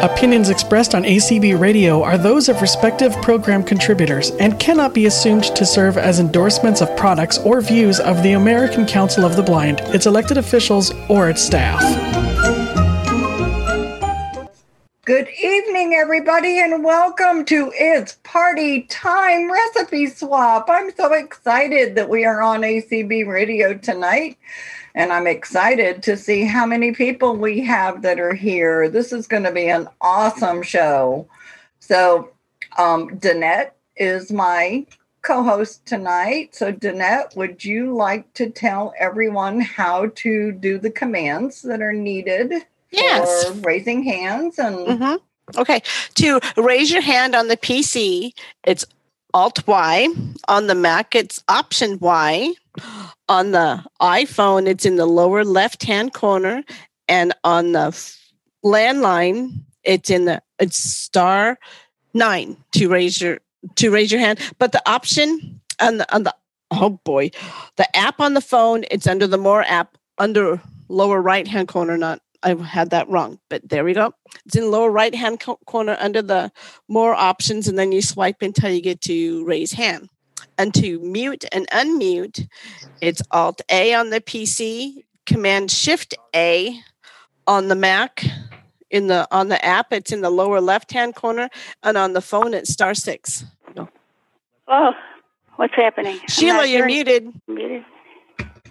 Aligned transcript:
Opinions 0.00 0.48
expressed 0.48 0.94
on 0.94 1.02
ACB 1.02 1.58
Radio 1.58 2.04
are 2.04 2.16
those 2.16 2.48
of 2.48 2.62
respective 2.62 3.12
program 3.20 3.64
contributors 3.64 4.30
and 4.38 4.60
cannot 4.60 4.94
be 4.94 5.06
assumed 5.06 5.42
to 5.56 5.66
serve 5.66 5.98
as 5.98 6.20
endorsements 6.20 6.80
of 6.80 6.96
products 6.96 7.38
or 7.38 7.60
views 7.60 7.98
of 7.98 8.22
the 8.22 8.34
American 8.34 8.86
Council 8.86 9.24
of 9.24 9.34
the 9.34 9.42
Blind, 9.42 9.80
its 9.86 10.06
elected 10.06 10.38
officials, 10.38 10.92
or 11.08 11.28
its 11.28 11.42
staff. 11.42 11.82
Good 15.04 15.28
evening, 15.42 15.94
everybody, 15.94 16.60
and 16.60 16.84
welcome 16.84 17.44
to 17.46 17.72
It's 17.74 18.18
Party 18.22 18.82
Time 18.82 19.50
Recipe 19.50 20.06
Swap. 20.06 20.66
I'm 20.70 20.94
so 20.94 21.12
excited 21.14 21.96
that 21.96 22.08
we 22.08 22.24
are 22.24 22.40
on 22.40 22.60
ACB 22.60 23.26
Radio 23.26 23.74
tonight 23.74 24.38
and 24.94 25.12
I'm 25.12 25.26
excited 25.26 26.02
to 26.04 26.16
see 26.16 26.44
how 26.44 26.66
many 26.66 26.92
people 26.92 27.36
we 27.36 27.60
have 27.60 28.02
that 28.02 28.18
are 28.18 28.34
here. 28.34 28.88
This 28.88 29.12
is 29.12 29.26
going 29.26 29.44
to 29.44 29.52
be 29.52 29.68
an 29.68 29.88
awesome 30.00 30.62
show. 30.62 31.28
So, 31.78 32.30
um, 32.78 33.10
Danette 33.18 33.72
is 33.96 34.32
my 34.32 34.86
co 35.22 35.42
host 35.42 35.86
tonight. 35.86 36.54
So, 36.54 36.72
Danette, 36.72 37.36
would 37.36 37.64
you 37.64 37.94
like 37.94 38.32
to 38.34 38.50
tell 38.50 38.92
everyone 38.98 39.60
how 39.60 40.10
to 40.16 40.52
do 40.52 40.78
the 40.78 40.90
commands 40.90 41.62
that 41.62 41.82
are 41.82 41.92
needed 41.92 42.52
yes. 42.90 43.44
for 43.44 43.52
raising 43.60 44.02
hands? 44.02 44.58
And 44.58 44.76
mm-hmm. 44.76 45.60
okay, 45.60 45.82
to 46.16 46.40
raise 46.56 46.90
your 46.90 47.02
hand 47.02 47.34
on 47.34 47.48
the 47.48 47.56
PC, 47.56 48.32
it's 48.64 48.84
Alt 49.34 49.66
Y. 49.66 50.08
On 50.48 50.66
the 50.66 50.74
Mac, 50.74 51.14
it's 51.14 51.42
Option 51.48 51.98
Y. 52.00 52.54
On 53.30 53.52
the 53.52 53.84
iPhone, 54.02 54.66
it's 54.66 54.84
in 54.84 54.96
the 54.96 55.06
lower 55.06 55.44
left 55.44 55.84
hand 55.84 56.12
corner. 56.12 56.64
And 57.06 57.32
on 57.44 57.72
the 57.72 57.96
landline, 58.64 59.62
it's 59.84 60.10
in 60.10 60.24
the 60.24 60.42
it's 60.58 60.76
star 60.76 61.56
nine 62.12 62.56
to 62.72 62.88
raise 62.88 63.20
your 63.20 63.38
to 63.76 63.90
raise 63.90 64.10
your 64.10 64.20
hand. 64.20 64.40
But 64.58 64.72
the 64.72 64.82
option 64.84 65.60
on 65.80 65.98
the 65.98 66.14
on 66.14 66.24
the 66.24 66.34
oh 66.72 66.90
boy, 67.04 67.30
the 67.76 67.96
app 67.96 68.20
on 68.20 68.34
the 68.34 68.40
phone, 68.40 68.84
it's 68.90 69.06
under 69.06 69.28
the 69.28 69.38
more 69.38 69.62
app 69.62 69.96
under 70.18 70.60
lower 70.88 71.22
right 71.22 71.46
hand 71.46 71.68
corner, 71.68 71.96
not 71.96 72.20
I 72.42 72.54
had 72.54 72.90
that 72.90 73.08
wrong, 73.08 73.38
but 73.48 73.68
there 73.68 73.84
we 73.84 73.92
go. 73.92 74.12
It's 74.46 74.56
in 74.56 74.70
lower 74.70 74.90
right 74.90 75.14
hand 75.14 75.40
co- 75.40 75.60
corner 75.66 75.96
under 76.00 76.22
the 76.22 76.50
more 76.88 77.14
options, 77.14 77.68
and 77.68 77.78
then 77.78 77.92
you 77.92 78.02
swipe 78.02 78.42
until 78.42 78.70
you 78.70 78.80
get 78.80 79.00
to 79.02 79.44
raise 79.44 79.72
hand. 79.72 80.08
And 80.60 80.74
to 80.74 80.98
mute 81.00 81.46
and 81.52 81.66
unmute, 81.68 82.46
it's 83.00 83.22
Alt 83.30 83.62
A 83.70 83.94
on 83.94 84.10
the 84.10 84.20
PC, 84.20 85.04
Command 85.24 85.70
Shift 85.70 86.14
A 86.36 86.78
on 87.46 87.68
the 87.68 87.74
Mac. 87.74 88.22
In 88.90 89.06
the 89.06 89.26
on 89.30 89.48
the 89.48 89.64
app, 89.64 89.90
it's 89.90 90.12
in 90.12 90.20
the 90.20 90.28
lower 90.28 90.60
left 90.60 90.92
hand 90.92 91.14
corner, 91.14 91.48
and 91.82 91.96
on 91.96 92.12
the 92.12 92.20
phone, 92.20 92.52
it's 92.52 92.70
star 92.70 92.92
six. 92.92 93.46
Oh, 94.68 94.92
what's 95.56 95.74
happening? 95.74 96.20
Sheila, 96.28 96.66
you're 96.66 96.84
muted. 96.84 97.32
muted. 97.48 97.82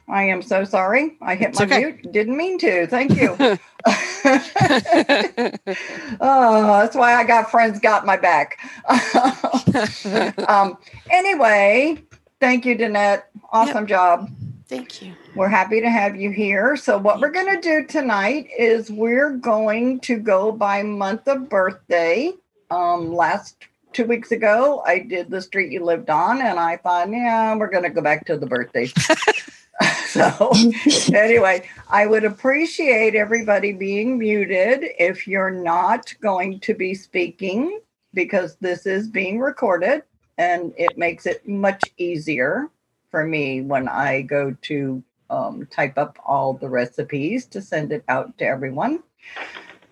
I 0.10 0.24
am 0.24 0.42
so 0.42 0.64
sorry. 0.64 1.18
I 1.22 1.36
hit 1.36 1.50
It's 1.50 1.60
my 1.60 1.66
okay. 1.66 1.78
mute. 1.78 2.12
Didn't 2.12 2.36
mean 2.36 2.58
to. 2.60 2.88
Thank 2.88 3.16
you. 3.16 3.36
oh, 6.20 6.80
that's 6.80 6.96
why 6.96 7.14
I 7.16 7.24
got 7.24 7.52
friends 7.52 7.80
got 7.80 8.06
my 8.06 8.18
back. 8.18 8.58
um, 10.50 10.78
anyway, 11.12 12.02
thank 12.40 12.66
you, 12.66 12.76
Danette. 12.76 13.24
Awesome 13.52 13.86
job. 13.86 14.30
Thank 14.68 15.02
you. 15.02 15.14
We're 15.36 15.48
happy 15.48 15.80
to 15.82 15.90
have 15.90 16.16
you 16.16 16.32
here. 16.32 16.76
So, 16.76 16.98
what 16.98 17.20
we're 17.20 17.32
going 17.32 17.56
to 17.56 17.62
do 17.62 17.86
tonight 17.86 18.50
is 18.58 18.92
we're 18.92 19.32
going 19.32 20.00
to 20.02 20.18
go 20.18 20.52
by 20.52 20.84
month 20.84 21.28
of 21.28 21.50
birthday. 21.50 22.34
Um, 22.72 23.14
last 23.14 23.58
two 23.94 24.06
weeks 24.06 24.32
ago, 24.32 24.84
I 24.86 25.00
did 25.00 25.30
the 25.30 25.42
street 25.42 25.72
you 25.72 25.84
lived 25.84 26.10
on, 26.10 26.42
and 26.42 26.60
I 26.60 26.78
thought, 26.78 27.10
yeah, 27.10 27.56
we're 27.56 27.70
going 27.70 27.84
to 27.84 27.90
go 27.90 28.02
back 28.02 28.26
to 28.26 28.38
the 28.38 28.46
birthdays. 28.46 28.94
so, 30.08 30.52
anyway, 31.14 31.68
I 31.90 32.06
would 32.06 32.26
appreciate 32.26 33.16
everybody 33.16 33.72
being 33.72 34.18
muted 34.18 34.84
if 35.00 35.28
you're 35.28 35.52
not 35.52 36.14
going 36.22 36.60
to 36.62 36.74
be 36.74 36.94
speaking 36.94 37.80
because 38.14 38.56
this 38.58 38.86
is 38.86 39.08
being 39.08 39.40
recorded 39.40 40.04
and 40.38 40.74
it 40.78 40.98
makes 40.98 41.26
it 41.26 41.48
much 41.48 41.84
easier 41.98 42.70
for 43.12 43.26
me 43.26 43.62
when 43.62 43.88
I 43.88 44.22
go 44.22 44.56
to 44.64 45.04
um, 45.30 45.66
type 45.68 45.98
up 45.98 46.18
all 46.26 46.54
the 46.54 46.70
recipes 46.70 47.46
to 47.48 47.62
send 47.62 47.92
it 47.92 48.04
out 48.08 48.38
to 48.40 48.46
everyone. 48.46 49.04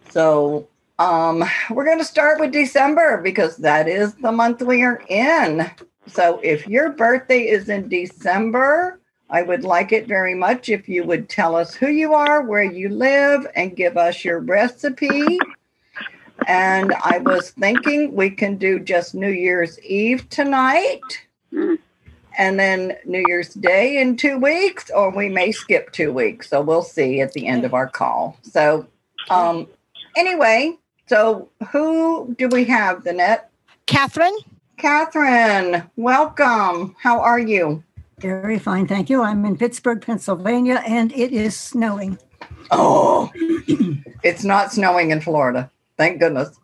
So 0.10 0.68
um, 1.00 1.44
we're 1.70 1.86
going 1.86 2.00
to 2.00 2.06
start 2.06 2.40
with 2.40 2.52
December 2.52 3.22
because 3.22 3.58
that 3.58 3.88
is 3.88 4.16
the 4.16 4.32
month 4.32 4.62
we 4.62 4.84
are 4.84 5.04
in. 5.10 5.70
So 6.08 6.40
if 6.42 6.68
your 6.68 6.92
birthday 6.92 7.42
is 7.42 7.70
in 7.70 7.90
December, 7.90 9.00
I 9.30 9.42
would 9.42 9.64
like 9.64 9.92
it 9.92 10.08
very 10.08 10.34
much 10.36 10.70
if 10.70 10.88
you 10.88 11.04
would 11.04 11.28
tell 11.28 11.56
us 11.56 11.74
who 11.76 11.88
you 11.90 12.14
are, 12.14 12.42
where 12.42 12.64
you 12.64 12.90
live, 12.90 13.46
and 13.56 13.76
give 13.76 13.98
us 13.98 14.24
your 14.24 14.40
recipe. 14.40 15.40
And 16.48 16.94
I 16.94 17.18
was 17.20 17.52
thinking 17.52 18.16
we 18.16 18.30
can 18.30 18.56
do 18.56 18.80
just 18.80 19.14
New 19.14 19.30
Year's 19.30 19.80
Eve 19.82 20.30
tonight 20.30 21.02
Mm. 21.54 21.80
and 22.38 22.60
then 22.60 22.98
New 23.06 23.24
Year's 23.28 23.54
Day 23.54 23.98
in 24.00 24.18
two 24.18 24.38
weeks, 24.38 24.92
or 24.92 25.10
we 25.10 25.30
may 25.30 25.52
skip 25.52 25.92
two 25.94 26.12
weeks. 26.12 26.50
So 26.50 26.62
we'll 26.62 26.84
see 26.84 27.22
at 27.22 27.34
the 27.34 27.48
end 27.48 27.64
of 27.66 27.74
our 27.74 27.88
call. 27.88 28.38
So, 28.44 28.86
um, 29.30 29.68
anyway, 30.16 30.78
so 31.08 31.50
who 31.72 32.36
do 32.38 32.50
we 32.50 32.66
have, 32.66 33.04
Danette? 33.06 33.44
Catherine, 33.86 34.38
Catherine, 34.78 35.90
welcome. 35.96 36.96
How 37.02 37.22
are 37.22 37.40
you? 37.40 37.84
Very 38.20 38.58
fine, 38.58 38.88
thank 38.88 39.12
you. 39.12 39.22
I'm 39.22 39.46
in 39.46 39.58
Pittsburgh, 39.58 40.02
Pennsylvania, 40.02 40.82
and 40.88 41.12
it 41.12 41.32
is 41.32 41.56
snowing. 41.56 42.18
Oh, 42.72 43.32
it's 44.24 44.44
not 44.44 44.74
snowing 44.74 45.12
in 45.12 45.22
Florida. 45.22 45.70
Thank 45.98 46.20
goodness. 46.20 46.58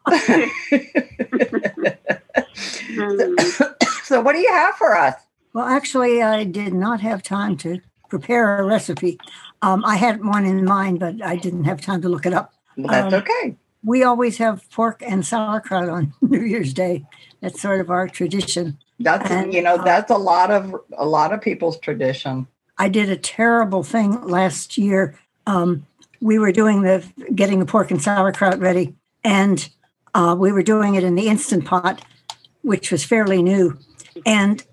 Mm. 2.95 3.83
so, 4.03 4.21
what 4.21 4.33
do 4.33 4.39
you 4.39 4.51
have 4.51 4.75
for 4.75 4.97
us? 4.97 5.13
Well, 5.53 5.65
actually, 5.65 6.23
I 6.23 6.43
did 6.43 6.73
not 6.73 7.01
have 7.01 7.21
time 7.21 7.55
to 7.57 7.79
prepare 8.09 8.57
a 8.59 8.65
recipe. 8.65 9.19
Um, 9.61 9.85
I 9.85 9.95
had 9.97 10.25
one 10.25 10.45
in 10.45 10.65
mind, 10.65 10.99
but 10.99 11.21
I 11.21 11.35
didn't 11.35 11.65
have 11.65 11.81
time 11.81 12.01
to 12.01 12.09
look 12.09 12.25
it 12.25 12.33
up. 12.33 12.53
Well, 12.77 12.87
that's 12.91 13.13
Um, 13.13 13.21
okay. 13.21 13.57
We 13.85 14.03
always 14.03 14.37
have 14.37 14.67
pork 14.71 15.03
and 15.05 15.23
sauerkraut 15.25 15.89
on 15.89 16.13
New 16.21 16.41
Year's 16.41 16.73
Day. 16.73 17.05
That's 17.41 17.61
sort 17.61 17.79
of 17.79 17.91
our 17.91 18.07
tradition. 18.07 18.79
That's 18.99 19.29
and, 19.29 19.53
you 19.53 19.61
know 19.61 19.75
uh, 19.75 19.83
that's 19.83 20.11
a 20.11 20.17
lot 20.17 20.51
of 20.51 20.75
a 20.97 21.05
lot 21.05 21.33
of 21.33 21.41
people's 21.41 21.79
tradition. 21.79 22.47
I 22.77 22.89
did 22.89 23.09
a 23.09 23.17
terrible 23.17 23.83
thing 23.83 24.21
last 24.27 24.77
year. 24.77 25.19
Um, 25.45 25.85
we 26.21 26.39
were 26.39 26.51
doing 26.51 26.83
the 26.83 27.05
getting 27.35 27.59
the 27.59 27.65
pork 27.65 27.91
and 27.91 28.01
sauerkraut 28.01 28.59
ready, 28.59 28.95
and 29.23 29.67
uh, 30.13 30.35
we 30.37 30.51
were 30.51 30.63
doing 30.63 30.95
it 30.95 31.03
in 31.03 31.15
the 31.15 31.27
instant 31.27 31.65
pot, 31.65 32.03
which 32.61 32.91
was 32.91 33.03
fairly 33.03 33.41
new. 33.41 33.77
And 34.25 34.63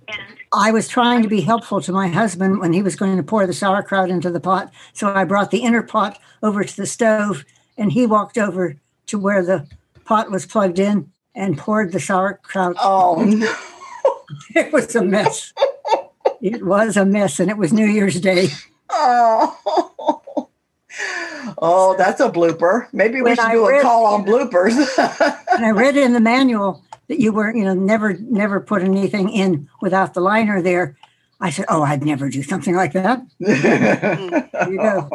I 0.52 0.70
was 0.70 0.88
trying 0.88 1.22
to 1.22 1.28
be 1.28 1.41
helpful 1.41 1.81
to 1.81 1.92
my 1.92 2.08
husband 2.08 2.60
when 2.60 2.72
he 2.72 2.82
was 2.82 2.97
going 2.97 3.16
to 3.16 3.22
pour 3.22 3.47
the 3.47 3.52
sauerkraut 3.52 4.10
into 4.10 4.31
the 4.31 4.41
pot. 4.41 4.72
So 4.92 5.12
I 5.12 5.25
brought 5.25 5.50
the 5.50 5.62
inner 5.62 5.82
pot 5.82 6.19
over 6.42 6.64
to 6.64 6.76
the 6.76 6.87
stove, 6.87 7.44
and 7.78 7.92
he 7.92 8.06
walked 8.06 8.37
over 8.37 8.76
to 9.06 9.19
where 9.19 9.44
the 9.44 9.66
pot 10.04 10.31
was 10.31 10.47
plugged 10.47 10.78
in 10.78 11.10
and 11.34 11.56
poured 11.56 11.92
the 11.92 12.00
sauerkraut. 12.00 12.76
Oh 12.81 13.25
no. 13.25 13.52
It 14.55 14.73
was 14.73 14.95
a 14.97 15.03
mess. 15.03 15.53
it 16.41 16.65
was 16.65 16.97
a 16.97 17.05
mess, 17.05 17.41
and 17.41 17.51
it 17.51 17.57
was 17.57 17.73
New 17.73 17.87
Year's 17.87 18.21
Day. 18.21 18.49
Oh. 18.91 20.23
Oh, 21.59 21.95
that's 21.97 22.21
a 22.21 22.29
blooper. 22.31 22.89
Maybe 22.93 23.17
we 23.17 23.23
When 23.23 23.37
should 23.37 23.44
I 23.44 23.53
do 23.53 23.67
a 23.67 23.81
call 23.81 24.06
on 24.06 24.25
bloopers. 24.25 24.75
And 25.55 25.65
I 25.65 25.71
read 25.71 25.97
in 25.97 26.12
the 26.12 26.21
manual 26.21 26.82
that 27.09 27.21
you 27.21 27.32
were, 27.32 27.55
you 27.55 27.65
know, 27.65 27.75
never, 27.75 28.15
never 28.15 28.61
put 28.61 28.82
anything 28.82 29.31
in 29.31 29.69
without 29.81 30.15
the 30.15 30.21
liner 30.21 30.62
there. 30.62 30.97
I 31.41 31.50
said, 31.50 31.65
"Oh, 31.69 31.83
I'd 31.83 32.05
never 32.05 32.29
do 32.29 32.43
something 32.43 32.75
like 32.75 32.93
that." 32.93 33.23
You 33.38 34.76
go. 34.76 35.11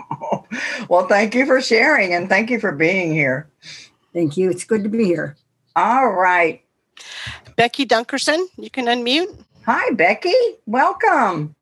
well, 0.90 1.08
thank 1.08 1.36
you 1.36 1.46
for 1.46 1.62
sharing 1.62 2.14
and 2.14 2.28
thank 2.28 2.50
you 2.50 2.60
for 2.60 2.72
being 2.72 3.14
here. 3.14 3.48
Thank 4.14 4.36
you. 4.36 4.50
It's 4.50 4.64
good 4.64 4.84
to 4.84 4.90
be 4.90 5.06
here. 5.06 5.38
All 5.76 6.10
right. 6.10 6.64
Becky 7.56 7.86
Dunkerson, 7.86 8.46
you 8.58 8.70
can 8.70 8.86
unmute. 8.86 9.36
Hi, 9.66 9.92
Becky. 9.94 10.34
Welcome. 10.66 11.56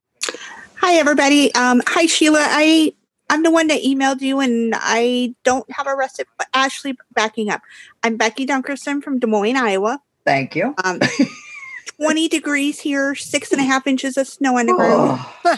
Hi, 0.78 0.96
everybody. 0.96 1.54
Um, 1.56 1.82
hi, 1.88 2.06
Sheila. 2.06 2.42
I 2.42 2.94
I'm 3.30 3.44
the 3.44 3.52
one 3.52 3.68
that 3.68 3.82
emailed 3.82 4.22
you, 4.22 4.40
and 4.40 4.74
I 4.78 5.34
don't 5.44 5.70
have 5.72 5.88
a 5.88 5.96
recipe. 5.96 6.30
But 6.38 6.48
Ashley, 6.54 6.96
backing 7.14 7.50
up. 7.50 7.62
I'm 8.04 8.18
Becky 8.18 8.46
Dunkerson 8.46 9.02
from 9.02 9.20
Des 9.20 9.28
Moines, 9.28 9.56
Iowa. 9.58 10.02
Thank 10.26 10.56
you. 10.56 10.76
Um, 10.84 11.00
20 12.02 12.28
degrees 12.28 12.80
here, 12.80 13.16
six 13.16 13.52
and 13.52 13.62
a 13.62 13.64
half 13.64 13.88
inches 13.88 14.18
of 14.18 14.28
snow 14.28 14.58
on 14.58 14.66
the 14.68 14.74
ground. 14.74 15.20
Oh, 15.46 15.58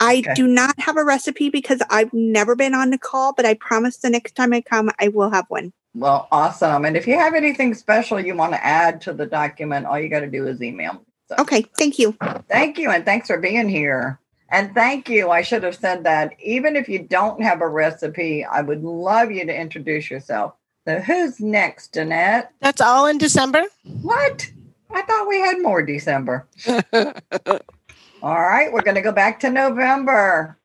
I 0.00 0.18
Okay. 0.18 0.34
do 0.34 0.46
not 0.46 0.78
have 0.80 0.96
a 0.96 1.04
recipe 1.04 1.50
because 1.50 1.80
I've 1.90 2.12
never 2.12 2.56
been 2.56 2.74
on 2.74 2.90
the 2.90 2.98
call, 2.98 3.32
but 3.32 3.44
I 3.46 3.54
promise 3.54 3.98
the 3.98 4.10
next 4.10 4.34
time 4.34 4.52
I 4.52 4.60
come, 4.60 4.90
I 5.00 5.08
will 5.08 5.30
have 5.30 5.46
one. 5.48 5.72
Well, 5.94 6.28
awesome. 6.32 6.84
And 6.84 6.96
if 6.96 7.06
you 7.06 7.14
have 7.14 7.34
anything 7.34 7.74
special 7.74 8.18
you 8.18 8.34
want 8.34 8.52
to 8.52 8.64
add 8.64 9.00
to 9.02 9.12
the 9.12 9.26
document, 9.26 9.86
all 9.86 9.98
you 9.98 10.08
got 10.08 10.20
to 10.20 10.26
do 10.26 10.46
is 10.46 10.60
email. 10.62 11.04
So, 11.28 11.36
Okay, 11.38 11.62
thank 11.78 11.98
you. 11.98 12.16
Thank 12.48 12.78
you. 12.78 12.90
And 12.90 13.04
thanks 13.04 13.28
for 13.28 13.38
being 13.38 13.68
here. 13.68 14.18
And 14.50 14.74
thank 14.74 15.08
you. 15.08 15.30
I 15.30 15.42
should 15.42 15.62
have 15.62 15.76
said 15.76 16.04
that. 16.04 16.34
Even 16.42 16.76
if 16.76 16.88
you 16.88 16.98
don't 17.00 17.42
have 17.42 17.60
a 17.60 17.68
recipe, 17.68 18.44
I 18.44 18.60
would 18.60 18.82
love 18.82 19.30
you 19.30 19.46
to 19.46 19.54
introduce 19.54 20.10
yourself. 20.10 20.54
So, 20.86 21.00
who's 21.00 21.40
next, 21.40 21.94
Danette? 21.94 22.48
That's 22.60 22.80
all 22.80 23.06
in 23.06 23.16
December. 23.18 23.62
What? 24.02 24.50
I 24.90 25.02
thought 25.02 25.28
we 25.28 25.40
had 25.40 25.62
more 25.62 25.82
December. 25.82 26.46
All 28.22 28.40
right. 28.40 28.72
We're 28.72 28.82
going 28.82 28.94
to 28.94 29.00
go 29.00 29.12
back 29.12 29.40
to 29.40 29.50
November. 29.50 30.56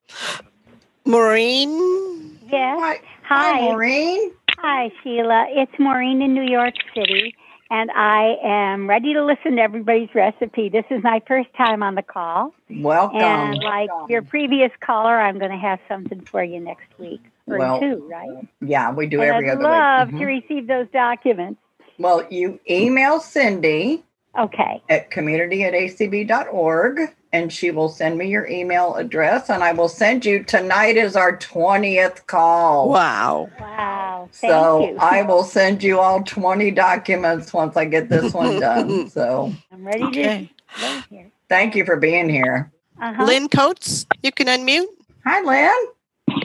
Maureen. 1.06 2.38
Yes. 2.52 2.80
Hi, 2.80 3.02
Hi, 3.24 3.52
Hi. 3.54 3.62
Maureen. 3.62 4.32
Hi, 4.62 4.92
Sheila. 5.02 5.46
It's 5.52 5.72
Maureen 5.80 6.22
in 6.22 6.34
New 6.34 6.44
York 6.44 6.74
City, 6.94 7.34
and 7.70 7.90
I 7.92 8.36
am 8.44 8.90
ready 8.90 9.14
to 9.14 9.24
listen 9.24 9.56
to 9.56 9.62
everybody's 9.62 10.10
recipe. 10.14 10.68
This 10.68 10.84
is 10.90 11.02
my 11.02 11.22
first 11.28 11.48
time 11.58 11.82
on 11.82 11.96
the 11.96 12.02
call. 12.02 12.54
Welcome. 12.70 13.22
And 13.22 13.56
like 13.64 13.88
Welcome. 13.90 14.12
your 14.12 14.22
previous 14.22 14.72
caller, 14.82 15.18
I'm 15.18 15.40
going 15.40 15.52
to 15.52 15.58
have 15.58 15.80
something 15.88 16.22
for 16.22 16.44
you 16.44 16.60
next 16.60 16.88
week 16.98 17.22
or 17.48 17.58
Well, 17.58 17.80
two, 17.80 18.06
right? 18.12 18.48
Yeah, 18.60 18.92
we 18.92 19.08
do 19.08 19.22
and 19.22 19.30
every 19.32 19.50
I'd 19.50 19.54
other 19.60 19.64
love 19.64 20.08
week. 20.12 20.20
to 20.20 20.26
mm-hmm. 20.26 20.54
receive 20.54 20.68
those 20.68 20.88
documents. 20.92 21.62
Well, 21.98 22.26
you 22.30 22.60
email 22.70 23.22
Cindy 23.22 24.04
Okay. 24.38 24.82
at 24.90 25.10
community 25.10 25.64
at 25.64 25.74
acb.org 25.74 27.00
and 27.32 27.52
she 27.54 27.72
will 27.72 27.90
send 27.90 28.18
me 28.18 28.28
your 28.30 28.48
email 28.48 28.96
address 28.96 29.50
and 29.50 29.64
I 29.64 29.72
will 29.74 29.90
send 29.90 30.26
you 30.26 30.44
tonight 30.44 30.98
is 30.98 31.16
our 31.16 31.38
20th 31.38 32.26
call. 32.28 32.90
Wow. 32.90 33.50
Wow. 33.60 34.30
Thank 34.32 34.52
so 34.52 34.80
you. 34.82 34.98
I 35.00 35.22
will 35.24 35.44
send 35.44 35.84
you 35.84 36.00
all 36.00 36.24
20 36.24 36.72
documents 36.72 37.54
once 37.54 37.78
I 37.78 37.86
get 37.86 38.10
this 38.10 38.34
one 38.34 38.60
done. 38.60 39.10
So 39.20 39.54
I'm 39.72 39.86
ready 39.86 40.06
Okay. 40.06 40.50
to 40.76 40.82
go 40.82 41.04
here. 41.10 41.32
thank 41.50 41.76
you 41.76 41.86
for 41.86 41.98
being 41.98 42.30
here. 42.30 42.72
Uh-huh. 43.02 43.26
Lynn 43.26 43.48
Coates, 43.48 44.06
you 44.24 44.32
can 44.32 44.48
unmute. 44.48 44.86
Hi, 45.26 45.42
Lynn. 45.42 46.42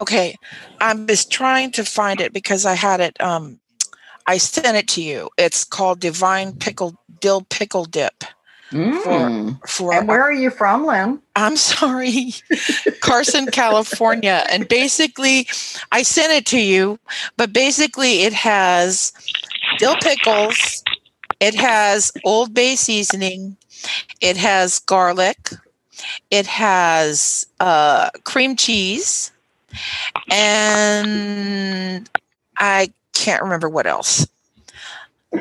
Okay, 0.00 0.36
I'm 0.80 1.06
just 1.06 1.30
trying 1.30 1.70
to 1.72 1.84
find 1.84 2.20
it 2.20 2.32
because 2.32 2.66
I 2.66 2.74
had 2.74 3.00
it. 3.00 3.20
Um, 3.20 3.60
I 4.26 4.38
sent 4.38 4.76
it 4.76 4.88
to 4.88 5.02
you. 5.02 5.30
It's 5.38 5.64
called 5.64 6.00
Divine 6.00 6.54
Pickle 6.54 6.96
Dill 7.20 7.42
Pickle 7.50 7.84
Dip. 7.84 8.24
Mm. 8.72 9.68
For 9.68 9.92
And 9.94 10.08
where 10.08 10.22
are 10.22 10.32
you 10.32 10.50
from, 10.50 10.86
Lynn? 10.86 11.20
I'm 11.36 11.56
sorry, 11.56 12.32
Carson, 13.00 13.46
California, 13.50 14.46
and 14.50 14.66
basically, 14.66 15.46
I 15.92 16.02
sent 16.02 16.32
it 16.32 16.46
to 16.46 16.60
you. 16.60 16.98
But 17.36 17.52
basically, 17.52 18.22
it 18.22 18.32
has 18.32 19.12
dill 19.78 19.96
pickles. 19.96 20.82
It 21.40 21.54
has 21.54 22.12
Old 22.24 22.54
Bay 22.54 22.74
seasoning. 22.76 23.56
It 24.20 24.36
has 24.38 24.78
garlic. 24.78 25.50
It 26.30 26.46
has 26.46 27.46
uh, 27.60 28.10
cream 28.24 28.56
cheese, 28.56 29.30
and 30.30 32.08
I 32.58 32.90
can't 33.12 33.42
remember 33.42 33.68
what 33.68 33.86
else. 33.86 34.26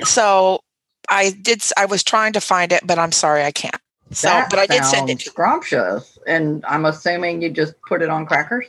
So 0.03 0.63
I 1.11 1.29
did. 1.29 1.61
I 1.77 1.85
was 1.85 2.03
trying 2.03 2.33
to 2.33 2.41
find 2.41 2.71
it, 2.71 2.81
but 2.85 2.97
I'm 2.97 3.11
sorry 3.11 3.43
I 3.43 3.51
can't. 3.51 3.75
So, 4.11 4.27
That 4.27 4.49
but 4.49 4.57
I 4.59 4.65
did 4.65 4.83
send 4.83 5.09
it. 5.09 5.21
Scrumptious. 5.21 6.17
And 6.25 6.65
I'm 6.67 6.85
assuming 6.85 7.41
you 7.41 7.49
just 7.49 7.75
put 7.87 8.01
it 8.01 8.09
on 8.09 8.25
crackers? 8.25 8.65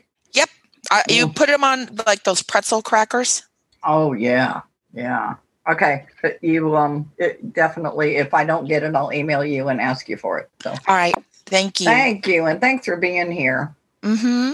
I, 0.91 1.03
you 1.09 1.29
Mm. 1.29 1.35
put 1.37 1.49
them 1.49 1.65
on 1.65 2.01
like 2.07 2.25
those 2.25 2.43
pretzel 2.43 2.83
crackers. 2.83 3.43
Oh 3.85 4.13
yeah, 4.13 4.63
yeah. 4.93 5.37
Okay, 5.69 6.07
but 6.21 6.43
you 6.43 6.77
um 6.77 7.11
it 7.19 7.53
definitely. 7.53 8.17
If 8.17 8.35
I 8.35 8.45
don't 8.45 8.67
get 8.67 8.83
it, 8.83 8.95
I'll 8.95 9.13
email 9.13 9.45
you 9.45 9.69
and 9.69 9.81
ask 9.81 10.09
you 10.09 10.17
for 10.17 10.39
it. 10.41 10.51
So 10.63 10.71
All 10.71 10.79
right. 10.95 11.15
Thank 11.47 11.81
you. 11.81 11.87
thank 11.87 12.27
you, 12.27 12.47
and 12.47 12.61
thanks 12.61 12.87
for 12.87 12.97
being 12.97 13.31
here. 13.31 13.75
mm-hmm. 14.03 14.53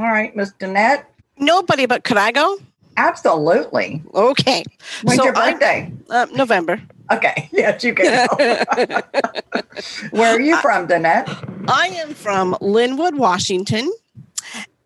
All 0.00 0.08
right, 0.10 0.34
Miss 0.34 0.52
Danette. 0.58 1.04
Nobody, 1.38 1.86
but 1.86 2.04
could 2.04 2.16
I 2.16 2.32
go? 2.32 2.58
Absolutely. 2.96 4.02
Okay. 4.14 4.64
When's 5.02 5.18
So 5.18 5.24
your 5.24 5.36
I- 5.36 5.52
birthday? 5.52 5.92
Uh, 6.10 6.26
November. 6.34 6.80
Okay, 7.12 7.48
yes, 7.52 7.84
you 7.84 7.94
can. 7.94 8.28
Where 10.10 10.34
are 10.34 10.40
you 10.40 10.56
from, 10.58 10.88
Danette? 10.88 11.28
I 11.68 11.88
am 11.88 12.14
from 12.14 12.54
Lynnwood, 12.62 13.14
Washington, 13.18 13.92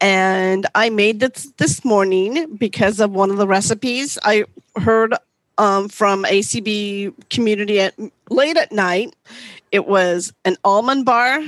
and 0.01 0.67
I 0.75 0.91
made 0.91 1.21
this 1.21 1.53
this 1.59 1.85
morning 1.85 2.57
because 2.57 2.99
of 2.99 3.13
one 3.13 3.31
of 3.31 3.37
the 3.37 3.47
recipes 3.47 4.19
I 4.25 4.45
heard 4.77 5.15
um, 5.59 5.89
from 5.89 6.25
ACB 6.25 7.13
community 7.31 7.81
at 7.81 7.95
late 8.31 8.57
at 8.57 8.73
night. 8.73 9.15
It 9.71 9.87
was 9.87 10.33
an 10.45 10.57
almond 10.65 11.05
bar, 11.05 11.41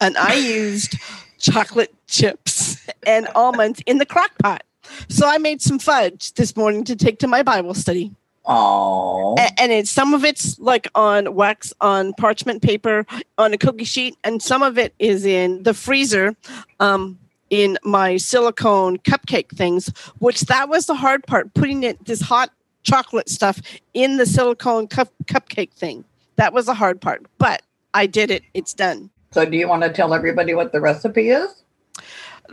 and 0.00 0.16
I 0.16 0.34
used 0.34 0.96
chocolate 1.38 1.94
chips 2.08 2.84
and 3.06 3.28
almonds 3.36 3.80
in 3.86 3.98
the 3.98 4.06
crock 4.06 4.32
pot. 4.42 4.64
So 5.08 5.26
I 5.26 5.38
made 5.38 5.62
some 5.62 5.78
fudge 5.78 6.32
this 6.34 6.56
morning 6.56 6.84
to 6.84 6.96
take 6.96 7.18
to 7.20 7.26
my 7.26 7.42
Bible 7.42 7.74
study. 7.74 8.12
Oh, 8.50 9.36
and 9.58 9.70
it's 9.72 9.90
some 9.90 10.14
of 10.14 10.24
it's 10.24 10.58
like 10.58 10.88
on 10.94 11.34
wax 11.34 11.74
on 11.82 12.14
parchment 12.14 12.62
paper 12.62 13.04
on 13.36 13.52
a 13.52 13.58
cookie 13.58 13.84
sheet 13.84 14.16
and 14.24 14.42
some 14.42 14.62
of 14.62 14.78
it 14.78 14.94
is 14.98 15.26
in 15.26 15.62
the 15.64 15.74
freezer 15.74 16.34
um 16.80 17.18
in 17.50 17.76
my 17.84 18.16
silicone 18.16 18.96
cupcake 19.00 19.50
things 19.50 19.88
which 20.18 20.40
that 20.42 20.70
was 20.70 20.86
the 20.86 20.94
hard 20.94 21.26
part 21.26 21.52
putting 21.52 21.82
it 21.82 22.02
this 22.06 22.22
hot 22.22 22.50
chocolate 22.84 23.28
stuff 23.28 23.60
in 23.92 24.16
the 24.16 24.24
silicone 24.24 24.86
cup, 24.88 25.12
cupcake 25.26 25.72
thing. 25.72 26.02
That 26.36 26.54
was 26.54 26.66
the 26.66 26.74
hard 26.74 27.02
part 27.02 27.26
but 27.36 27.60
i 27.92 28.06
did 28.06 28.30
it. 28.30 28.44
It's 28.54 28.72
done. 28.72 29.10
So 29.32 29.44
do 29.44 29.58
you 29.58 29.68
want 29.68 29.82
to 29.82 29.90
tell 29.90 30.14
everybody 30.14 30.54
what 30.54 30.72
the 30.72 30.80
recipe 30.80 31.28
is? 31.28 31.64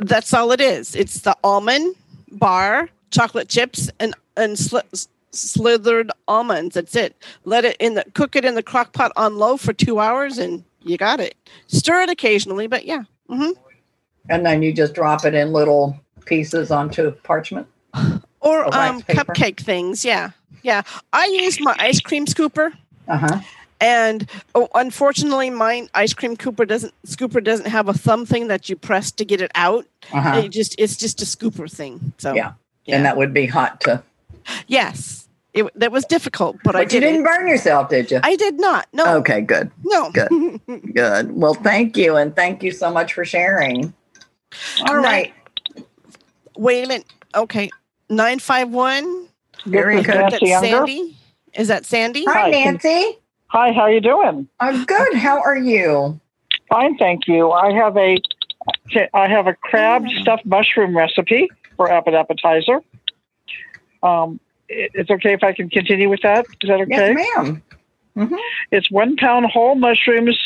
that's 0.01 0.33
all 0.33 0.51
it 0.51 0.61
is. 0.61 0.95
It's 0.95 1.21
the 1.21 1.35
almond 1.43 1.95
bar 2.39 2.89
chocolate 3.11 3.47
chips 3.49 3.89
and 3.99 4.13
and 4.37 4.55
sli- 4.57 5.07
slithered 5.31 6.11
almonds. 6.27 6.75
That's 6.75 6.95
it. 6.95 7.15
Let 7.45 7.65
it 7.65 7.77
in 7.79 7.95
the 7.95 8.05
cook 8.13 8.35
it 8.35 8.45
in 8.45 8.55
the 8.55 8.63
crock 8.63 8.93
pot 8.93 9.11
on 9.15 9.37
low 9.37 9.57
for 9.57 9.73
two 9.73 9.99
hours 9.99 10.37
and 10.37 10.63
you 10.81 10.97
got 10.97 11.19
it. 11.19 11.35
Stir 11.67 12.01
it 12.01 12.09
occasionally 12.09 12.67
but 12.67 12.85
yeah. 12.85 13.03
Hmm 13.29 13.51
And 14.29 14.45
then 14.45 14.61
you 14.61 14.73
just 14.73 14.93
drop 14.93 15.25
it 15.25 15.33
in 15.33 15.51
little 15.53 15.99
pieces 16.25 16.71
onto 16.71 17.11
parchment. 17.23 17.67
or 18.41 18.65
um 18.75 19.01
cupcake 19.03 19.59
things 19.59 20.03
yeah. 20.05 20.31
Yeah. 20.63 20.81
I 21.13 21.25
use 21.27 21.59
my 21.59 21.75
ice 21.79 21.99
cream 21.99 22.25
scooper. 22.25 22.71
Uh 23.07 23.17
huh. 23.17 23.39
And 23.81 24.29
oh, 24.55 24.67
unfortunately 24.75 25.49
my 25.49 25.87
ice 25.93 26.13
cream 26.13 26.35
scooper 26.37 26.67
doesn't 26.67 26.93
scooper 27.05 27.43
doesn't 27.43 27.67
have 27.67 27.87
a 27.89 27.93
thumb 27.93 28.25
thing 28.25 28.47
that 28.47 28.69
you 28.69 28.75
press 28.75 29.11
to 29.11 29.25
get 29.25 29.41
it 29.41 29.51
out 29.55 29.85
Uh 30.13 30.21
huh. 30.21 30.41
it 30.45 30.49
just 30.49 30.75
it's 30.79 30.95
just 30.95 31.21
a 31.21 31.25
scooper 31.25 31.69
thing 31.71 32.13
so 32.17 32.33
Yeah. 32.33 32.53
yeah. 32.85 32.95
And 32.95 33.05
that 33.05 33.17
would 33.17 33.33
be 33.33 33.45
hot 33.45 33.81
to. 33.81 34.01
yes 34.67 35.27
it 35.53 35.65
that 35.79 35.91
was 35.91 36.05
difficult 36.05 36.57
but, 36.63 36.75
i 36.75 36.79
But 36.83 36.93
you 36.93 36.99
did 36.99 37.07
didn't 37.07 37.21
it. 37.21 37.25
burn 37.25 37.47
yourself, 37.47 37.89
did 37.89 38.11
you? 38.11 38.19
i 38.23 38.35
did 38.35 38.59
not 38.59 38.87
no 38.93 39.17
Okay, 39.17 39.41
good. 39.41 39.71
no 39.83 40.09
Good. 40.11 40.61
Good. 40.93 41.31
Well, 41.35 41.53
thank 41.53 41.95
you. 41.97 42.15
And 42.17 42.35
thank 42.35 42.63
you 42.63 42.71
so 42.71 42.89
much 42.91 43.13
for 43.13 43.23
sharing. 43.25 43.93
All 44.87 44.95
Now- 44.95 45.01
right. 45.01 45.33
Wait 46.57 46.83
a 46.83 46.87
minute. 46.87 47.05
Okay. 47.35 47.69
951. 48.09 49.27
Very 49.65 50.01
good. 50.01 50.15
That's 50.15 50.39
Sandy. 50.39 51.17
Is 51.53 51.67
that 51.69 51.85
Sandy? 51.85 52.23
Hi, 52.25 52.33
Hi, 52.43 52.49
Nancy. 52.49 53.17
Hi, 53.55 53.71
how 53.71 53.85
you 53.85 54.01
doing? 54.01 54.49
I'm 54.59 54.83
good. 54.83 55.13
How 55.13 55.41
are 55.41 55.55
you? 55.55 56.19
Fine, 56.67 56.97
thank 56.97 57.25
you. 57.25 57.51
I 57.51 57.71
have 57.71 57.95
a 57.95 58.17
I 59.13 59.29
have 59.29 59.47
a 59.47 59.53
crab 59.53 60.03
stuffed 60.19 60.45
mushroom 60.45 60.95
recipe 60.95 61.49
for 61.77 61.89
appetizer. 61.89 62.81
Um, 64.03 64.41
it's 64.67 65.09
okay 65.09 65.31
if 65.31 65.41
I 65.41 65.53
can 65.53 65.69
continue 65.69 66.09
with 66.09 66.19
that. 66.23 66.45
Is 66.61 66.67
that 66.67 66.81
okay? 66.81 67.15
Yes, 67.15 67.37
ma'am. 67.37 67.63
It's 68.71 68.91
one 68.91 69.15
pound 69.15 69.45
whole 69.45 69.75
mushrooms, 69.75 70.37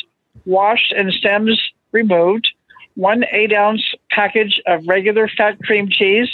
washed 0.45 0.91
and 0.91 1.11
stems 1.11 1.59
removed. 1.91 2.51
One 2.93 3.25
eight 3.31 3.53
ounce 3.53 3.95
package 4.11 4.61
of 4.67 4.87
regular 4.87 5.27
fat 5.27 5.57
cream 5.63 5.89
cheese, 5.89 6.29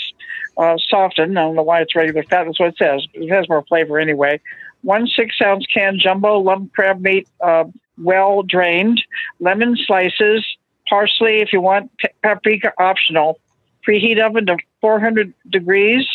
uh, 0.58 0.76
softened. 0.90 1.40
I 1.40 1.44
don't 1.44 1.56
know 1.56 1.64
why 1.64 1.80
it's 1.80 1.96
regular 1.96 2.24
fat. 2.24 2.44
That's 2.44 2.60
what 2.60 2.70
it 2.70 2.78
says. 2.78 3.08
It 3.14 3.30
has 3.30 3.48
more 3.48 3.64
flavor 3.64 3.98
anyway. 3.98 4.42
One 4.86 5.08
six 5.08 5.36
ounce 5.44 5.66
can 5.66 5.98
jumbo 6.00 6.38
lump 6.40 6.74
crab 6.74 7.02
meat, 7.02 7.28
uh, 7.42 7.66
well 7.98 8.44
drained. 8.44 9.02
Lemon 9.40 9.76
slices. 9.76 10.46
Parsley, 10.88 11.42
if 11.42 11.52
you 11.52 11.60
want. 11.62 11.92
pa- 12.00 12.10
Paprika 12.36 12.72
optional. 12.80 13.40
Preheat 13.88 14.24
oven 14.24 14.46
to 14.46 14.58
400 14.82 15.34
degrees. 15.50 16.06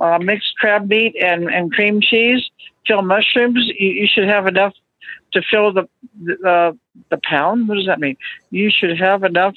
Uh, 0.00 0.18
mixed 0.18 0.54
crab 0.58 0.88
meat 0.88 1.14
and, 1.22 1.48
and 1.50 1.72
cream 1.72 2.00
cheese. 2.02 2.50
Fill 2.86 3.02
mushrooms. 3.02 3.64
You, 3.78 3.88
you 3.88 4.06
should 4.12 4.28
have 4.28 4.46
enough 4.46 4.74
to 5.32 5.40
fill 5.50 5.72
the 5.72 5.88
the 6.22 6.76
the 7.10 7.18
pound. 7.22 7.68
What 7.68 7.76
does 7.76 7.86
that 7.86 8.00
mean? 8.00 8.16
You 8.50 8.70
should 8.70 8.98
have 8.98 9.24
enough 9.24 9.54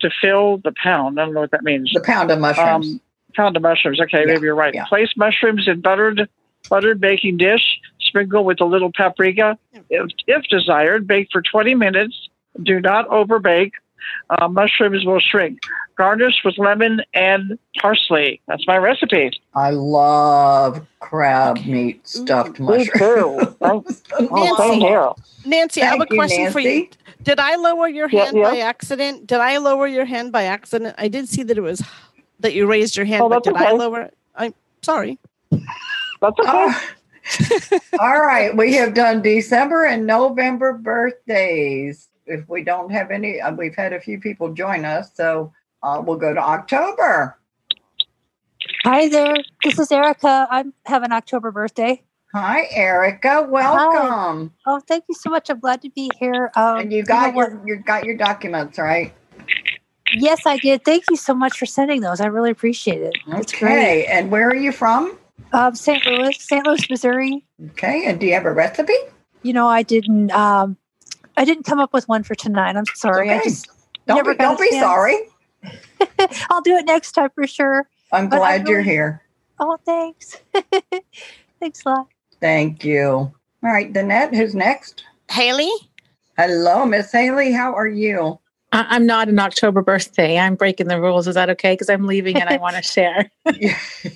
to 0.00 0.10
fill 0.20 0.58
the 0.58 0.72
pound. 0.82 1.18
I 1.18 1.24
don't 1.24 1.34
know 1.34 1.40
what 1.40 1.52
that 1.52 1.62
means. 1.62 1.90
The 1.94 2.00
pound 2.02 2.30
of 2.30 2.38
mushrooms. 2.40 2.86
Um, 2.94 3.00
pound 3.34 3.56
of 3.56 3.62
mushrooms. 3.62 4.00
Okay, 4.00 4.20
Yeah, 4.20 4.34
maybe 4.34 4.42
you're 4.42 4.54
right. 4.54 4.74
yeah. 4.74 4.84
Place 4.86 5.10
mushrooms 5.16 5.66
in 5.68 5.80
buttered 5.80 6.28
buttered 6.68 7.00
baking 7.00 7.36
dish. 7.36 7.78
Sprinkle 8.14 8.44
with 8.44 8.60
a 8.60 8.64
little 8.64 8.92
paprika, 8.96 9.58
if, 9.90 10.08
if 10.28 10.44
desired. 10.44 11.04
Bake 11.04 11.26
for 11.32 11.42
20 11.42 11.74
minutes. 11.74 12.28
Do 12.62 12.80
not 12.80 13.08
overbake. 13.08 13.72
Uh, 14.30 14.46
mushrooms 14.46 15.04
will 15.04 15.18
shrink. 15.18 15.58
Garnish 15.96 16.42
with 16.44 16.56
lemon 16.56 17.00
and 17.12 17.58
parsley. 17.80 18.40
That's 18.46 18.64
my 18.68 18.76
recipe. 18.76 19.32
I 19.56 19.70
love 19.70 20.86
crab 21.00 21.66
meat 21.66 22.06
stuffed 22.06 22.60
mushrooms. 22.60 23.56
Nancy, 24.20 24.84
Nancy, 25.44 25.82
I 25.82 25.86
have 25.86 25.94
a 25.96 25.98
Thank 25.98 26.10
you, 26.10 26.16
question 26.16 26.52
for 26.52 26.60
you. 26.60 26.86
Did 27.24 27.40
I 27.40 27.56
lower 27.56 27.88
your 27.88 28.08
Yeah, 28.08 28.26
hand 28.26 28.36
yeah. 28.36 28.50
by 28.50 28.58
accident? 28.58 29.26
Did 29.26 29.40
I 29.40 29.56
lower 29.56 29.88
your 29.88 30.04
hand 30.04 30.30
by 30.30 30.44
accident? 30.44 30.94
I 30.98 31.08
did 31.08 31.28
see 31.28 31.42
that 31.42 31.58
it 31.58 31.62
was 31.62 31.82
that 32.38 32.54
you 32.54 32.68
raised 32.68 32.96
your 32.96 33.06
hand, 33.06 33.24
Oh, 33.24 33.28
but 33.28 33.42
that's 33.42 33.58
did 33.58 33.66
I 33.66 33.72
lower 33.72 34.02
it? 34.02 34.16
I'm 34.36 34.54
sorry. 34.82 35.18
That's 35.50 36.38
okay. 36.38 36.42
Oh. 36.46 36.80
All 38.00 38.20
right, 38.20 38.54
we 38.56 38.74
have 38.74 38.94
done 38.94 39.22
December 39.22 39.84
and 39.84 40.06
November 40.06 40.72
birthdays. 40.74 42.08
If 42.26 42.48
we 42.48 42.64
don't 42.64 42.90
have 42.90 43.10
any, 43.10 43.40
uh, 43.40 43.52
we've 43.54 43.74
had 43.74 43.92
a 43.92 44.00
few 44.00 44.18
people 44.20 44.52
join 44.52 44.84
us, 44.84 45.10
so 45.14 45.52
uh, 45.82 46.02
we'll 46.04 46.16
go 46.16 46.32
to 46.34 46.40
October. 46.40 47.38
Hi 48.84 49.08
there. 49.08 49.36
This 49.62 49.78
is 49.78 49.90
Erica. 49.92 50.46
I 50.50 50.64
have 50.86 51.02
an 51.02 51.12
October 51.12 51.50
birthday. 51.50 52.02
Hi, 52.32 52.66
Erica. 52.72 53.46
Welcome. 53.48 54.52
Oh, 54.66 54.80
thank 54.88 55.04
you 55.08 55.14
so 55.14 55.30
much. 55.30 55.48
I'm 55.50 55.60
glad 55.60 55.82
to 55.82 55.90
be 55.90 56.10
here. 56.18 56.50
Um, 56.56 56.78
And 56.80 56.92
you 56.92 57.04
got 57.04 57.28
know 57.28 57.36
what? 57.36 57.50
your 57.50 57.62
you 57.66 57.76
got 57.76 58.04
your 58.04 58.16
documents, 58.16 58.78
right? 58.78 59.14
Yes, 60.12 60.46
I 60.46 60.58
did. 60.58 60.84
Thank 60.84 61.04
you 61.10 61.16
so 61.16 61.34
much 61.34 61.58
for 61.58 61.66
sending 61.66 62.00
those. 62.00 62.20
I 62.20 62.26
really 62.26 62.50
appreciate 62.50 63.02
it. 63.02 63.14
It's 63.28 63.52
great. 63.52 64.06
And 64.06 64.30
where 64.30 64.48
are 64.48 64.54
you 64.56 64.72
from? 64.72 65.18
Um, 65.54 65.74
St. 65.74 66.04
Louis, 66.06 66.36
St. 66.38 66.66
Louis, 66.66 66.90
Missouri. 66.90 67.44
Okay. 67.70 68.04
And 68.06 68.18
do 68.20 68.26
you 68.26 68.34
have 68.34 68.44
a 68.44 68.52
recipe? 68.52 68.92
You 69.42 69.52
know, 69.52 69.68
I 69.68 69.82
didn't. 69.82 70.30
Um, 70.32 70.76
I 71.36 71.44
didn't 71.44 71.64
come 71.64 71.78
up 71.80 71.92
with 71.92 72.08
one 72.08 72.22
for 72.24 72.34
tonight. 72.34 72.76
I'm 72.76 72.84
sorry. 72.94 73.30
I 73.30 73.42
just 73.42 73.68
Don't 74.06 74.16
never 74.16 74.34
be, 74.34 74.38
don't 74.38 74.58
be 74.60 74.68
chance. 74.70 74.82
sorry. 74.84 75.16
I'll 76.50 76.60
do 76.62 76.76
it 76.76 76.84
next 76.86 77.12
time 77.12 77.30
for 77.34 77.46
sure. 77.46 77.88
I'm 78.12 78.28
But 78.28 78.36
I 78.42 78.58
glad 78.58 78.68
you're 78.68 78.78
really- 78.78 78.90
here. 78.90 79.22
Oh, 79.60 79.78
thanks. 79.86 80.36
thanks 81.60 81.82
a 81.86 81.88
lot. 81.88 82.06
Thank 82.40 82.84
you. 82.84 83.08
All 83.08 83.32
right, 83.62 83.92
Danette, 83.92 84.34
who's 84.34 84.54
next? 84.54 85.04
Haley? 85.30 85.70
Hello, 86.36 86.84
Miss 86.84 87.12
Haley. 87.12 87.52
How 87.52 87.72
are 87.74 87.86
you? 87.88 88.38
I- 88.74 88.86
I'm 88.96 89.06
not 89.06 89.28
an 89.28 89.38
October 89.38 89.82
birthday. 89.82 90.36
I'm 90.38 90.56
breaking 90.56 90.88
the 90.88 91.00
rules. 91.00 91.28
Is 91.28 91.36
that 91.36 91.48
okay? 91.50 91.74
Because 91.74 91.88
I'm 91.88 92.06
leaving 92.06 92.36
and 92.40 92.48
I 92.50 92.56
want 92.56 92.74
to 92.76 92.82
share. 92.96 93.30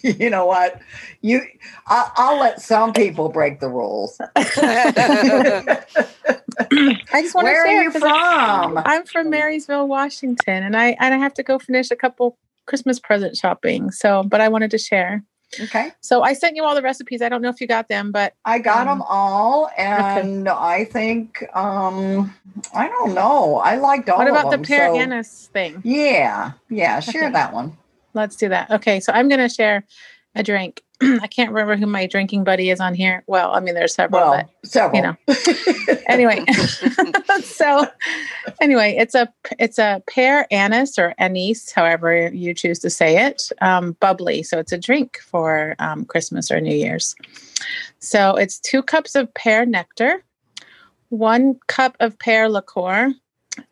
you 0.02 0.30
know 0.30 0.46
what? 0.46 0.80
You, 1.20 1.42
I, 1.86 2.10
I'll 2.16 2.40
let 2.40 2.60
some 2.60 2.92
people 2.92 3.28
break 3.28 3.60
the 3.60 3.68
rules. 3.68 4.20
I 4.36 5.84
just 7.22 7.34
want 7.34 7.44
Where 7.44 7.54
to 7.54 7.60
are 7.60 7.66
share. 7.66 7.82
you 7.84 7.90
'cause 7.90 8.02
I'm- 8.04 8.72
from? 8.74 8.82
I'm 8.84 9.04
from 9.06 9.30
Marysville, 9.30 9.88
Washington, 9.88 10.62
and 10.62 10.76
I 10.76 10.96
and 11.00 11.14
I 11.14 11.18
have 11.18 11.34
to 11.34 11.42
go 11.42 11.58
finish 11.58 11.90
a 11.90 11.96
couple 11.96 12.36
Christmas 12.66 12.98
present 12.98 13.36
shopping. 13.36 13.90
So, 13.90 14.22
but 14.24 14.40
I 14.40 14.48
wanted 14.48 14.70
to 14.72 14.78
share. 14.78 15.22
Okay. 15.60 15.92
So 16.00 16.22
I 16.22 16.34
sent 16.34 16.56
you 16.56 16.64
all 16.64 16.74
the 16.74 16.82
recipes. 16.82 17.22
I 17.22 17.28
don't 17.28 17.40
know 17.42 17.48
if 17.48 17.60
you 17.60 17.66
got 17.66 17.88
them, 17.88 18.12
but 18.12 18.34
I 18.44 18.58
got 18.58 18.86
Um, 18.86 18.98
them 18.98 19.02
all, 19.08 19.70
and 19.78 20.48
I 20.48 20.84
think 20.84 21.42
um, 21.56 22.34
I 22.74 22.88
don't 22.88 23.14
know. 23.14 23.56
I 23.56 23.76
liked 23.76 24.08
all 24.10 24.18
what 24.18 24.28
about 24.28 24.50
the 24.50 24.58
pear 24.58 24.88
so- 24.88 24.98
anise 24.98 25.48
thing? 25.52 25.80
Yeah, 25.84 26.52
yeah. 26.68 27.00
Share 27.00 27.24
Okay. 27.24 27.32
that 27.32 27.52
one. 27.52 27.76
Let's 28.14 28.36
do 28.36 28.48
that. 28.50 28.70
Okay, 28.70 29.00
so 29.00 29.12
I'm 29.12 29.28
going 29.28 29.40
to 29.40 29.48
share 29.48 29.84
a 30.38 30.42
drink. 30.42 30.82
I 31.00 31.26
can't 31.26 31.50
remember 31.52 31.76
who 31.76 31.86
my 31.86 32.06
drinking 32.06 32.44
buddy 32.44 32.70
is 32.70 32.80
on 32.80 32.94
here. 32.94 33.22
Well, 33.26 33.52
I 33.54 33.60
mean, 33.60 33.74
there's 33.74 33.94
several, 33.94 34.30
Well, 34.30 34.48
but 34.62 34.68
several. 34.68 34.96
you 34.96 35.02
know. 35.02 35.16
anyway, 36.08 36.44
so 37.42 37.86
anyway, 38.60 38.96
it's 38.98 39.14
a 39.14 39.32
it's 39.58 39.78
a 39.78 40.02
pear 40.08 40.46
anise 40.50 40.98
or 40.98 41.14
anise, 41.18 41.70
however 41.72 42.28
you 42.32 42.54
choose 42.54 42.78
to 42.80 42.90
say 42.90 43.26
it, 43.26 43.50
um, 43.60 43.92
bubbly. 44.00 44.42
So 44.42 44.58
it's 44.58 44.72
a 44.72 44.78
drink 44.78 45.18
for 45.18 45.74
um, 45.78 46.04
Christmas 46.04 46.50
or 46.50 46.60
New 46.60 46.74
Year's. 46.74 47.14
So 48.00 48.36
it's 48.36 48.58
two 48.60 48.82
cups 48.82 49.14
of 49.14 49.32
pear 49.34 49.66
nectar, 49.66 50.22
one 51.10 51.58
cup 51.68 51.96
of 52.00 52.18
pear 52.18 52.48
liqueur, 52.48 53.12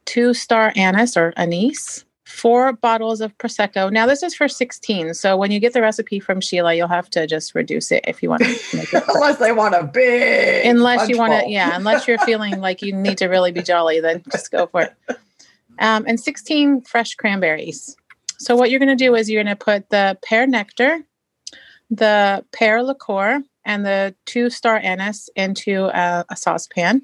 two 0.04 0.32
star 0.34 0.72
anise 0.76 1.16
or 1.16 1.32
anise, 1.36 2.04
four 2.36 2.72
bottles 2.74 3.20
of 3.20 3.36
prosecco. 3.38 3.90
Now 3.90 4.06
this 4.06 4.22
is 4.22 4.34
for 4.34 4.46
16. 4.46 5.14
So 5.14 5.36
when 5.36 5.50
you 5.50 5.58
get 5.58 5.72
the 5.72 5.80
recipe 5.80 6.20
from 6.20 6.40
Sheila, 6.40 6.74
you'll 6.74 6.86
have 6.88 7.08
to 7.10 7.26
just 7.26 7.54
reduce 7.54 7.90
it 7.90 8.04
if 8.06 8.22
you 8.22 8.28
want 8.28 8.42
to 8.42 8.76
make 8.76 8.92
it 8.92 9.02
unless 9.08 9.38
they 9.38 9.52
want 9.52 9.74
a 9.74 9.82
big, 9.84 10.66
unless 10.66 11.08
you 11.08 11.16
want 11.16 11.32
to 11.32 11.50
yeah 11.50 11.74
unless 11.74 12.06
you're 12.06 12.18
feeling 12.18 12.60
like 12.60 12.82
you 12.82 12.92
need 12.92 13.18
to 13.18 13.26
really 13.26 13.52
be 13.52 13.62
jolly 13.62 14.00
then 14.00 14.22
just 14.30 14.50
go 14.50 14.66
for 14.66 14.82
it 14.82 14.94
um, 15.78 16.04
and 16.06 16.20
16 16.20 16.82
fresh 16.82 17.14
cranberries 17.14 17.96
so 18.38 18.54
what 18.54 18.70
you're 18.70 18.80
going 18.80 18.96
to 18.96 19.04
do 19.04 19.14
is 19.14 19.30
you're 19.30 19.42
going 19.42 19.56
to 19.56 19.64
put 19.64 19.88
the 19.90 20.18
pear 20.22 20.46
nectar 20.46 21.00
the 21.90 22.44
pear 22.52 22.82
liqueur 22.82 23.42
and 23.64 23.86
the 23.86 24.14
two 24.26 24.50
star 24.50 24.76
anise 24.76 25.28
into 25.36 25.86
a, 25.86 26.24
a 26.28 26.36
saucepan 26.36 27.02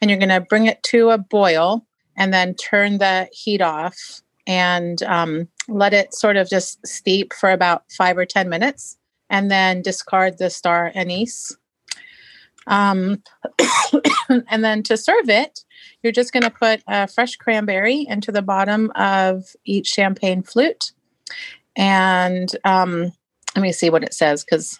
and 0.00 0.10
you're 0.10 0.18
going 0.18 0.28
to 0.28 0.40
bring 0.40 0.66
it 0.66 0.82
to 0.82 1.10
a 1.10 1.18
boil 1.18 1.86
and 2.16 2.32
then 2.34 2.54
turn 2.54 2.98
the 2.98 3.28
heat 3.32 3.60
off 3.60 4.22
and 4.48 5.02
um, 5.04 5.46
let 5.68 5.94
it 5.94 6.12
sort 6.12 6.36
of 6.36 6.48
just 6.48 6.84
steep 6.84 7.32
for 7.32 7.50
about 7.50 7.84
five 7.90 8.18
or 8.18 8.26
ten 8.26 8.48
minutes 8.48 8.98
and 9.30 9.50
then 9.50 9.82
discard 9.82 10.38
the 10.38 10.50
star 10.50 10.90
anise 10.96 11.56
um, 12.68 13.22
and 14.28 14.64
then 14.64 14.82
to 14.84 14.96
serve 14.96 15.28
it, 15.28 15.64
you're 16.02 16.12
just 16.12 16.32
going 16.32 16.44
to 16.44 16.50
put 16.50 16.82
a 16.86 17.08
fresh 17.08 17.36
cranberry 17.36 18.06
into 18.08 18.30
the 18.30 18.42
bottom 18.42 18.92
of 18.94 19.56
each 19.64 19.88
champagne 19.88 20.42
flute. 20.42 20.92
And 21.76 22.54
um, 22.64 23.12
let 23.56 23.62
me 23.62 23.72
see 23.72 23.90
what 23.90 24.04
it 24.04 24.14
says 24.14 24.44
because 24.44 24.78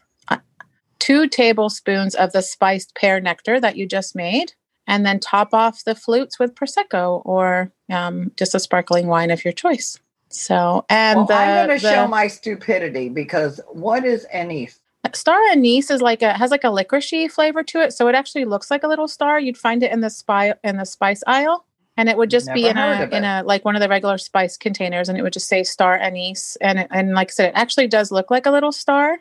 two 0.98 1.26
tablespoons 1.28 2.14
of 2.14 2.32
the 2.32 2.42
spiced 2.42 2.94
pear 2.94 3.20
nectar 3.20 3.58
that 3.58 3.76
you 3.76 3.87
just 3.87 4.14
made. 4.14 4.52
And 4.88 5.07
then 5.07 5.21
top 5.21 5.54
off 5.54 5.85
the 5.85 5.95
flutes 5.95 6.38
with 6.40 6.54
Prosecco 6.57 7.23
or 7.25 7.71
um, 7.92 8.33
just 8.37 8.54
a 8.54 8.59
sparkling 8.59 9.07
wine 9.07 9.30
of 9.30 9.45
your 9.45 9.52
choice. 9.52 10.00
So, 10.30 10.85
and 10.88 11.18
well, 11.18 11.26
the, 11.26 11.35
I'm 11.35 11.66
going 11.68 11.78
to 11.78 11.87
show 11.87 12.09
my 12.09 12.26
stupidity 12.26 13.09
because 13.09 13.61
what 13.71 14.04
is 14.04 14.25
anise? 14.33 14.80
Star 15.14 15.38
anise 15.52 15.90
is 15.90 16.02
like 16.02 16.23
a 16.23 16.33
has 16.35 16.50
like 16.50 16.64
a 16.64 16.68
licoricey 16.68 17.30
flavor 17.30 17.62
to 17.62 17.80
it, 17.83 17.92
so 17.92 18.09
it 18.09 18.14
actually 18.14 18.45
looks 18.45 18.71
like 18.71 18.83
a 18.83 18.88
little 18.88 19.09
star. 19.09 19.38
You'd 19.40 19.57
find 19.57 19.83
it 19.83 19.92
in 19.92 20.00
the 20.00 20.11
spy 20.11 20.52
in 20.64 20.76
the 20.76 20.85
spice 20.85 21.23
aisle, 21.26 21.64
and 21.97 22.09
it 22.11 22.16
would 22.18 22.28
just 22.30 22.47
be 22.54 22.64
in 22.71 22.76
a 22.76 22.99
in 23.16 23.25
a 23.25 23.42
like 23.45 23.64
one 23.64 23.75
of 23.76 23.80
the 23.80 23.88
regular 23.88 24.18
spice 24.18 24.59
containers, 24.59 25.09
and 25.09 25.16
it 25.16 25.23
would 25.23 25.33
just 25.33 25.49
say 25.49 25.62
star 25.62 25.97
anise, 25.97 26.57
and 26.61 26.80
it- 26.80 26.88
and 26.90 27.14
like 27.14 27.28
I 27.30 27.33
said, 27.33 27.49
it 27.50 27.54
actually 27.54 27.87
does 27.88 28.11
look 28.12 28.30
like 28.30 28.45
a 28.45 28.50
little 28.50 28.73
star. 28.73 29.18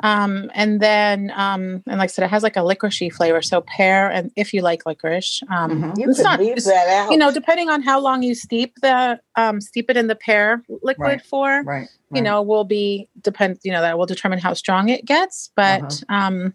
Um, 0.00 0.50
and 0.54 0.80
then 0.80 1.32
um, 1.34 1.82
and 1.86 1.98
like 1.98 2.04
I 2.04 2.06
said, 2.06 2.24
it 2.24 2.30
has 2.30 2.42
like 2.42 2.56
a 2.56 2.60
licoricey 2.60 3.12
flavor, 3.12 3.42
so 3.42 3.60
pear, 3.62 4.10
and 4.10 4.30
if 4.36 4.52
you 4.54 4.62
like 4.62 4.86
licorice, 4.86 5.42
um, 5.50 5.70
Mhm. 5.70 5.98
You 5.98 6.08
it's 6.08 6.18
could 6.18 6.24
not 6.24 6.38
leave 6.40 6.52
it's- 6.58 6.64
that 6.66 6.88
out. 6.88 7.10
you 7.10 7.16
know, 7.16 7.32
depending 7.32 7.68
on 7.68 7.82
how 7.82 7.98
long 8.00 8.22
you 8.22 8.34
steep 8.34 8.74
the 8.82 9.18
um, 9.36 9.60
steep 9.60 9.90
it 9.90 9.96
in 9.96 10.06
the 10.06 10.14
pear 10.16 10.62
liquid 10.82 10.98
Right. 11.06 11.22
for, 11.22 11.62
Right. 11.64 11.88
you 12.12 12.22
know 12.22 12.40
will 12.42 12.64
be 12.64 13.08
depend 13.22 13.58
you 13.62 13.72
know 13.72 13.80
that 13.82 13.98
will 13.98 14.06
determine 14.06 14.38
how 14.38 14.54
strong 14.54 14.88
it 14.88 15.04
gets 15.04 15.50
but 15.56 15.82
Uh-huh. 16.08 16.16
um 16.16 16.54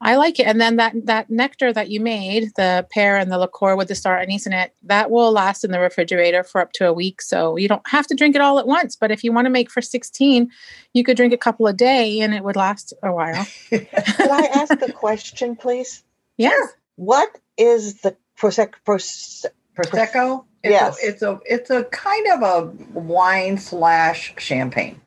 i 0.00 0.16
like 0.16 0.38
it 0.40 0.46
and 0.46 0.60
then 0.60 0.76
that 0.76 0.94
that 1.06 1.28
nectar 1.30 1.72
that 1.72 1.90
you 1.90 2.00
made 2.00 2.52
the 2.56 2.86
pear 2.90 3.16
and 3.18 3.30
the 3.30 3.38
liqueur 3.38 3.76
with 3.76 3.88
the 3.88 3.94
star 3.94 4.18
anise 4.18 4.46
in 4.46 4.52
it 4.52 4.74
that 4.82 5.10
will 5.10 5.30
last 5.32 5.64
in 5.64 5.70
the 5.70 5.80
refrigerator 5.80 6.42
for 6.42 6.60
up 6.60 6.72
to 6.72 6.86
a 6.86 6.92
week 6.92 7.20
so 7.22 7.56
you 7.56 7.68
don't 7.68 7.86
have 7.88 8.06
to 8.06 8.14
drink 8.14 8.34
it 8.34 8.40
all 8.40 8.58
at 8.58 8.66
once 8.66 8.96
but 8.96 9.10
if 9.10 9.22
you 9.24 9.32
want 9.32 9.44
to 9.46 9.50
make 9.50 9.70
for 9.70 9.80
16 9.82 10.50
you 10.94 11.04
could 11.04 11.16
drink 11.16 11.32
a 11.32 11.38
couple 11.38 11.66
a 11.66 11.72
day 11.72 12.20
and 12.20 12.34
it 12.34 12.42
would 12.44 12.56
last 12.56 12.92
a 13.02 13.12
while 13.12 13.46
Could 13.70 13.88
I 14.30 14.46
ask 14.54 14.72
a 14.82 14.92
question, 14.92 15.56
please? 15.56 16.02
yes 16.36 16.68
What 16.96 17.38
is 17.56 18.00
the 18.00 18.16
prosec? 18.38 18.72
Pros- 18.84 19.44
Prosecco. 19.76 20.44
It's 20.62 20.70
Yes. 20.72 21.02
A, 21.02 21.08
it's 21.08 21.22
a 21.22 21.40
it's 21.46 21.70
a 21.70 21.84
kind 21.84 22.26
of 22.32 22.42
a 22.42 22.98
wine 22.98 23.56
slash 23.58 24.34
champagne. 24.38 25.00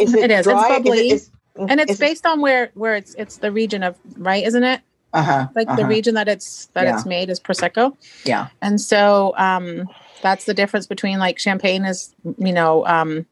is 0.00 0.14
It 0.14 0.30
is. 0.30 0.38
It's 0.38 0.46
dry? 0.48 0.68
bubbly. 0.68 1.10
is- 1.10 1.30
and 1.56 1.80
it's 1.80 1.92
is 1.92 1.98
it- 1.98 2.00
based 2.00 2.26
on 2.26 2.40
where 2.40 2.70
where 2.74 2.94
it's 2.96 3.14
it's 3.14 3.38
the 3.38 3.50
region 3.52 3.82
of 3.82 3.96
right 4.16 4.44
isn't 4.46 4.64
it 4.64 4.80
Uh 5.12 5.22
huh. 5.22 5.48
like 5.54 5.68
the 5.76 5.84
region 5.86 6.14
that 6.14 6.28
it's 6.28 6.66
that 6.74 6.84
Yeah. 6.84 6.94
it's 6.96 7.04
made 7.06 7.28
is 7.30 7.38
prosecco 7.40 7.94
Yeah. 8.24 8.48
And 8.62 8.80
so 8.80 9.34
um, 9.36 9.88
that's 10.22 10.44
the 10.46 10.54
difference 10.54 10.86
between 10.86 11.18
like 11.18 11.38
champagne 11.38 11.84
is, 11.84 12.14
you 12.38 12.52
know, 12.52 12.86
um, 12.86 13.26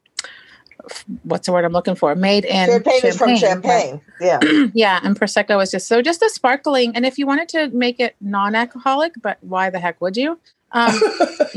what's 1.22 1.46
the 1.46 1.52
word 1.52 1.64
I'm 1.64 1.72
looking 1.72 1.94
for? 1.94 2.14
Made 2.14 2.44
in 2.44 2.66
Champagne 2.68 3.00
is 3.04 3.16
from 3.16 3.28
right? 3.30 3.38
Champagne. 3.38 4.00
Yeah. 4.20 4.40
yeah, 4.74 5.00
and 5.02 5.18
prosecco 5.18 5.62
is 5.62 5.70
just 5.70 5.86
so 5.88 6.02
just 6.02 6.20
a 6.22 6.28
sparkling. 6.30 6.94
And 6.96 7.06
if 7.06 7.16
you 7.18 7.26
wanted 7.26 7.48
to 7.50 7.68
make 7.70 8.00
it 8.00 8.16
non-alcoholic, 8.20 9.12
but 9.22 9.38
why 9.40 9.70
the 9.70 9.78
heck 9.78 10.00
would 10.00 10.16
you? 10.16 10.38
Um, 10.72 10.94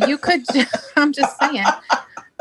you 0.08 0.18
could. 0.18 0.44
I'm 0.96 1.12
just 1.14 1.38
saying. 1.40 1.66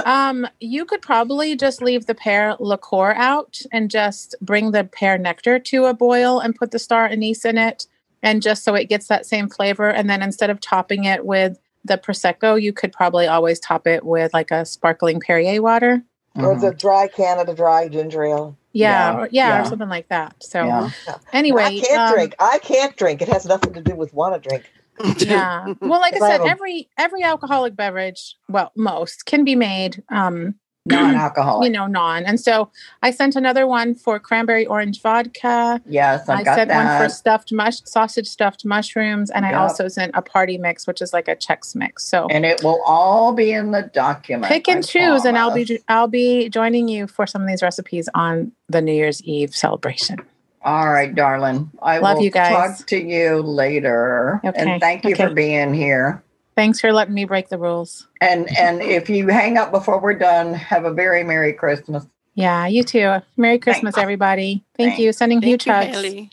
Um, 0.05 0.49
you 0.61 0.85
could 0.85 1.03
probably 1.03 1.57
just 1.57 1.83
leave 1.83 2.07
the 2.07 2.15
pear 2.15 2.57
liqueur 2.59 3.13
out 3.13 3.61
and 3.71 3.91
just 3.91 4.35
bring 4.41 4.73
the 4.73 4.85
pear 4.85 5.19
nectar 5.19 5.59
to 5.59 5.85
a 5.87 5.95
boil 5.95 6.41
and 6.41 6.57
put 6.57 6.71
the 6.71 6.79
star 6.79 7.07
anise 7.07 7.45
in 7.45 7.59
it, 7.59 7.87
and 8.23 8.43
just 8.43 8.65
so 8.65 8.75
it 8.75 8.89
gets 8.89 9.09
that 9.09 9.27
same 9.27 9.49
flavor. 9.49 9.91
And 9.91 10.09
then 10.09 10.23
instead 10.23 10.51
of 10.51 10.61
topping 10.61 11.05
it 11.05 11.25
with 11.27 11.59
the 11.85 11.99
prosecco, 11.99 12.61
you 12.61 12.73
could 12.73 12.93
probably 12.93 13.27
always 13.27 13.61
top 13.61 13.87
it 13.87 14.05
with 14.05 14.33
like 14.33 14.51
a 14.51 14.65
sparkling 14.65 15.21
Perrier 15.21 15.61
water. 15.61 16.03
Or 16.35 16.59
the 16.59 16.73
dry 16.73 17.09
Canada 17.09 17.55
Dry 17.55 17.89
ginger 17.89 18.25
ale. 18.25 18.57
Yeah, 18.73 19.13
Yeah, 19.13 19.19
or, 19.19 19.29
yeah, 19.31 19.49
yeah. 19.49 19.63
or 19.63 19.65
something 19.67 19.89
like 19.89 20.09
that. 20.09 20.43
So 20.43 20.65
Yeah. 20.65 20.91
anyway, 21.33 21.65
I 21.65 21.81
can't 21.81 22.01
um, 22.01 22.15
drink. 22.15 22.35
I 22.39 22.59
can't 22.59 22.97
drink. 22.97 23.21
It 23.21 23.29
has 23.29 23.45
nothing 23.45 23.75
to 23.75 23.83
do 23.83 23.95
with 23.95 24.15
want 24.15 24.43
to 24.43 24.49
drink. 24.49 24.65
yeah. 25.19 25.73
Well 25.81 26.01
like 26.01 26.15
i 26.15 26.19
said 26.19 26.41
every 26.43 26.89
every 26.99 27.23
alcoholic 27.23 27.75
beverage 27.77 28.37
well 28.49 28.73
most 28.77 29.27
can 29.27 29.45
be 29.45 29.55
made 29.57 30.03
um 30.11 30.55
Non-alcoholic. 30.85 31.65
you 31.67 31.73
know 31.73 31.87
non. 31.87 32.25
And 32.25 32.41
so 32.41 32.69
i 33.03 33.13
sent 33.13 33.37
another 33.37 33.69
one 33.69 33.95
for 33.95 34.19
cranberry 34.19 34.67
orange 34.67 35.01
vodka. 35.01 35.81
Yes, 35.87 36.29
I've 36.29 36.41
i 36.41 36.43
got 36.43 36.57
sent 36.57 36.71
one 36.71 37.01
for 37.01 37.09
stuffed 37.09 37.53
mush 37.53 37.81
sausage 37.85 38.27
stuffed 38.27 38.65
mushrooms 38.65 39.31
and 39.31 39.47
i 39.47 39.53
also 39.55 39.87
sent 39.87 40.11
a 40.15 40.23
party 40.23 40.59
mix 40.59 40.85
which 40.89 41.01
is 41.01 41.13
like 41.13 41.29
a 41.29 41.37
chex 41.37 41.77
mix. 41.77 42.05
So 42.05 42.27
And 42.31 42.45
it 42.45 42.65
will 42.65 42.83
all 42.85 43.33
be 43.33 43.53
in 43.53 43.71
the 43.71 43.83
document. 43.95 44.53
pick 44.53 44.69
and 44.69 44.79
I 44.79 44.83
choose 44.83 45.25
and 45.25 45.39
i'll 45.39 45.55
be 45.55 45.79
i'll 45.89 46.09
be 46.09 46.49
joining 46.49 46.89
you 46.89 47.07
for 47.07 47.29
some 47.29 47.43
of 47.43 47.49
these 47.49 47.63
recipes 47.63 48.09
on 48.15 48.51
the 48.69 48.83
new 48.83 48.93
year's 48.93 49.23
eve 49.23 49.55
celebration 49.55 50.19
All 50.65 50.91
right, 50.93 51.13
darling. 51.15 51.71
I 51.83 51.99
Love 51.99 52.19
will 52.19 52.25
you 52.25 52.31
guys. 52.31 52.79
talk 52.79 52.87
to 52.89 52.97
you 52.97 53.41
later. 53.43 54.41
Okay, 54.45 54.59
And 54.73 54.81
thank 54.81 55.05
you 55.05 55.17
for 55.17 55.31
being 55.31 55.75
here. 55.75 56.23
thanks 56.57 56.81
for 56.81 56.93
letting 56.93 57.15
me 57.15 57.25
break 57.25 57.49
the 57.49 57.59
rules 57.59 58.07
And 58.21 58.47
and 58.59 58.83
if 58.83 59.09
you 59.11 59.27
hang 59.29 59.57
up 59.59 59.71
before 59.73 59.99
we're 60.01 60.15
done, 60.19 60.55
have 60.55 60.85
a 60.85 60.93
very 60.93 61.25
merry 61.25 61.53
Christmas. 61.53 62.07
yeah 62.35 62.67
you 62.67 62.83
too 62.85 63.17
merry 63.37 63.59
christmas 63.59 63.97
everybody 63.99 64.63
thank 64.77 64.99
you 64.99 65.13
sending 65.13 65.41
huge 65.43 65.67
you, 65.67 65.73
hugs 65.73 65.97
Haley. 65.97 66.31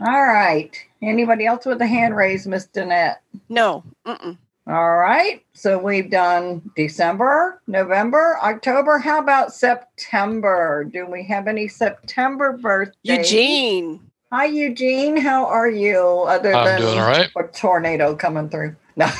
All 0.00 0.22
right. 0.26 0.76
Anybody 1.02 1.46
else 1.46 1.64
with 1.64 1.80
a 1.80 1.86
hand 1.86 2.14
raised, 2.14 2.46
Miss 2.46 2.66
Danette? 2.66 3.16
No. 3.48 3.82
Mm-mm. 4.06 4.36
All 4.66 4.96
right. 4.96 5.44
So 5.54 5.78
we've 5.78 6.10
done 6.10 6.70
December, 6.76 7.60
November, 7.66 8.38
October. 8.42 8.98
How 8.98 9.18
about 9.18 9.52
September? 9.52 10.84
Do 10.84 11.06
we 11.06 11.24
have 11.24 11.48
any 11.48 11.66
September 11.66 12.56
birthdays? 12.56 13.32
Eugene. 13.32 14.00
Hi, 14.32 14.44
Eugene. 14.44 15.16
How 15.16 15.46
are 15.46 15.68
you? 15.68 16.00
Other 16.00 16.54
I'm 16.54 16.64
than 16.64 16.80
doing 16.80 16.98
all 16.98 17.06
right. 17.06 17.30
a 17.36 17.42
tornado 17.48 18.14
coming 18.14 18.48
through. 18.48 18.76
No. 18.96 19.10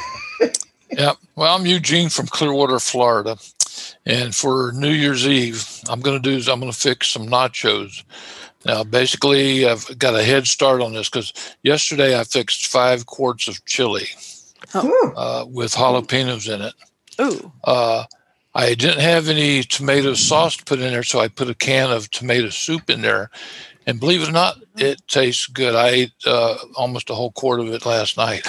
Yep. 0.93 1.19
Well, 1.37 1.57
I'm 1.57 1.67
Eugene 1.67 2.09
from 2.09 2.27
Clearwater, 2.27 2.81
Florida. 2.81 3.37
And 4.07 4.35
for 4.35 4.73
New 4.75 4.91
Year's 4.91 5.25
Eve, 5.25 5.65
I'm 5.89 6.01
going 6.01 6.21
to 6.21 6.31
do 6.31 6.37
is 6.37 6.49
I'm 6.49 6.59
going 6.59 6.73
to 6.73 6.77
fix 6.77 7.09
some 7.09 7.29
nachos. 7.29 8.03
Now, 8.67 8.83
basically, 8.83 9.67
I've 9.67 9.97
got 9.99 10.17
a 10.17 10.25
head 10.25 10.49
start 10.49 10.81
on 10.81 10.93
this 10.93 11.09
because 11.09 11.33
yesterday 11.63 12.19
I 12.19 12.25
fixed 12.25 12.67
five 12.67 13.07
quarts 13.07 13.47
of 13.47 13.65
chili 13.67 14.09
uh, 14.75 15.45
with 15.49 15.75
jalapenos 15.75 16.53
in 16.53 16.63
it. 16.63 16.75
Ooh. 17.21 17.53
Uh, 17.65 18.05
I 18.55 18.75
didn't 18.75 19.01
have 19.01 19.29
any 19.29 19.63
tomato 19.63 20.15
sauce 20.15 20.57
to 20.57 20.65
put 20.65 20.81
in 20.81 20.93
there, 20.93 21.05
so 21.05 21.21
I 21.21 21.29
put 21.29 21.51
a 21.51 21.55
can 21.55 21.91
of 21.91 22.11
tomato 22.11 22.49
soup 22.51 22.91
in 22.91 23.03
there. 23.03 23.31
And 23.87 24.01
believe 24.01 24.23
it 24.23 24.29
or 24.29 24.33
not, 24.33 24.57
it 24.77 25.01
tastes 25.09 25.47
good. 25.47 25.75
I 25.75 25.89
ate 25.89 26.13
uh, 26.27 26.57
almost 26.77 27.11
a 27.11 27.15
whole 27.15 27.33
quart 27.33 27.61
of 27.61 27.69
it 27.69 27.87
last 27.87 28.17
night. 28.17 28.45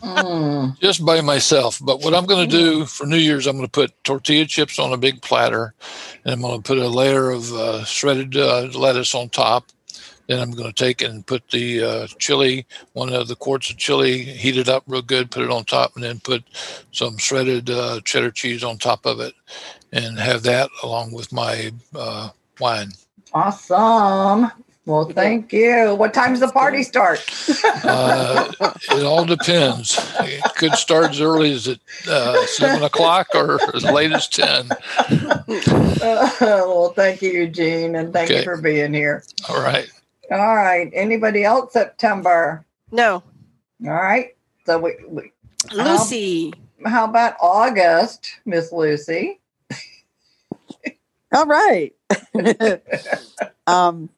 Mm. 0.00 0.78
just 0.80 1.04
by 1.04 1.20
myself. 1.20 1.78
But 1.82 2.02
what 2.02 2.14
I'm 2.14 2.26
going 2.26 2.48
to 2.48 2.56
do 2.56 2.86
for 2.86 3.06
New 3.06 3.16
Year's, 3.16 3.46
I'm 3.46 3.56
going 3.56 3.66
to 3.66 3.70
put 3.70 3.92
tortilla 4.04 4.46
chips 4.46 4.78
on 4.78 4.92
a 4.92 4.96
big 4.96 5.22
platter, 5.22 5.74
and 6.24 6.34
I'm 6.34 6.40
going 6.40 6.62
to 6.62 6.66
put 6.66 6.78
a 6.78 6.88
layer 6.88 7.30
of 7.30 7.52
uh, 7.52 7.84
shredded 7.84 8.36
uh, 8.36 8.68
lettuce 8.74 9.14
on 9.14 9.28
top. 9.28 9.66
Then 10.26 10.40
I'm 10.40 10.52
going 10.52 10.72
to 10.72 10.84
take 10.84 11.02
and 11.02 11.26
put 11.26 11.48
the 11.50 11.82
uh, 11.82 12.06
chili, 12.18 12.66
one 12.92 13.12
of 13.12 13.28
the 13.28 13.36
quarts 13.36 13.70
of 13.70 13.76
chili, 13.76 14.22
heat 14.22 14.56
it 14.56 14.68
up 14.68 14.84
real 14.86 15.02
good, 15.02 15.30
put 15.30 15.42
it 15.42 15.50
on 15.50 15.64
top, 15.64 15.94
and 15.94 16.04
then 16.04 16.20
put 16.20 16.44
some 16.92 17.16
shredded 17.18 17.70
uh, 17.70 18.00
cheddar 18.04 18.30
cheese 18.30 18.62
on 18.64 18.78
top 18.78 19.06
of 19.06 19.20
it, 19.20 19.34
and 19.92 20.18
have 20.18 20.42
that 20.44 20.70
along 20.82 21.12
with 21.12 21.32
my 21.32 21.72
uh, 21.94 22.30
wine. 22.60 22.92
Awesome. 23.34 24.50
Well, 24.84 25.04
thank 25.04 25.52
you. 25.52 25.94
What 25.94 26.12
time 26.12 26.30
does 26.32 26.40
the 26.40 26.48
party 26.48 26.82
start? 26.82 27.20
Uh, 27.84 28.52
it 28.92 29.02
all 29.02 29.24
depends. 29.24 29.98
It 30.20 30.42
could 30.56 30.72
start 30.74 31.10
as 31.10 31.20
early 31.20 31.52
as 31.52 31.66
at 31.66 31.78
uh, 32.08 32.46
seven 32.46 32.82
o'clock 32.84 33.28
or 33.34 33.58
as 33.74 33.82
late 33.82 34.12
as 34.12 34.28
ten. 34.28 34.68
well, 36.40 36.90
thank 36.90 37.22
you, 37.22 37.30
Eugene, 37.30 37.96
and 37.96 38.12
thank 38.12 38.30
you 38.30 38.42
for 38.44 38.56
being 38.56 38.94
here. 38.94 39.24
All 39.48 39.60
right. 39.60 39.90
All 40.32 40.56
right. 40.56 40.90
Anybody 40.94 41.44
else 41.44 41.74
September? 41.74 42.64
No. 42.90 43.22
All 43.84 43.92
right. 43.92 44.34
So 44.64 44.78
we, 44.78 44.94
we 45.06 45.32
Lucy. 45.74 46.54
How, 46.84 46.90
how 46.90 47.04
about 47.04 47.34
August, 47.40 48.38
Miss 48.46 48.72
Lucy? 48.72 49.40
All 51.34 51.46
right. 51.46 51.92
um, 53.66 54.08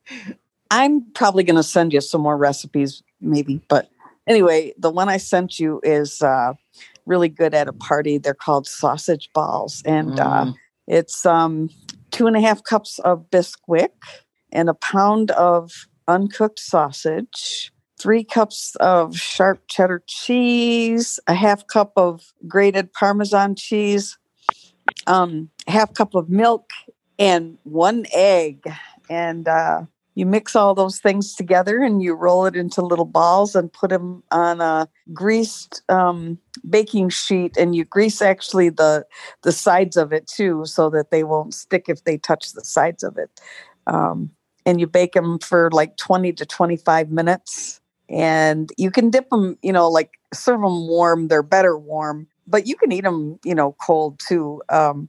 I'm 0.70 1.03
probably 1.14 1.42
going 1.42 1.57
to 1.57 1.62
send 1.64 1.92
you 1.92 2.00
some 2.00 2.20
more 2.20 2.37
recipes, 2.37 3.03
maybe. 3.20 3.61
But 3.68 3.88
anyway, 4.27 4.72
the 4.79 4.90
one 4.90 5.09
I 5.09 5.16
sent 5.16 5.59
you 5.59 5.81
is 5.83 6.22
uh, 6.22 6.55
really 7.07 7.29
good 7.29 7.55
at 7.55 7.66
a 7.68 7.72
party. 7.72 8.18
They're 8.18 8.35
called 8.35 8.66
sausage 8.68 9.31
balls, 9.33 9.83
and 9.85 10.18
uh, 10.20 10.44
Mm. 10.44 10.55
it's 10.87 11.27
um, 11.27 11.70
two 12.11 12.27
and 12.27 12.37
a 12.37 12.40
half 12.40 12.62
cups 12.62 12.98
of 13.00 13.31
Bisquick 13.31 13.90
and 14.53 14.68
a 14.68 14.74
pound 14.74 15.31
of 15.33 15.72
uncooked 16.09 16.59
sausage. 16.59 17.73
Three 17.99 18.25
cups 18.25 18.77
of 18.81 19.17
sharp 19.17 19.62
cheddar 19.69 20.03
cheese, 20.07 21.21
a 21.27 21.35
half 21.35 21.67
cup 21.67 21.93
of 21.97 22.33
grated 22.47 22.93
Parmesan 22.93 23.55
cheese, 23.55 24.19
um, 25.07 25.49
half 25.69 25.95
cup 25.95 26.14
of 26.14 26.29
milk, 26.29 26.71
and 27.19 27.57
one 27.62 28.05
egg. 28.12 28.64
And 29.09 29.49
uh, 29.49 29.83
you 30.14 30.27
mix 30.27 30.55
all 30.55 30.75
those 30.75 30.99
things 30.99 31.35
together 31.35 31.83
and 31.83 32.03
you 32.03 32.14
roll 32.14 32.47
it 32.47 32.57
into 32.57 32.83
little 32.83 33.05
balls 33.05 33.55
and 33.55 33.73
put 33.73 33.90
them 33.90 34.23
on 34.31 34.61
a 34.61 34.88
greased 35.12 35.83
um, 35.88 36.38
baking 36.69 37.09
sheet. 37.09 37.57
And 37.57 37.75
you 37.75 37.85
grease 37.85 38.23
actually 38.23 38.71
the 38.71 39.07
the 39.43 39.53
sides 39.53 39.97
of 39.97 40.12
it 40.12 40.27
too, 40.27 40.64
so 40.67 40.90
that 40.90 41.11
they 41.11 41.25
won't 41.25 41.55
stick 41.55 41.87
if 41.88 42.05
they 42.05 42.19
touch 42.19 42.53
the 42.53 42.64
sides 42.64 43.03
of 43.03 43.19
it. 43.19 43.40
Um, 43.87 44.31
and 44.66 44.81
you 44.81 44.87
bake 44.87 45.12
them 45.12 45.38
for 45.38 45.70
like 45.72 45.96
20 45.96 46.33
to 46.35 46.46
25 46.46 47.11
minutes. 47.11 47.81
And 48.09 48.70
you 48.77 48.90
can 48.90 49.11
dip 49.11 49.31
them, 49.31 49.59
you 49.62 49.72
know, 49.72 49.88
like 49.88 50.12
serve 50.33 50.61
them 50.61 50.87
warm. 50.88 51.29
They're 51.29 51.42
better 51.42 51.79
warm, 51.79 52.27
but 52.46 52.66
you 52.66 52.77
can 52.77 52.92
eat 52.92 53.03
them, 53.05 53.38
you 53.44 53.55
know, 53.55 53.72
cold 53.81 54.20
too. 54.27 54.62
Um, 54.68 55.09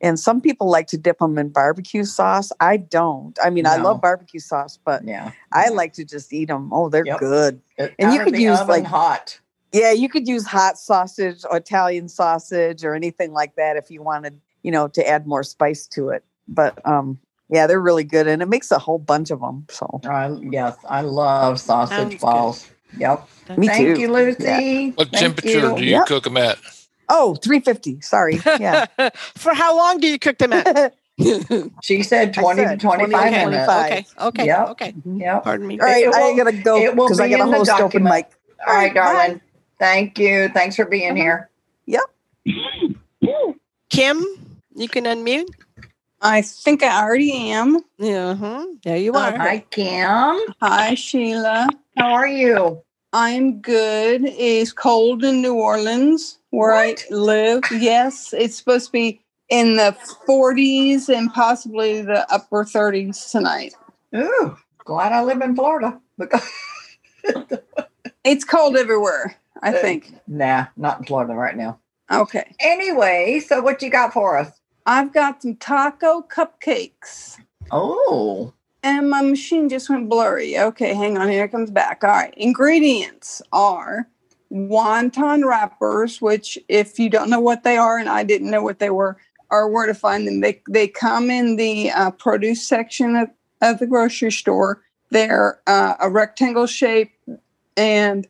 and 0.00 0.18
some 0.18 0.40
people 0.40 0.70
like 0.70 0.86
to 0.88 0.96
dip 0.96 1.18
them 1.18 1.36
in 1.38 1.50
barbecue 1.50 2.04
sauce. 2.04 2.52
I 2.60 2.78
don't. 2.78 3.36
I 3.42 3.50
mean, 3.50 3.66
I 3.66 3.76
love 3.76 4.00
barbecue 4.00 4.40
sauce, 4.40 4.78
but 4.82 5.04
Yeah. 5.04 5.32
I 5.52 5.68
like 5.68 5.92
to 5.94 6.04
just 6.04 6.32
eat 6.32 6.46
them. 6.46 6.72
Oh, 6.72 6.88
they're 6.88 7.04
Yep. 7.04 7.18
good. 7.18 7.60
It- 7.76 7.94
And 7.98 8.12
you 8.14 8.20
could 8.24 8.38
use 8.38 8.60
like 8.66 8.84
hot. 8.84 9.40
yeah, 9.72 9.90
you 9.90 10.08
could 10.08 10.26
use 10.26 10.46
hot 10.46 10.78
sausage 10.78 11.44
or 11.50 11.56
Italian 11.56 12.08
sausage 12.08 12.84
or 12.84 12.94
anything 12.94 13.32
like 13.32 13.56
that 13.56 13.76
if 13.76 13.90
you 13.90 14.02
wanted, 14.02 14.40
you 14.62 14.70
know, 14.70 14.88
to 14.88 15.06
add 15.06 15.26
more 15.26 15.42
spice 15.42 15.86
to 15.88 16.08
it. 16.10 16.24
But 16.48 16.84
um, 16.86 17.18
yeah, 17.50 17.66
they're 17.66 17.80
really 17.80 18.04
good, 18.04 18.26
and 18.26 18.40
it 18.42 18.48
makes 18.48 18.70
a 18.70 18.78
whole 18.78 18.98
bunch 18.98 19.30
of 19.30 19.40
them. 19.40 19.66
So 19.70 20.00
I, 20.08 20.30
yes, 20.50 20.76
I 20.88 21.00
love 21.02 21.60
sausage 21.60 21.96
Sounds 21.96 22.14
good. 22.14 22.20
balls. 22.20 22.70
Yep. 22.96 23.28
Me 23.56 23.66
Thank 23.68 23.96
too. 23.96 24.00
you, 24.00 24.12
Lucy. 24.12 24.42
Yeah. 24.44 24.90
What 24.94 25.08
Thank 25.10 25.20
temperature 25.36 25.74
do 25.76 25.84
you 25.84 25.90
Yep. 25.92 26.06
cook 26.06 26.24
them 26.24 26.36
at? 26.36 26.58
oh, 27.08 27.34
350. 27.36 28.00
Sorry. 28.02 28.40
Yeah. 28.58 28.86
For 29.36 29.52
how 29.54 29.76
long 29.76 29.98
do 29.98 30.06
you 30.06 30.18
cook 30.18 30.38
them 30.38 30.52
at? 30.52 30.94
She 31.82 32.02
said 32.02 32.30
I 32.38 32.40
20 32.40 32.62
said 32.62 32.80
to 32.80 32.86
25 32.86 33.10
20 33.10 33.30
to 33.44 33.50
minutes. 33.50 33.68
Okay. 33.70 34.06
Okay. 34.20 34.46
Yep. 34.46 34.68
Okay. 34.70 34.94
Yep. 35.04 35.44
Pardon 35.44 35.66
me. 35.66 35.78
All 35.78 35.86
right, 35.86 36.06
It 36.06 36.14
I 36.14 36.20
will- 36.30 36.36
gotta 36.36 36.52
go 36.52 36.76
it 36.78 36.96
will 36.96 37.06
because 37.08 37.20
I 37.20 37.26
be 37.28 37.30
got 37.32 37.40
a 37.40 37.44
in 37.44 37.50
the 37.50 37.56
host 37.58 37.70
open 37.72 37.82
document. 38.04 38.14
mic. 38.14 38.30
All 38.66 38.74
right, 38.74 38.94
bye. 38.94 39.00
darling. 39.12 39.40
Thank 39.78 40.18
you. 40.18 40.48
Thanks 40.48 40.76
for 40.76 40.86
being 40.86 41.10
Uh-huh. 41.12 41.16
here. 41.16 41.50
Yep. 41.84 43.56
Kim, 43.90 44.24
you 44.76 44.88
can 44.88 45.04
unmute. 45.04 45.48
I 46.22 46.42
think 46.42 46.82
I 46.82 47.02
already 47.02 47.32
am. 47.32 47.80
Yeah. 47.98 48.34
huh 48.34 48.66
There 48.84 48.96
you 48.96 49.14
are. 49.14 49.36
Hi, 49.38 49.60
Kim. 49.70 50.38
Hi, 50.60 50.94
Sheila. 50.94 51.68
How 51.96 52.12
are 52.12 52.28
you? 52.28 52.82
I'm 53.12 53.60
good. 53.60 54.22
It's 54.24 54.72
cold 54.72 55.24
in 55.24 55.40
New 55.42 55.54
Orleans 55.54 56.38
where 56.50 56.74
I 56.74 56.96
live. 57.10 57.62
Yes, 57.72 58.32
it's 58.36 58.56
supposed 58.56 58.86
to 58.86 58.92
be 58.92 59.20
in 59.48 59.76
the 59.76 59.96
40s 60.28 61.08
and 61.08 61.32
possibly 61.32 62.02
the 62.02 62.30
upper 62.32 62.64
30s 62.64 63.30
tonight. 63.32 63.74
Ooh, 64.14 64.56
glad 64.84 65.12
I 65.12 65.22
live 65.24 65.40
in 65.40 65.56
Florida. 65.56 65.98
Because 66.18 66.48
It's 68.24 68.44
cold 68.44 68.76
everywhere, 68.76 69.34
I 69.62 69.70
Uh, 69.72 69.80
think. 69.80 70.12
nah, 70.28 70.66
not 70.76 71.00
in 71.00 71.06
Florida 71.06 71.32
right 71.34 71.56
now. 71.56 71.80
Okay. 72.12 72.54
Anyway, 72.60 73.40
so 73.40 73.60
what 73.62 73.80
you 73.82 73.88
got 73.90 74.12
for 74.12 74.36
us? 74.36 74.59
I've 74.86 75.12
got 75.12 75.42
some 75.42 75.56
taco 75.56 76.22
cupcakes. 76.22 77.38
Oh, 77.70 78.52
And 78.82 79.10
my 79.10 79.22
machine 79.22 79.68
just 79.68 79.90
went 79.90 80.08
blurry. 80.08 80.58
Okay, 80.58 80.94
hang 80.94 81.18
on. 81.18 81.28
Here 81.28 81.44
it 81.44 81.52
comes 81.52 81.70
back. 81.70 82.02
All 82.02 82.10
right. 82.10 82.34
Ingredients 82.36 83.42
are 83.52 84.08
wonton 84.50 85.46
wrappers, 85.46 86.20
which, 86.20 86.58
if 86.68 86.98
you 86.98 87.10
don't 87.10 87.30
know 87.30 87.40
what 87.40 87.62
they 87.62 87.76
are, 87.76 87.98
and 87.98 88.08
I 88.08 88.24
didn't 88.24 88.50
know 88.50 88.62
what 88.62 88.78
they 88.78 88.90
were, 88.90 89.18
or 89.50 89.68
where 89.68 89.86
to 89.86 89.94
find 89.94 90.26
them, 90.26 90.40
they, 90.40 90.62
they 90.68 90.88
come 90.88 91.30
in 91.30 91.56
the 91.56 91.90
uh, 91.90 92.10
produce 92.12 92.66
section 92.66 93.16
of, 93.16 93.28
of 93.60 93.78
the 93.78 93.86
grocery 93.86 94.32
store. 94.32 94.82
They're 95.10 95.60
uh, 95.66 95.94
a 96.00 96.08
rectangle 96.08 96.66
shape 96.66 97.12
and 97.76 98.26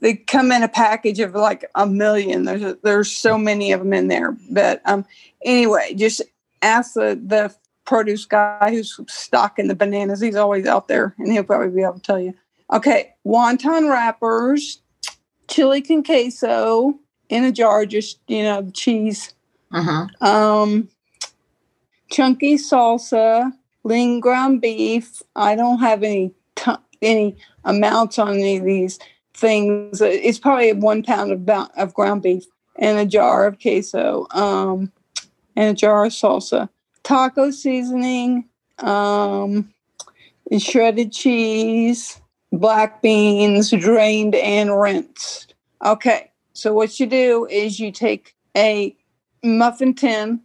they 0.00 0.14
come 0.14 0.52
in 0.52 0.62
a 0.62 0.68
package 0.68 1.20
of 1.20 1.34
like 1.34 1.68
a 1.74 1.86
million. 1.86 2.44
There's 2.44 2.74
there's 2.82 3.10
so 3.10 3.38
many 3.38 3.72
of 3.72 3.80
them 3.80 3.92
in 3.92 4.08
there. 4.08 4.36
But 4.50 4.82
um, 4.84 5.04
anyway, 5.44 5.94
just 5.94 6.22
ask 6.62 6.94
the 6.94 7.20
the 7.24 7.54
produce 7.84 8.24
guy 8.24 8.70
who's 8.70 8.98
stocking 9.08 9.68
the 9.68 9.74
bananas. 9.74 10.20
He's 10.20 10.36
always 10.36 10.66
out 10.66 10.88
there, 10.88 11.14
and 11.18 11.32
he'll 11.32 11.44
probably 11.44 11.70
be 11.70 11.82
able 11.82 11.94
to 11.94 12.00
tell 12.00 12.20
you. 12.20 12.34
Okay, 12.72 13.14
wonton 13.26 13.90
wrappers, 13.90 14.80
chili 15.48 15.80
con 15.80 16.02
queso 16.02 16.98
in 17.28 17.44
a 17.44 17.52
jar, 17.52 17.86
just 17.86 18.18
you 18.28 18.42
know, 18.42 18.70
cheese. 18.72 19.34
Um, 20.20 20.88
chunky 22.10 22.56
salsa, 22.56 23.52
lean 23.84 24.20
ground 24.20 24.60
beef. 24.60 25.22
I 25.34 25.54
don't 25.54 25.78
have 25.78 26.02
any 26.02 26.34
t- 26.54 26.72
any 27.02 27.36
amounts 27.64 28.18
on 28.18 28.34
any 28.34 28.56
of 28.58 28.64
these 28.64 28.98
things. 29.36 30.00
It's 30.00 30.38
probably 30.38 30.72
one 30.72 31.02
pound 31.02 31.32
of, 31.32 31.68
of 31.76 31.94
ground 31.94 32.22
beef 32.22 32.44
and 32.78 32.98
a 32.98 33.06
jar 33.06 33.46
of 33.46 33.60
queso, 33.60 34.26
um, 34.32 34.92
and 35.54 35.70
a 35.70 35.74
jar 35.74 36.04
of 36.04 36.12
salsa, 36.12 36.68
taco 37.02 37.50
seasoning, 37.50 38.48
um, 38.78 39.72
shredded 40.58 41.12
cheese, 41.12 42.20
black 42.52 43.02
beans, 43.02 43.70
drained 43.70 44.34
and 44.34 44.78
rinsed. 44.78 45.54
Okay, 45.84 46.30
so 46.52 46.72
what 46.72 46.98
you 47.00 47.06
do 47.06 47.46
is 47.50 47.80
you 47.80 47.90
take 47.90 48.34
a 48.56 48.96
muffin 49.42 49.94
tin, 49.94 50.40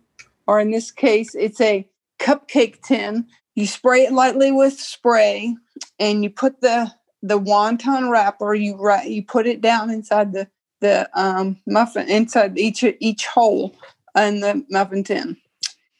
or 0.47 0.59
in 0.59 0.71
this 0.71 0.91
case, 0.91 1.35
it's 1.35 1.61
a 1.61 1.87
cupcake 2.19 2.81
tin. 2.81 3.25
You 3.55 3.67
spray 3.67 4.03
it 4.03 4.13
lightly 4.13 4.51
with 4.51 4.79
spray, 4.79 5.55
and 5.99 6.23
you 6.23 6.29
put 6.29 6.61
the 6.61 6.91
the 7.21 7.39
wonton 7.39 8.09
wrapper. 8.09 8.53
You 8.53 8.77
you 9.05 9.23
put 9.23 9.47
it 9.47 9.61
down 9.61 9.89
inside 9.89 10.33
the 10.33 10.47
the 10.79 11.09
um, 11.13 11.57
muffin 11.67 12.09
inside 12.09 12.57
each 12.57 12.83
each 12.99 13.25
hole 13.27 13.75
in 14.15 14.41
the 14.41 14.65
muffin 14.69 15.03
tin, 15.03 15.37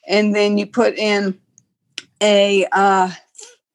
and 0.07 0.35
then 0.35 0.57
you 0.57 0.65
put 0.65 0.97
in 0.97 1.39
a 2.21 2.65
uh, 2.71 3.11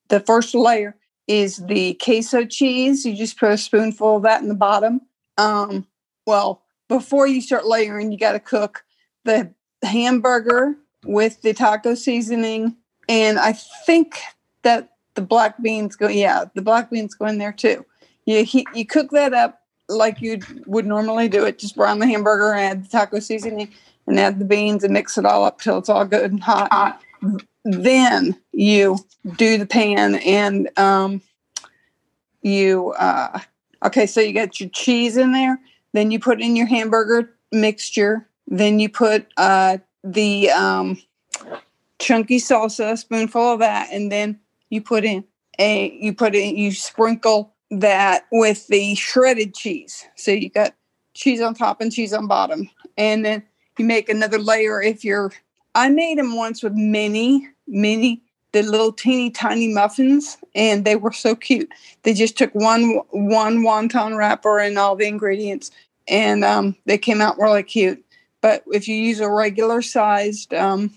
the 0.09 0.21
first 0.21 0.55
layer 0.55 0.97
is 1.27 1.59
the 1.67 1.95
queso 1.95 2.45
cheese. 2.45 3.05
You 3.05 3.17
just 3.17 3.39
put 3.39 3.51
a 3.51 3.59
spoonful 3.59 4.17
of 4.17 4.23
that 4.23 4.43
in 4.43 4.49
the 4.49 4.55
bottom. 4.55 5.01
Um, 5.39 5.87
well, 6.27 6.63
before 6.89 7.27
you 7.27 7.41
start 7.41 7.67
layering, 7.67 8.13
you 8.13 8.19
got 8.19 8.33
to 8.33 8.41
cook 8.41 8.85
the 9.25 9.53
hamburger 9.83 10.77
with 11.05 11.43
the 11.43 11.53
taco 11.53 11.95
seasoning, 11.95 12.77
and 13.09 13.39
I 13.39 13.53
think 13.53 14.19
that 14.63 14.96
the 15.17 15.23
black 15.23 15.61
beans 15.61 15.97
go. 15.97 16.09
Yeah, 16.09 16.45
the 16.55 16.63
black 16.63 16.91
beans 16.91 17.15
go 17.15 17.27
in 17.27 17.39
there 17.39 17.53
too. 17.53 17.85
You 18.25 18.45
he, 18.45 18.67
you 18.75 18.87
cook 18.87 19.11
that 19.11 19.35
up 19.35 19.63
like 19.89 20.21
you 20.21 20.41
would 20.67 20.87
normally 20.87 21.29
do 21.29 21.45
it. 21.45 21.59
Just 21.59 21.77
brown 21.77 21.99
the 21.99 22.07
hamburger, 22.07 22.55
add 22.55 22.85
the 22.85 22.89
taco 22.89 23.19
seasoning, 23.19 23.73
and 24.07 24.21
add 24.21 24.39
the 24.39 24.45
beans, 24.45 24.85
and 24.85 24.93
mix 24.93 25.19
it 25.19 25.25
all 25.25 25.45
up 25.45 25.61
till 25.61 25.79
it's 25.79 25.89
all 25.89 26.05
good 26.05 26.31
and 26.31 26.43
hot. 26.43 27.01
Then 27.65 28.37
you 28.53 28.99
do 29.37 29.59
the 29.59 29.67
pan 29.67 30.17
and 30.17 30.71
um, 30.79 31.21
you 32.43 32.93
uh, 32.93 33.41
okay. 33.85 34.07
So 34.07 34.21
you 34.21 34.33
got 34.33 34.61
your 34.61 34.71
cheese 34.71 35.17
in 35.17 35.33
there. 35.33 35.59
Then 35.93 36.11
you 36.11 36.21
put 36.21 36.41
in 36.41 36.55
your 36.55 36.67
hamburger 36.67 37.35
mixture. 37.51 38.29
Then 38.47 38.79
you 38.79 38.89
put 38.89 39.27
uh, 39.37 39.79
the 40.05 40.51
um, 40.51 41.03
chunky 41.99 42.39
salsa, 42.39 42.93
a 42.93 42.97
spoonful 42.97 43.55
of 43.55 43.59
that, 43.61 43.89
and 43.93 44.13
then 44.13 44.39
you 44.71 44.81
put 44.81 45.05
in 45.05 45.25
a 45.59 45.93
you 46.01 46.15
put 46.15 46.35
in 46.35 46.57
you 46.57 46.73
sprinkle 46.73 47.55
that 47.71 48.27
with 48.31 48.67
the 48.69 48.95
shredded 48.95 49.55
cheese. 49.55 50.05
So 50.17 50.31
you 50.31 50.51
got 50.51 50.75
cheese 51.15 51.41
on 51.41 51.55
top 51.55 51.81
and 51.81 51.93
cheese 51.93 52.13
on 52.13 52.27
bottom, 52.27 52.69
and 52.97 53.25
then 53.25 53.43
you 53.79 53.85
make 53.85 54.09
another 54.09 54.39
layer 54.39 54.83
if 54.83 55.05
you're. 55.05 55.33
I 55.75 55.91
made 55.91 56.19
them 56.19 56.37
once 56.37 56.63
with 56.63 56.73
mini 56.73 57.49
mini 57.67 58.23
the 58.53 58.63
little 58.63 58.93
teeny 58.93 59.31
tiny 59.31 59.69
muffins, 59.69 60.39
and 60.55 60.85
they 60.85 60.97
were 60.97 61.13
so 61.13 61.35
cute. 61.35 61.69
They 62.03 62.15
just 62.15 62.39
took 62.39 62.55
one 62.55 63.01
one 63.11 63.59
wonton 63.59 64.17
wrapper 64.17 64.59
and 64.59 64.79
all 64.79 64.97
the 64.97 65.07
ingredients, 65.07 65.71
and 66.09 66.45
um, 66.45 66.77
they 66.87 66.99
came 66.99 67.21
out 67.21 67.39
really 67.39 67.63
cute. 67.63 68.03
But 68.41 68.65
if 68.73 68.89
you 68.89 68.95
use 68.95 69.21
a 69.21 69.31
regular 69.31 69.83
sized 69.83 70.55
um, 70.55 70.97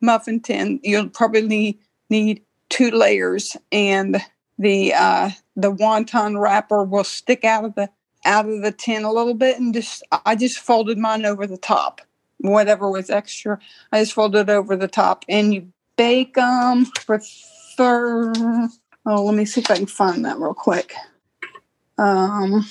muffin 0.00 0.40
tin, 0.40 0.80
you'll 0.82 1.08
probably 1.08 1.78
need 2.10 2.42
two 2.70 2.90
layers, 2.90 3.56
and 3.70 4.22
the 4.58 4.94
uh, 4.94 5.30
the 5.56 5.72
wonton 5.72 6.40
wrapper 6.40 6.84
will 6.84 7.04
stick 7.04 7.44
out 7.44 7.64
of 7.64 7.74
the 7.74 7.90
out 8.24 8.48
of 8.48 8.62
the 8.62 8.72
tin 8.72 9.04
a 9.04 9.12
little 9.12 9.34
bit, 9.34 9.58
and 9.60 9.74
just 9.74 10.02
I 10.24 10.36
just 10.36 10.58
folded 10.58 10.98
mine 10.98 11.26
over 11.26 11.46
the 11.46 11.58
top. 11.58 12.00
Whatever 12.38 12.90
was 12.90 13.10
extra, 13.10 13.58
I 13.92 14.00
just 14.00 14.14
folded 14.14 14.48
it 14.48 14.52
over 14.52 14.76
the 14.76 14.88
top, 14.88 15.24
and 15.28 15.52
you 15.52 15.72
bake 15.96 16.34
them 16.34 16.86
for 16.86 17.20
thir- 17.76 18.32
Oh, 19.06 19.24
let 19.24 19.34
me 19.34 19.44
see 19.46 19.60
if 19.62 19.70
I 19.70 19.76
can 19.76 19.86
find 19.86 20.24
that 20.24 20.38
real 20.38 20.54
quick. 20.54 20.94
Um, 21.98 22.66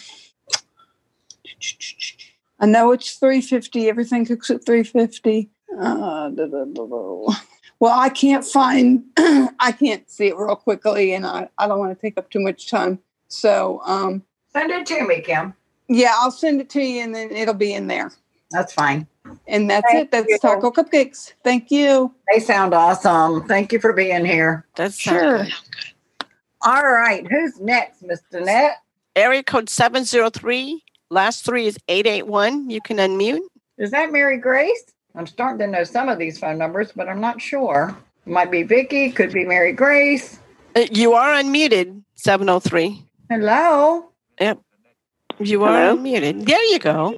I 2.60 2.66
know 2.68 2.92
it's 2.92 3.16
350. 3.16 3.90
Everything 3.90 4.26
cooks 4.26 4.50
at 4.50 4.66
350. 4.66 5.50
Uh. 5.80 6.32
Well, 7.80 7.98
I 7.98 8.10
can't 8.10 8.44
find, 8.44 9.04
I 9.18 9.72
can't 9.72 10.10
see 10.10 10.28
it 10.28 10.38
real 10.38 10.56
quickly, 10.56 11.14
and 11.14 11.26
I, 11.26 11.50
I 11.58 11.68
don't 11.68 11.80
want 11.80 11.98
to 11.98 12.02
take 12.02 12.18
up 12.18 12.30
too 12.30 12.40
much 12.40 12.70
time. 12.70 13.00
So, 13.30 13.82
um, 13.86 14.24
send 14.52 14.72
it 14.72 14.86
to 14.88 15.08
me, 15.08 15.22
Kim. 15.22 15.54
Yeah, 15.88 16.14
I'll 16.18 16.32
send 16.32 16.60
it 16.62 16.70
to 16.72 16.82
you, 16.82 17.02
and 17.02 17.16
then 17.16 17.32
it'll 17.32 17.54
be 17.54 17.74
in 17.74 17.88
there. 17.88 18.12
That's 18.52 18.74
fine. 18.74 19.08
And 19.48 19.70
that's 19.70 19.86
Thank 19.92 20.04
it. 20.04 20.12
That's 20.12 20.28
you. 20.28 20.40
taco 20.40 20.72
cupcakes. 20.72 21.34
Thank 21.44 21.72
you. 21.72 22.14
They 22.34 22.40
sound 22.40 22.74
awesome. 22.74 23.48
Thank 23.48 23.72
you 23.72 23.80
for 23.80 23.94
being 23.94 24.26
here. 24.26 24.66
That's 24.76 24.98
Sure. 24.98 25.46
All 26.62 26.88
right. 26.88 27.26
Who's 27.30 27.60
next, 27.60 28.04
Miss 28.04 28.22
Danette? 28.34 28.74
Area 29.16 29.44
code 29.44 29.70
703. 29.70 30.84
Last 31.10 31.46
three 31.46 31.68
is 31.68 31.78
881. 31.88 32.70
You 32.70 32.82
can 32.82 32.98
unmute. 32.98 33.40
Is 33.78 33.92
that 33.92 34.12
Mary 34.12 34.38
Grace? 34.38 34.84
I'm 35.16 35.28
starting 35.28 35.60
to 35.60 35.68
know 35.68 35.84
some 35.84 36.10
of 36.10 36.20
these 36.20 36.40
phone 36.40 36.58
numbers, 36.58 36.92
but 36.96 37.10
I'm 37.10 37.20
not 37.22 37.42
sure. 37.42 37.96
It 38.26 38.32
Might 38.32 38.52
be 38.52 38.64
Vicky, 38.64 39.12
could 39.12 39.32
be 39.34 39.44
Mary 39.46 39.74
Grace. 39.74 40.40
Uh, 40.76 40.86
You 40.92 41.14
are 41.14 41.34
unmuted, 41.34 42.04
703. 42.16 43.04
Hello. 43.30 44.12
Yep. 44.40 44.60
You 45.40 45.64
are 45.64 45.72
Hello? 45.74 45.98
unmuted. 45.98 46.46
There 46.46 46.64
you 46.66 46.80
go. 46.80 47.16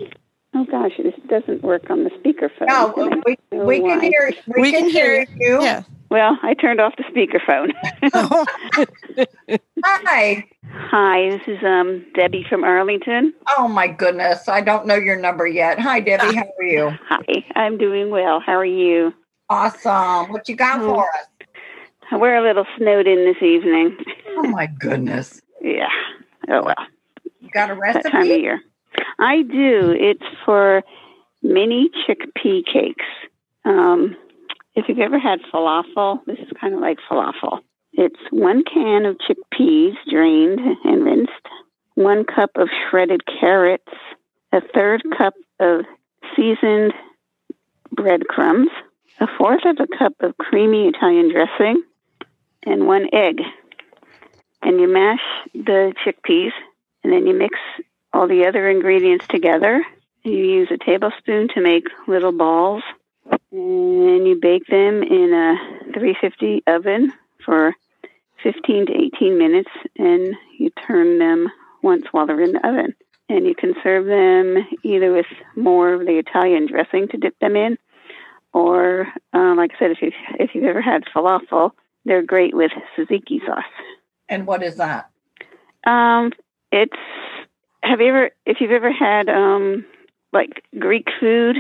Oh 0.54 0.66
gosh, 0.66 0.92
this 1.02 1.14
doesn't 1.30 1.64
work 1.64 1.90
on 1.90 2.04
the 2.04 2.10
speakerphone. 2.12 2.68
No, 2.68 2.92
Can 2.92 3.14
I 3.14 3.22
we, 3.26 3.60
we 3.60 3.80
can 3.80 4.00
why? 4.00 4.00
hear 4.02 4.32
we, 4.58 4.72
can, 4.72 4.90
hear 4.90 5.26
you. 5.40 5.62
Yeah. 5.64 5.84
Well, 6.12 6.38
I 6.44 6.54
turned 6.56 6.82
off 6.82 6.94
the 6.98 7.04
speakerphone. 7.06 7.72
Hi. 9.86 10.46
Hi, 10.74 11.30
this 11.30 11.42
is 11.48 11.64
um 11.64 12.06
Debbie 12.16 12.46
from 12.50 12.66
Arlington. 12.66 13.34
Oh 13.58 13.70
my 13.70 13.88
goodness. 13.88 14.50
I 14.50 14.60
don't 14.60 14.86
know 14.86 14.96
your 14.96 15.16
number 15.18 15.48
yet. 15.48 15.80
Hi 15.80 16.02
Debbie, 16.02 16.36
how 16.36 16.44
are 16.60 16.64
you? 16.66 16.90
Hi, 17.08 17.46
I'm 17.56 17.78
doing 17.78 18.10
well. 18.10 18.42
How 18.46 18.54
are 18.58 18.66
you? 18.66 19.14
Awesome. 19.50 20.34
What 20.34 20.50
you 20.50 20.56
got 20.58 20.82
Oh. 20.82 20.96
for 20.96 21.06
us? 21.06 21.28
We're 22.12 22.36
a 22.36 22.42
little 22.46 22.66
snowed 22.78 23.08
in 23.08 23.24
this 23.24 23.42
evening. 23.42 23.98
Oh 24.32 24.44
my 24.44 24.66
goodness. 24.68 25.42
Yeah. 25.62 25.88
Oh 26.50 26.62
well. 26.66 26.76
You 27.40 27.50
got 27.54 27.72
a 27.72 27.76
That 27.76 28.04
time 28.04 28.24
of 28.24 28.28
recipe? 28.28 28.42
year. 28.42 28.60
I 29.18 29.44
do. 29.44 29.96
It's 29.98 30.26
for 30.46 30.84
mini 31.42 31.90
chickpea 32.06 32.66
cakes. 32.66 33.06
Um, 33.64 34.18
if 34.76 34.86
you've 34.88 35.00
ever 35.00 35.20
had 35.20 35.40
falafel, 35.54 36.24
this 36.26 36.40
is 36.40 36.52
kind 36.60 36.74
of 36.74 36.80
like 36.80 36.98
falafel. 37.10 37.60
It's 37.94 38.20
one 38.30 38.64
can 38.64 39.06
of 39.06 39.18
chickpeas 39.18 39.96
drained 40.10 40.60
and 40.86 41.04
rinsed, 41.04 41.32
one 41.96 42.24
cup 42.24 42.52
of 42.56 42.70
shredded 42.90 43.22
carrots, 43.26 43.92
a 44.54 44.62
third 44.74 45.04
cup 45.18 45.34
of 45.60 45.86
seasoned 46.36 46.94
breadcrumbs, 47.92 48.70
a 49.20 49.28
fourth 49.38 49.66
of 49.66 49.78
a 49.80 49.98
cup 49.98 50.14
of 50.22 50.38
creamy 50.38 50.88
Italian 50.88 51.32
dressing, 51.32 51.84
and 52.66 52.88
one 52.88 53.08
egg. 53.14 53.42
And 54.62 54.80
you 54.80 54.88
mash 54.88 55.20
the 55.54 55.94
chickpeas, 56.06 56.52
and 57.04 57.12
then 57.12 57.28
you 57.28 57.34
mix 57.34 57.58
all 58.14 58.28
the 58.28 58.46
other 58.48 58.70
ingredients 58.70 59.26
together. 59.28 59.84
You 60.24 60.38
use 60.38 60.70
a 60.72 60.78
tablespoon 60.78 61.50
to 61.56 61.62
make 61.62 61.88
little 62.08 62.32
balls, 62.32 62.84
and 63.52 64.28
you 64.28 64.38
bake 64.42 64.66
them 64.68 65.04
in 65.04 65.34
a 65.34 65.94
350 65.94 66.64
oven 66.68 67.14
for 67.46 67.76
15 68.44 68.88
to 68.88 68.94
18 68.94 69.38
minutes, 69.38 69.70
and 69.98 70.36
you 70.58 70.72
turn 70.88 71.20
them 71.20 71.50
once 71.84 72.06
while 72.12 72.26
they're 72.26 72.42
in 72.42 72.54
the 72.54 72.68
oven. 72.68 72.96
And 73.30 73.46
you 73.46 73.56
can 73.56 73.74
serve 73.84 74.06
them 74.06 74.68
either 74.84 75.14
with 75.14 75.26
more 75.56 75.94
of 75.94 76.02
the 76.02 76.18
Italian 76.18 76.68
dressing 76.68 77.08
to 77.10 77.18
dip 77.18 77.38
them 77.40 77.56
in, 77.56 77.78
or 78.54 79.08
uh, 79.34 79.56
like 79.56 79.72
I 79.76 79.80
said, 79.80 79.92
if 79.92 80.02
you 80.02 80.12
if 80.38 80.52
you've 80.54 80.66
ever 80.66 80.82
had 80.82 81.04
falafel, 81.16 81.72
they're 82.04 82.24
great 82.24 82.54
with 82.54 82.72
tzatziki 82.98 83.46
sauce. 83.46 83.64
And 84.28 84.46
what 84.46 84.64
is 84.64 84.76
that? 84.78 85.12
Um, 85.86 86.32
it's 86.72 86.94
have 87.84 88.02
you 88.02 88.08
ever 88.08 88.32
if 88.46 88.58
you've 88.60 88.72
ever 88.72 88.92
had 88.92 89.30
um 89.30 89.86
like 90.34 90.64
Greek 90.78 91.08
food? 91.20 91.58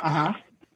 Uh 0.00 0.08
huh. 0.08 0.32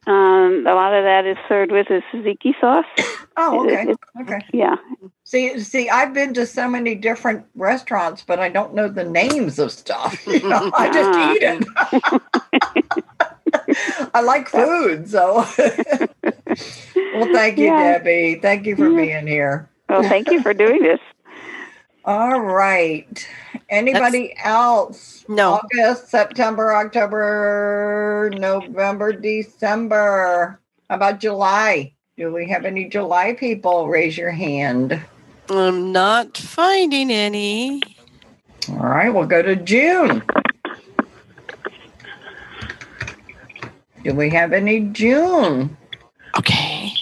Um, 0.06 0.64
a 0.66 0.74
lot 0.74 0.94
of 0.94 1.04
that 1.04 1.26
is 1.26 1.36
served 1.48 1.70
with 1.72 1.88
a 1.90 2.00
tzatziki 2.12 2.58
sauce. 2.60 2.86
Oh, 3.36 3.64
okay. 3.64 3.92
it- 3.92 3.98
Okay. 4.20 4.40
yeah. 4.52 4.76
See, 5.24 5.58
see, 5.60 5.88
I've 5.88 6.12
been 6.12 6.34
to 6.34 6.44
so 6.44 6.68
many 6.68 6.94
different 6.94 7.46
restaurants, 7.54 8.22
but 8.26 8.38
I 8.38 8.50
don't 8.50 8.74
know 8.74 8.86
the 8.88 9.04
names 9.04 9.58
of 9.58 9.72
stuff. 9.72 10.26
You 10.26 10.46
know, 10.46 10.70
I 10.74 10.90
just 10.90 11.18
eat 11.18 11.42
it. 11.42 13.00
I 14.14 14.20
like 14.20 14.48
food, 14.48 15.08
so. 15.08 15.36
well, 17.14 17.26
thank 17.32 17.56
you, 17.56 17.66
Yeah. 17.66 17.98
Debbie. 17.98 18.34
Thank 18.42 18.66
you 18.66 18.76
for 18.76 18.90
being 18.90 19.26
here. 19.26 19.70
Well, 19.88 20.02
thank 20.02 20.30
you 20.30 20.42
for 20.42 20.52
doing 20.52 20.82
this. 20.82 21.00
All 22.04 22.40
right. 22.40 23.26
Anybody 23.70 24.34
else? 24.42 25.24
No. 25.28 25.52
August, 25.52 26.08
September, 26.08 26.74
October, 26.74 28.30
November, 28.34 29.12
December. 29.12 30.60
How 30.88 30.96
about 30.96 31.20
July? 31.20 31.94
Do 32.16 32.32
we 32.32 32.48
have 32.48 32.64
any 32.64 32.88
July 32.88 33.34
people? 33.34 33.88
Raise 33.88 34.18
your 34.18 34.32
hand. 34.32 35.00
I'm 35.48 35.92
not 35.92 36.36
finding 36.36 37.12
any. 37.12 37.80
All 38.70 38.76
right, 38.76 39.08
we'll 39.08 39.26
go 39.26 39.40
to 39.40 39.54
June. 39.54 40.22
Do 44.02 44.14
we 44.14 44.30
have 44.30 44.52
any 44.52 44.80
June? 44.80 45.76
Okay. 46.36 46.92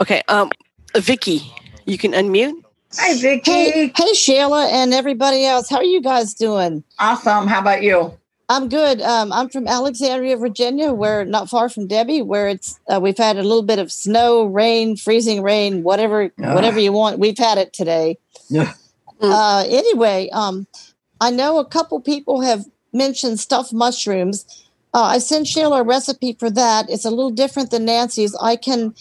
Okay. 0.00 0.22
Um, 0.28 0.50
Vicky, 0.96 1.52
you 1.84 1.98
can 1.98 2.12
unmute. 2.12 2.63
Hi, 2.96 3.14
Vicky. 3.14 3.50
Hey, 3.50 3.92
hey, 3.96 4.12
Sheila, 4.14 4.68
and 4.68 4.94
everybody 4.94 5.44
else. 5.44 5.68
How 5.68 5.78
are 5.78 5.84
you 5.84 6.00
guys 6.00 6.34
doing? 6.34 6.84
Awesome. 6.98 7.46
How 7.46 7.60
about 7.60 7.82
you? 7.82 8.16
I'm 8.48 8.68
good. 8.68 9.00
Um, 9.00 9.32
I'm 9.32 9.48
from 9.48 9.66
Alexandria, 9.66 10.36
Virginia, 10.36 10.92
where 10.92 11.24
not 11.24 11.48
far 11.48 11.68
from 11.68 11.86
Debbie, 11.86 12.22
where 12.22 12.46
it's 12.48 12.78
uh, 12.88 13.00
we've 13.00 13.16
had 13.18 13.36
a 13.36 13.42
little 13.42 13.62
bit 13.62 13.78
of 13.78 13.90
snow, 13.90 14.44
rain, 14.44 14.96
freezing 14.96 15.42
rain, 15.42 15.82
whatever, 15.82 16.30
Ah. 16.42 16.54
whatever 16.54 16.78
you 16.78 16.92
want. 16.92 17.18
We've 17.18 17.38
had 17.38 17.58
it 17.58 17.72
today. 17.72 18.18
Yeah. 18.48 18.74
Uh, 19.20 19.64
anyway, 19.66 20.28
um, 20.32 20.66
I 21.20 21.30
know 21.30 21.58
a 21.58 21.64
couple 21.64 21.98
people 22.00 22.42
have 22.42 22.66
mentioned 22.92 23.40
stuffed 23.40 23.72
mushrooms. 23.72 24.44
Uh, 24.92 25.02
I 25.02 25.18
sent 25.18 25.48
Sheila 25.48 25.80
a 25.80 25.84
recipe 25.84 26.34
for 26.34 26.50
that. 26.50 26.88
It's 26.90 27.04
a 27.06 27.10
little 27.10 27.30
different 27.30 27.70
than 27.70 27.86
Nancy's. 27.86 28.36
I 28.40 28.56
can, 28.56 28.94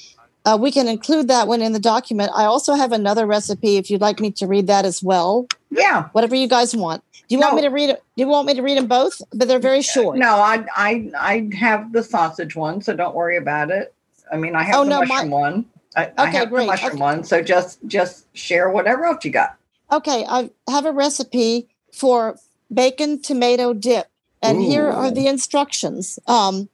uh, 0.45 0.58
we 0.60 0.71
can 0.71 0.88
include 0.88 1.27
that 1.29 1.47
one 1.47 1.62
in 1.62 1.71
the 1.73 1.79
document. 1.79 2.32
I 2.36 2.45
also 2.45 2.73
have 2.73 2.91
another 2.91 3.25
recipe 3.25 3.77
if 3.77 3.89
you'd 3.89 4.01
like 4.01 4.19
me 4.19 4.32
to 4.32 4.47
read 4.47 4.67
that 4.67 4.86
as 4.86 5.01
well. 5.01 5.47
Yeah. 5.69 6.10
Whatever 6.12 6.36
you 6.36 6.47
guys 6.47 6.75
want. 6.75 7.03
Do 7.29 7.36
you 7.36 7.39
want 7.39 7.56
me 7.56 7.62
to 7.62 7.69
read 7.69 7.89
it? 7.89 8.03
Do 8.17 8.23
you 8.23 8.27
want 8.27 8.47
me 8.47 8.53
to 8.53 8.62
read 8.62 8.77
them 8.77 8.88
both? 8.88 9.21
But 9.34 9.47
they're 9.47 9.60
very 9.60 9.82
short. 9.82 10.17
No, 10.17 10.36
I 10.36 10.65
I 10.75 11.12
I 11.17 11.49
have 11.58 11.93
the 11.93 12.03
sausage 12.03 12.56
one, 12.56 12.82
so 12.82 12.95
don't 12.95 13.15
worry 13.15 13.38
about 13.38 13.71
it. 13.71 13.93
I 14.32 14.38
mean, 14.38 14.56
I 14.56 14.63
have 14.63 14.75
Oh, 14.75 14.84
the 14.84 14.89
no, 14.89 14.99
mushroom 15.06 15.29
my- 15.29 15.38
one. 15.38 15.65
I, 15.95 16.12
I 16.17 16.27
Okay, 16.27 16.38
have 16.39 16.49
great. 16.49 16.62
the 16.65 16.71
mushroom 16.71 16.91
Okay. 16.93 17.01
one, 17.01 17.23
so 17.23 17.41
just 17.41 17.79
just 17.88 18.25
share 18.36 18.69
whatever 18.69 19.06
else 19.06 19.23
you 19.23 19.32
got. 19.32 19.56
Okay, 19.91 20.25
I 20.27 20.49
have 20.69 20.86
a 20.86 20.91
recipe 20.91 21.67
for 21.91 22.36
bacon 22.71 23.21
tomato 23.21 23.73
dip, 23.73 24.08
and 24.41 24.62
here 24.62 24.89
are 24.89 25.10
the 25.12 25.27
instructions. 25.27 26.19
Um, 26.27 26.67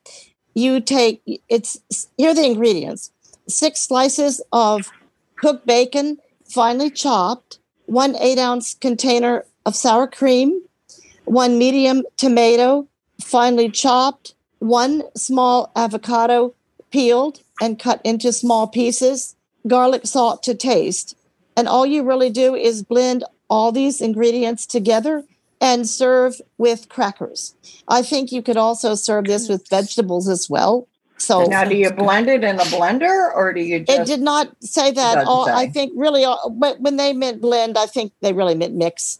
you 0.55 0.79
take 0.81 1.21
it's 1.47 1.79
here 2.17 2.31
are 2.31 2.33
the 2.33 2.45
ingredients: 2.45 3.11
six 3.49 3.81
slices 3.81 4.41
of 4.51 4.89
cooked 5.37 5.65
bacon, 5.65 6.17
finely 6.45 6.89
chopped, 6.89 7.59
one 7.85 8.15
eight 8.17 8.37
ounce 8.37 8.75
container 8.75 9.45
of 9.65 9.75
sour 9.75 10.07
cream, 10.07 10.61
one 11.25 11.57
medium 11.57 12.03
tomato, 12.17 12.87
finely 13.21 13.69
chopped, 13.69 14.33
one 14.59 15.03
small 15.15 15.71
avocado, 15.75 16.53
peeled 16.91 17.41
and 17.61 17.79
cut 17.79 18.01
into 18.03 18.31
small 18.33 18.67
pieces, 18.67 19.35
garlic 19.67 20.05
salt 20.05 20.43
to 20.43 20.55
taste. 20.55 21.15
And 21.55 21.67
all 21.67 21.85
you 21.85 22.03
really 22.03 22.29
do 22.29 22.55
is 22.55 22.83
blend 22.83 23.23
all 23.49 23.71
these 23.71 24.01
ingredients 24.01 24.65
together 24.65 25.23
and 25.61 25.87
serve 25.89 26.39
with 26.57 26.89
crackers. 26.89 27.53
I 27.87 28.01
think 28.01 28.31
you 28.31 28.41
could 28.41 28.57
also 28.57 28.95
serve 28.95 29.25
this 29.25 29.49
with 29.49 29.67
vegetables 29.69 30.29
as 30.29 30.49
well. 30.49 30.87
So 31.19 31.45
now, 31.45 31.63
do 31.63 31.75
you 31.75 31.89
blend 32.03 32.29
it 32.29 32.43
in 32.43 32.59
a 32.59 32.63
blender 32.63 33.33
or 33.35 33.53
do 33.53 33.61
you 33.61 33.79
just? 33.81 33.99
it 33.99 34.05
did 34.07 34.21
not 34.21 34.49
say 34.61 34.91
that. 34.91 35.15
doesn't 35.15 35.27
All, 35.27 35.49
I 35.49 35.67
think 35.67 35.93
really, 35.95 36.23
all, 36.25 36.49
but 36.49 36.79
when 36.79 36.97
they 36.97 37.13
meant 37.13 37.41
blend, 37.41 37.77
I 37.77 37.85
think 37.85 38.13
they 38.21 38.33
really 38.33 38.55
meant 38.55 38.75
mix. 38.75 39.19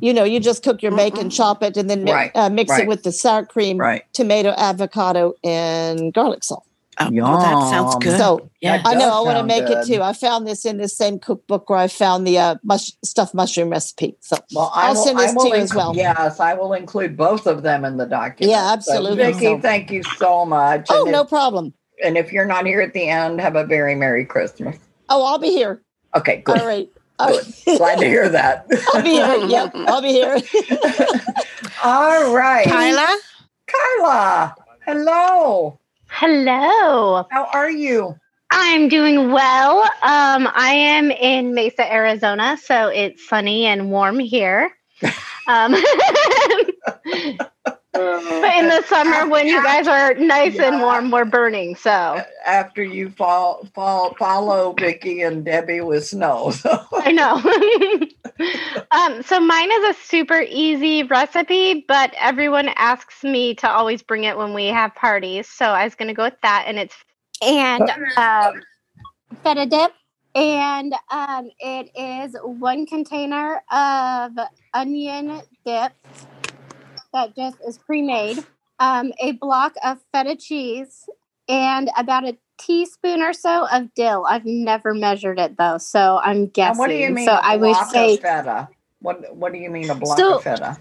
You 0.00 0.12
know, 0.12 0.24
you 0.24 0.40
just 0.40 0.62
cook 0.62 0.82
your 0.82 0.94
bacon, 0.94 1.30
chop 1.30 1.62
it, 1.62 1.76
and 1.78 1.88
then 1.88 2.04
mi- 2.04 2.12
Right, 2.12 2.30
uh, 2.34 2.50
mix 2.50 2.70
right. 2.70 2.82
it 2.82 2.88
with 2.88 3.02
the 3.02 3.12
sour 3.12 3.46
cream, 3.46 3.78
Right. 3.78 4.02
tomato, 4.12 4.50
avocado, 4.50 5.32
and 5.42 6.12
garlic 6.12 6.44
salt. 6.44 6.64
Oh, 7.00 7.08
well, 7.10 7.38
that 7.38 7.70
sounds 7.70 7.94
good. 7.96 8.18
So 8.18 8.50
Yeah. 8.60 8.82
I 8.84 8.94
know 8.94 9.08
I 9.10 9.20
want 9.20 9.38
to 9.38 9.44
make 9.44 9.66
good. 9.66 9.78
it 9.78 9.86
too. 9.86 10.02
I 10.02 10.12
found 10.12 10.46
this 10.46 10.64
in 10.66 10.76
the 10.76 10.88
same 10.88 11.18
cookbook 11.18 11.70
where 11.70 11.78
I 11.78 11.88
found 11.88 12.26
the 12.26 12.38
uh, 12.38 12.54
mush, 12.62 12.92
stuffed 13.02 13.34
mushroom 13.34 13.70
recipe. 13.70 14.14
So 14.20 14.36
Well, 14.54 14.70
I 14.74 14.88
I'll 14.88 14.94
will, 14.94 15.04
send 15.04 15.18
I 15.18 15.26
this 15.26 15.34
will 15.34 15.50
to 15.50 15.56
you 15.56 15.62
as 15.62 15.74
well. 15.74 15.96
Yes, 15.96 16.38
I 16.38 16.52
will 16.54 16.74
include 16.74 17.16
both 17.16 17.46
of 17.46 17.62
them 17.62 17.84
in 17.86 17.96
the 17.96 18.04
document. 18.06 18.50
Yeah, 18.50 18.66
So, 18.66 18.72
absolutely. 18.94 19.32
Vicky, 19.32 19.44
So- 19.46 19.60
thank 19.60 19.90
you 19.90 20.02
so 20.18 20.44
much. 20.44 20.86
Oh, 20.90 21.04
And 21.04 21.12
no 21.12 21.22
if- 21.22 21.28
problem. 21.28 21.72
And 22.04 22.18
if 22.18 22.32
you're 22.32 22.46
not 22.46 22.66
here 22.66 22.80
at 22.80 22.92
the 22.92 23.08
end, 23.08 23.40
have 23.40 23.56
a 23.56 23.64
very 23.64 23.94
Merry 23.94 24.24
Christmas. 24.26 24.76
Oh, 25.08 25.24
I'll 25.24 25.38
be 25.38 25.50
here. 25.50 25.82
Okay, 26.16 26.42
good. 26.44 26.60
All 26.60 26.66
right. 26.66 26.88
Good. 27.18 27.46
Glad 27.78 27.98
to 28.00 28.06
hear 28.06 28.28
that. 28.28 28.66
I'll 28.94 29.02
be 29.02 29.10
here. 29.10 29.36
Yep, 29.46 29.72
I'll 29.74 30.02
be 30.02 30.08
here. 30.08 30.36
All 31.84 32.34
right. 32.34 32.66
Kyla? 32.66 33.18
Kyla, 33.66 34.54
hello. 34.86 35.78
Hello. 36.14 37.24
How 37.30 37.48
are 37.54 37.70
you? 37.70 38.14
I'm 38.50 38.88
doing 38.88 39.32
well. 39.32 39.80
Um, 40.02 40.46
I 40.54 40.74
am 40.74 41.10
in 41.10 41.54
Mesa, 41.54 41.90
Arizona, 41.90 42.58
so 42.62 42.88
it's 42.88 43.26
sunny 43.26 43.64
and 43.64 43.90
warm 43.90 44.18
here. 44.18 44.70
Um, 45.48 45.74
but 47.92 48.56
in 48.56 48.68
the 48.68 48.82
summer, 48.86 49.28
when 49.28 49.46
you 49.46 49.62
guys 49.62 49.86
are 49.86 50.14
nice 50.14 50.58
and 50.58 50.80
warm, 50.80 51.10
we're 51.10 51.26
burning. 51.26 51.76
So 51.76 52.24
After 52.46 52.82
you 52.82 53.10
fall, 53.10 53.68
fall, 53.74 54.14
follow 54.18 54.72
Vicky 54.72 55.20
and 55.20 55.44
Debbie 55.44 55.80
with 55.80 56.06
snow. 56.06 56.52
So. 56.62 56.86
I 56.92 57.10
know. 57.10 57.42
um, 58.92 59.22
so 59.24 59.40
mine 59.40 59.70
is 59.72 59.96
a 59.96 60.00
super 60.00 60.44
easy 60.48 61.02
recipe, 61.02 61.84
but 61.88 62.14
everyone 62.16 62.68
asks 62.76 63.24
me 63.24 63.54
to 63.56 63.68
always 63.68 64.00
bring 64.00 64.24
it 64.24 64.36
when 64.36 64.54
we 64.54 64.66
have 64.66 64.94
parties. 64.94 65.48
So 65.48 65.66
I 65.66 65.84
was 65.84 65.96
going 65.96 66.08
to 66.08 66.14
go 66.14 66.24
with 66.24 66.40
that, 66.42 66.64
and 66.68 66.78
it's 66.78 66.94
and 67.42 67.90
um, 68.16 68.62
feta 69.42 69.66
dip, 69.66 69.92
and 70.36 70.94
um, 71.10 71.50
it 71.58 71.90
is 71.96 72.36
one 72.44 72.86
container 72.86 73.60
of 73.72 74.32
onion 74.72 75.40
dip 75.66 75.92
that 77.12 77.34
just 77.36 77.58
is 77.66 77.78
pre-made, 77.78 78.44
um, 78.78 79.12
a 79.20 79.32
block 79.32 79.74
of 79.84 79.98
feta 80.12 80.36
cheese, 80.36 81.08
and 81.48 81.90
about 81.96 82.24
a 82.26 82.36
teaspoon 82.58 83.20
or 83.22 83.32
so 83.32 83.66
of 83.72 83.92
dill. 83.94 84.24
I've 84.28 84.44
never 84.44 84.94
measured 84.94 85.38
it 85.38 85.56
though, 85.58 85.78
so 85.78 86.20
I'm 86.22 86.44
Now, 86.44 86.50
guessing. 86.54 86.78
what 86.78 86.88
do 86.88 86.94
you 86.94 87.10
mean? 87.10 87.26
So 87.26 87.32
I 87.32 87.56
would 87.56 87.72
block 87.72 87.90
say 87.90 88.14
of 88.14 88.20
feta. 88.20 88.68
What 89.00 89.34
What 89.36 89.52
do 89.52 89.58
you 89.58 89.70
mean 89.70 89.90
a 89.90 89.94
block 89.94 90.18
So- 90.18 90.36
of 90.36 90.44
feta? 90.44 90.76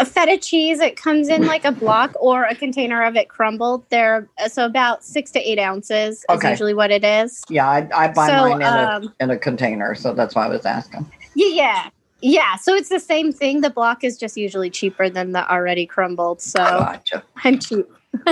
a 0.00 0.04
feta 0.04 0.36
cheese. 0.38 0.80
It 0.80 0.96
comes 0.96 1.28
in 1.28 1.46
like 1.46 1.64
a 1.64 1.70
block 1.70 2.12
or 2.18 2.42
a 2.44 2.54
container 2.56 3.04
of 3.04 3.14
it 3.14 3.28
crumbled. 3.28 3.84
They're 3.90 4.28
so 4.48 4.64
about 4.64 5.04
six 5.04 5.30
to 5.32 5.38
eight 5.40 5.58
ounces 5.60 6.18
is 6.18 6.24
Okay. 6.30 6.50
usually 6.50 6.74
what 6.74 6.90
it 6.90 7.04
is. 7.04 7.44
Yeah, 7.48 7.68
I, 7.68 7.88
I 7.94 8.08
buy 8.08 8.26
So, 8.26 8.32
mine 8.48 8.60
in 8.60 8.62
um, 8.66 9.14
a 9.20 9.22
in 9.24 9.30
a 9.30 9.38
container, 9.38 9.94
so 9.94 10.12
that's 10.12 10.34
why 10.34 10.46
I 10.46 10.48
was 10.48 10.66
asking. 10.66 11.08
Yeah. 11.36 11.90
Yeah, 12.26 12.56
so 12.56 12.74
it's 12.74 12.88
the 12.88 13.00
same 13.00 13.32
thing. 13.32 13.60
The 13.60 13.68
block 13.68 14.02
is 14.02 14.16
just 14.16 14.34
usually 14.38 14.70
cheaper 14.70 15.10
than 15.10 15.32
the 15.32 15.46
already 15.52 15.84
crumbled. 15.84 16.40
So 16.40 16.58
Gotcha. 16.58 17.22
I'm 17.44 17.58
cheap. 17.58 17.86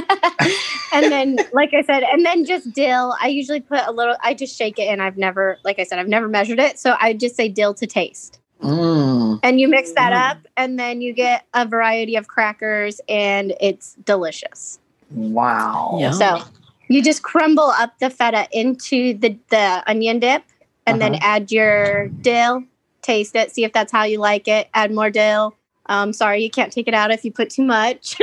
and 0.95 1.13
then, 1.13 1.39
like 1.53 1.75
I 1.75 1.83
said, 1.83 2.03
and 2.03 2.25
then 2.25 2.47
just 2.47 2.73
dill. 2.73 3.15
I 3.21 3.27
usually 3.29 3.61
put 3.61 3.81
a 3.87 3.91
little. 3.93 4.17
I 4.23 4.33
just 4.33 4.57
shake 4.57 4.79
it, 4.79 4.85
and 4.85 5.03
I've 5.03 5.19
never, 5.19 5.59
like 5.63 5.79
I 5.79 5.85
said, 5.85 5.99
I've 5.99 6.09
never 6.09 6.27
measured 6.27 6.59
it, 6.59 6.79
so 6.79 6.97
I 7.01 7.13
just 7.13 7.37
say 7.37 7.51
dill 7.51 7.75
to 7.75 7.87
taste. 7.87 8.41
Mm. 8.63 9.41
And 9.43 9.61
you 9.61 9.69
mix 9.69 9.93
that 9.93 10.15
up, 10.15 10.39
and 10.57 10.79
then 10.79 11.03
you 11.03 11.13
get 11.13 11.45
a 11.53 11.67
variety 11.67 12.17
of 12.17 12.29
crackers, 12.29 12.99
and 13.11 13.53
it's 13.61 13.95
delicious. 14.07 14.79
Wow. 15.11 16.11
So 16.13 16.41
you 16.89 17.03
just 17.03 17.23
crumble 17.23 17.73
up 17.77 17.99
the 17.99 18.09
feta 18.09 18.49
into 18.53 19.13
the, 19.19 19.37
the 19.51 19.83
onion 19.87 20.19
dip 20.19 20.45
and 20.87 21.01
then 21.03 21.15
Uh-huh. 21.15 21.27
add 21.37 21.53
your 21.53 22.09
dill, 22.09 22.63
taste 23.03 23.37
it, 23.37 23.53
see 23.53 23.65
if 23.65 23.73
that's 23.73 23.93
how 23.93 24.05
you 24.05 24.19
like 24.19 24.49
it, 24.49 24.69
add 24.75 24.93
more 24.93 25.11
dill. 25.11 25.55
Um, 25.87 26.13
sorry, 26.13 26.43
you 26.43 26.51
can't 26.51 26.73
take 26.73 26.89
it 26.89 26.95
out 26.95 27.11
if 27.11 27.25
you 27.25 27.33
put 27.33 27.51
too 27.51 27.65
much. 27.65 28.17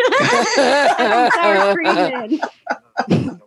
And 0.57 1.33
sour 1.33 1.75
cream 1.75 1.97
in. 1.97 3.39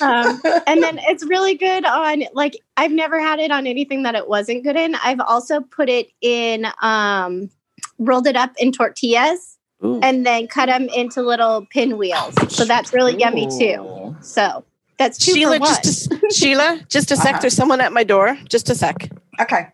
um, 0.00 0.40
and 0.66 0.82
then 0.82 0.98
it's 1.02 1.24
really 1.26 1.54
good 1.54 1.84
on 1.84 2.24
like 2.32 2.56
I've 2.76 2.92
never 2.92 3.20
had 3.20 3.38
it 3.38 3.50
on 3.50 3.66
anything 3.66 4.02
that 4.04 4.14
it 4.14 4.28
wasn't 4.28 4.64
good 4.64 4.76
in. 4.76 4.94
I've 4.96 5.20
also 5.20 5.60
put 5.60 5.88
it 5.88 6.08
in 6.20 6.66
um, 6.80 7.50
rolled 7.98 8.26
it 8.26 8.36
up 8.36 8.52
in 8.58 8.72
tortillas 8.72 9.58
and 9.82 10.24
then 10.26 10.48
cut 10.48 10.66
them 10.66 10.88
into 10.94 11.22
little 11.22 11.66
pinwheels. 11.70 12.34
So 12.54 12.64
that's 12.64 12.92
really 12.92 13.16
yummy 13.16 13.46
too. 13.46 14.16
So 14.20 14.64
that's 14.98 15.18
two 15.18 15.34
Sheila, 15.34 15.56
for 15.56 15.60
one. 15.60 15.68
just 15.68 16.12
a, 16.12 16.30
Sheila, 16.32 16.80
just 16.88 17.10
a 17.10 17.16
sec. 17.16 17.26
Uh-huh. 17.26 17.40
There's 17.42 17.54
someone 17.54 17.80
at 17.80 17.92
my 17.92 18.04
door. 18.04 18.38
Just 18.48 18.70
a 18.70 18.74
sec. 18.74 19.10
Okay. 19.40 19.68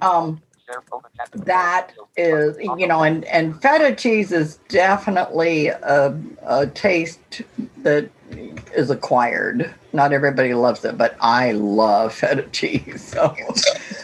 Um, 0.00 0.40
that 1.32 1.92
is, 2.16 2.56
you 2.58 2.86
know, 2.86 3.02
and 3.02 3.24
and 3.26 3.60
feta 3.60 3.94
cheese 3.94 4.32
is 4.32 4.56
definitely 4.68 5.68
a, 5.68 6.18
a 6.42 6.66
taste 6.68 7.42
that 7.78 8.10
is 8.76 8.90
acquired. 8.90 9.72
Not 9.92 10.12
everybody 10.12 10.54
loves 10.54 10.84
it, 10.84 10.98
but 10.98 11.16
I 11.20 11.52
love 11.52 12.14
feta 12.14 12.42
cheese. 12.52 13.02
So, 13.02 13.34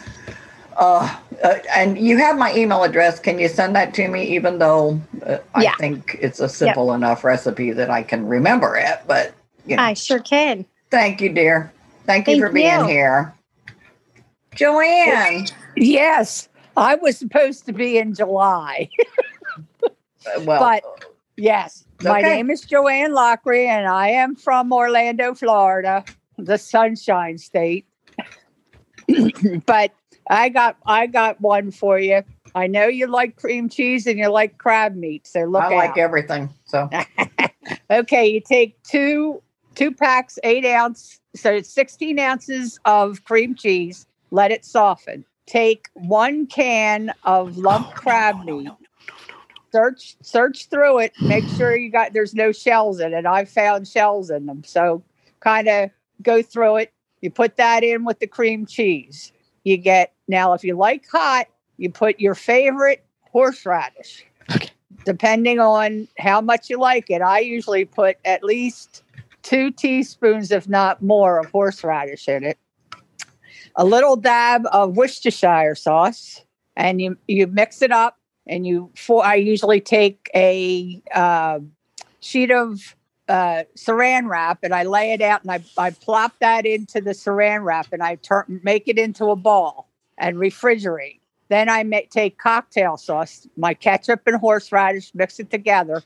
uh, 0.77 1.17
uh, 1.43 1.59
and 1.75 1.99
you 1.99 2.17
have 2.19 2.39
my 2.39 2.55
email 2.55 2.83
address. 2.83 3.21
Can 3.21 3.39
you 3.39 3.49
send 3.49 3.77
that 3.77 3.95
to 3.95 4.09
me? 4.09 4.25
Even 4.35 4.59
though 4.59 5.01
uh, 5.27 5.39
I 5.55 5.75
think 5.79 6.17
it's 6.21 6.41
a 6.41 6.49
simple 6.49 6.95
enough 6.95 7.25
recipe 7.25 7.73
that 7.73 7.91
I 7.91 8.03
can 8.03 8.27
remember 8.27 8.77
it, 8.77 9.01
but 9.07 9.35
you 9.67 9.77
know. 9.77 9.83
I 9.83 9.95
sure 9.95 10.21
can. 10.21 10.65
Thank 10.91 11.21
you, 11.21 11.31
dear. 11.31 11.73
Thank 12.07 12.29
you 12.29 12.35
Thank 12.35 12.47
for 12.47 12.53
being 12.53 12.81
you. 12.81 12.87
here. 12.87 13.35
Joanne. 14.55 15.47
Yes, 15.77 16.49
I 16.77 16.97
was 16.97 17.19
supposed 17.19 17.67
to 17.67 17.73
be 17.73 17.99
in 17.99 18.15
July. 18.15 18.89
Uh, 19.85 20.41
well, 20.43 20.59
but 20.61 21.11
yes, 21.37 21.85
my 22.03 22.23
name 22.23 22.51
is 22.51 22.63
Joanne 22.63 23.13
Lockery, 23.13 23.67
and 23.67 23.87
I 23.87 24.09
am 24.09 24.37
from 24.37 24.73
Orlando, 24.73 25.35
Florida, 25.35 26.05
the 26.39 26.59
Sunshine 26.59 27.39
State. 27.39 27.87
but 29.67 29.93
I 30.29 30.49
got 30.49 30.77
I 30.87 31.07
got 31.07 31.41
one 31.41 31.71
for 31.71 31.99
you. 31.99 32.23
I 32.55 32.67
know 32.67 32.87
you 32.87 33.07
like 33.07 33.37
cream 33.37 33.69
cheese 33.69 34.07
and 34.07 34.19
you 34.19 34.29
like 34.29 34.59
crab 34.59 34.95
meat, 34.95 35.27
so 35.27 35.45
look 35.45 35.65
I 35.65 35.75
like 35.75 35.99
everything. 35.99 36.51
So 36.65 36.89
okay, 37.91 38.27
you 38.27 38.41
take 38.41 38.83
two 38.85 39.43
two 39.75 39.93
packs, 39.93 40.39
eight 40.45 40.65
ounce, 40.65 41.21
so 41.35 41.53
it's 41.53 41.69
sixteen 41.69 42.19
ounces 42.19 42.79
of 42.85 43.25
cream 43.25 43.55
cheese. 43.55 44.07
Let 44.31 44.51
it 44.51 44.65
soften. 44.65 45.25
Take 45.47 45.89
one 45.95 46.47
can 46.47 47.13
of 47.25 47.57
lump 47.57 47.95
crab 47.95 48.45
meat. 48.45 48.71
Search 49.73 50.17
search 50.23 50.69
through 50.69 51.01
it. 51.01 51.13
Make 51.21 51.45
sure 51.57 51.77
you 51.77 51.91
got 51.91 52.13
there's 52.13 52.35
no 52.35 52.53
shells 52.53 53.01
in 53.01 53.13
it. 53.13 53.27
I 53.27 53.45
found 53.45 53.89
shells 53.89 54.31
in 54.31 54.47
them, 54.47 54.63
so 54.65 55.03
kind 55.41 55.69
of 55.69 55.91
go 56.23 56.43
through 56.43 56.77
it. 56.77 56.93
You 57.21 57.31
put 57.31 57.57
that 57.57 57.83
in 57.83 58.05
with 58.05 58.21
the 58.21 58.27
cream 58.27 58.67
cheese. 58.67 59.33
You 59.65 59.77
get 59.77 60.13
now 60.29 60.53
if 60.53 60.65
you 60.65 60.77
like 60.77 61.07
hot, 61.11 61.47
you 61.77 61.91
put 61.91 62.21
your 62.21 62.35
favorite 62.35 63.05
horseradish 63.33 64.25
depending 65.05 65.61
on 65.61 66.09
how 66.19 66.41
much 66.41 66.71
you 66.71 66.79
like 66.79 67.11
it. 67.11 67.23
I 67.23 67.41
usually 67.41 67.85
put 67.85 68.17
at 68.25 68.43
least 68.43 69.03
two 69.43 69.71
teaspoons, 69.71 70.51
if 70.51 70.69
not 70.69 71.03
more, 71.03 71.39
of 71.39 71.51
horseradish 71.51 72.29
in 72.29 72.45
it. 72.45 72.59
A 73.77 73.85
little 73.85 74.17
dab 74.17 74.63
of 74.73 74.97
Worcestershire 74.97 75.75
sauce, 75.75 76.43
and 76.77 77.01
you 77.01 77.17
you 77.27 77.47
mix 77.47 77.83
it 77.83 77.91
up. 77.91 78.19
And 78.47 78.67
you, 78.67 78.91
for 78.95 79.25
I 79.25 79.37
usually 79.37 79.81
take 79.81 80.31
a 80.35 81.03
uh, 81.15 81.61
sheet 82.21 82.51
of 82.51 82.95
uh, 83.29 83.63
saran 83.77 84.29
wrap 84.29 84.59
and 84.63 84.75
I 84.75 84.83
lay 84.83 85.13
it 85.13 85.23
out 85.23 85.43
and 85.43 85.51
I, 85.51 85.65
I 85.79 85.91
plop 85.91 86.35
that 86.41 86.67
into 86.67 87.01
the 87.01 87.13
saran 87.13 87.65
wrap 87.65 87.93
and 87.93 88.03
I 88.03 88.17
turn 88.17 88.61
make 88.63 88.87
it 88.87 88.99
into 88.99 89.31
a 89.31 89.37
ball 89.37 89.89
and 90.19 90.37
refrigerate. 90.37 91.21
Then 91.49 91.69
I 91.69 91.83
make, 91.85 92.11
take 92.11 92.39
cocktail 92.39 92.97
sauce, 92.97 93.47
my 93.57 93.75
ketchup 93.75 94.23
and 94.27 94.37
horseradish, 94.37 95.13
mix 95.15 95.39
it 95.39 95.51
together, 95.51 96.03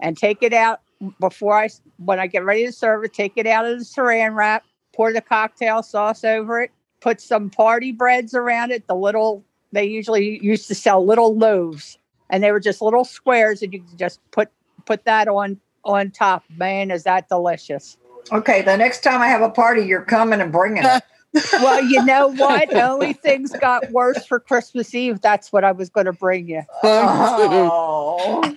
and 0.00 0.16
take 0.16 0.42
it 0.42 0.52
out 0.52 0.80
before 1.20 1.58
I 1.58 1.68
when 1.98 2.18
I 2.18 2.26
get 2.26 2.44
ready 2.44 2.66
to 2.66 2.72
serve 2.72 3.04
it. 3.04 3.12
Take 3.12 3.32
it 3.36 3.46
out 3.46 3.66
of 3.66 3.78
the 3.78 3.84
saran 3.84 4.34
wrap, 4.34 4.64
pour 4.94 5.12
the 5.12 5.20
cocktail 5.20 5.82
sauce 5.82 6.24
over 6.24 6.62
it, 6.62 6.70
put 7.06 7.20
some 7.20 7.48
party 7.48 7.92
breads 7.92 8.34
around 8.34 8.72
it. 8.72 8.88
The 8.88 8.96
little 8.96 9.44
they 9.70 9.84
usually 9.84 10.42
used 10.44 10.66
to 10.66 10.74
sell 10.74 11.06
little 11.06 11.36
loaves, 11.36 11.98
and 12.30 12.42
they 12.42 12.50
were 12.50 12.58
just 12.58 12.82
little 12.82 13.04
squares, 13.04 13.62
and 13.62 13.72
you 13.72 13.80
could 13.80 13.96
just 13.96 14.18
put 14.32 14.48
put 14.86 15.04
that 15.04 15.28
on 15.28 15.60
on 15.84 16.10
top. 16.10 16.42
Man, 16.56 16.90
is 16.90 17.04
that 17.04 17.28
delicious! 17.28 17.96
Okay, 18.32 18.62
the 18.62 18.76
next 18.76 19.04
time 19.04 19.22
I 19.22 19.28
have 19.28 19.40
a 19.40 19.50
party, 19.50 19.82
you're 19.82 20.02
coming 20.02 20.40
and 20.40 20.50
bringing 20.50 20.82
it. 20.84 21.02
well, 21.60 21.80
you 21.84 22.04
know 22.04 22.26
what? 22.26 22.74
Only 22.76 23.12
things 23.12 23.52
got 23.60 23.88
worse 23.92 24.26
for 24.26 24.40
Christmas 24.40 24.92
Eve. 24.92 25.20
That's 25.20 25.52
what 25.52 25.62
I 25.62 25.70
was 25.70 25.88
going 25.88 26.06
to 26.06 26.12
bring 26.12 26.48
you. 26.48 26.62
Oh, 26.82 28.56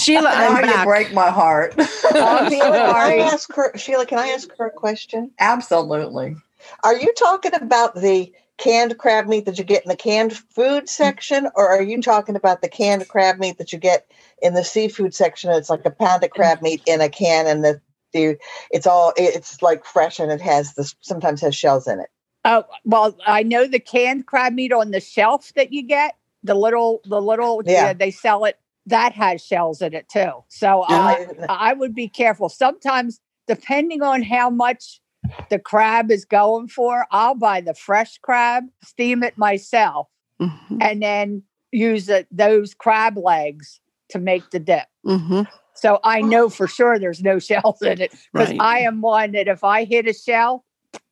Sheila, 0.00 0.30
I'm 0.32 0.64
you 0.64 0.70
back. 0.70 0.86
break 0.86 1.12
my 1.12 1.28
heart. 1.30 1.74
Oh, 1.76 2.48
Sheila, 2.48 2.70
can 2.70 2.94
I 2.94 3.16
ask 3.32 3.52
her, 3.54 3.76
Sheila, 3.76 4.06
can 4.06 4.18
I 4.18 4.28
ask 4.28 4.48
her 4.56 4.66
a 4.66 4.70
question? 4.70 5.32
Absolutely. 5.38 6.36
Are 6.82 6.96
you 6.96 7.12
talking 7.14 7.54
about 7.54 7.94
the 7.94 8.32
canned 8.58 8.98
crab 8.98 9.26
meat 9.26 9.46
that 9.46 9.58
you 9.58 9.64
get 9.64 9.82
in 9.82 9.88
the 9.88 9.96
canned 9.96 10.36
food 10.36 10.88
section, 10.88 11.48
or 11.54 11.68
are 11.68 11.82
you 11.82 12.02
talking 12.02 12.36
about 12.36 12.60
the 12.60 12.68
canned 12.68 13.08
crab 13.08 13.38
meat 13.38 13.58
that 13.58 13.72
you 13.72 13.78
get 13.78 14.10
in 14.42 14.54
the 14.54 14.64
seafood 14.64 15.14
section? 15.14 15.50
It's 15.50 15.70
like 15.70 15.84
a 15.86 15.90
pound 15.90 16.22
of 16.24 16.30
crab 16.30 16.60
meat 16.62 16.82
in 16.86 17.00
a 17.00 17.08
can, 17.08 17.46
and 17.46 17.64
the, 17.64 17.80
the 18.12 18.36
it's 18.70 18.86
all 18.86 19.12
it's 19.16 19.62
like 19.62 19.84
fresh, 19.84 20.18
and 20.18 20.30
it 20.30 20.40
has 20.40 20.74
this 20.74 20.94
sometimes 21.00 21.40
has 21.40 21.54
shells 21.54 21.86
in 21.88 22.00
it. 22.00 22.08
Oh 22.44 22.64
well, 22.84 23.16
I 23.26 23.42
know 23.42 23.66
the 23.66 23.80
canned 23.80 24.26
crab 24.26 24.52
meat 24.54 24.72
on 24.72 24.90
the 24.90 25.00
shelf 25.00 25.52
that 25.56 25.72
you 25.72 25.82
get. 25.82 26.16
The 26.42 26.54
little, 26.54 27.02
the 27.04 27.20
little, 27.20 27.62
Yeah. 27.66 27.72
yeah, 27.72 27.92
they 27.92 28.10
sell 28.10 28.46
it. 28.46 28.58
That 28.86 29.12
has 29.12 29.44
shells 29.44 29.82
in 29.82 29.92
it 29.92 30.08
too. 30.08 30.42
So 30.48 30.82
I, 30.88 31.26
I 31.50 31.74
would 31.74 31.94
be 31.94 32.08
careful. 32.08 32.48
Sometimes, 32.48 33.20
depending 33.46 34.00
on 34.00 34.22
how 34.22 34.48
much 34.48 35.00
the 35.50 35.58
crab 35.58 36.10
is 36.10 36.24
going 36.24 36.68
for, 36.68 37.06
I'll 37.10 37.34
buy 37.34 37.60
the 37.60 37.74
fresh 37.74 38.18
crab, 38.18 38.64
steam 38.82 39.22
it 39.22 39.36
myself, 39.38 40.08
and 40.80 41.02
then 41.02 41.42
use 41.72 42.08
it, 42.08 42.26
those 42.30 42.74
crab 42.74 43.16
legs 43.18 43.80
to 44.08 44.18
make 44.18 44.48
the 44.50 44.58
dip. 44.58 44.86
Mm-hmm. 45.06 45.42
So 45.74 46.00
I 46.04 46.20
know 46.20 46.48
for 46.48 46.66
sure 46.66 46.98
there's 46.98 47.22
no 47.22 47.38
shells 47.48 47.80
in 47.82 48.00
it 48.00 48.10
because 48.32 48.48
Right. 48.50 48.60
I 48.60 48.78
am 48.80 49.00
one 49.00 49.32
that 49.32 49.48
if 49.48 49.62
I 49.64 49.84
hit 49.84 50.06
a 50.08 50.12
shell, 50.12 50.64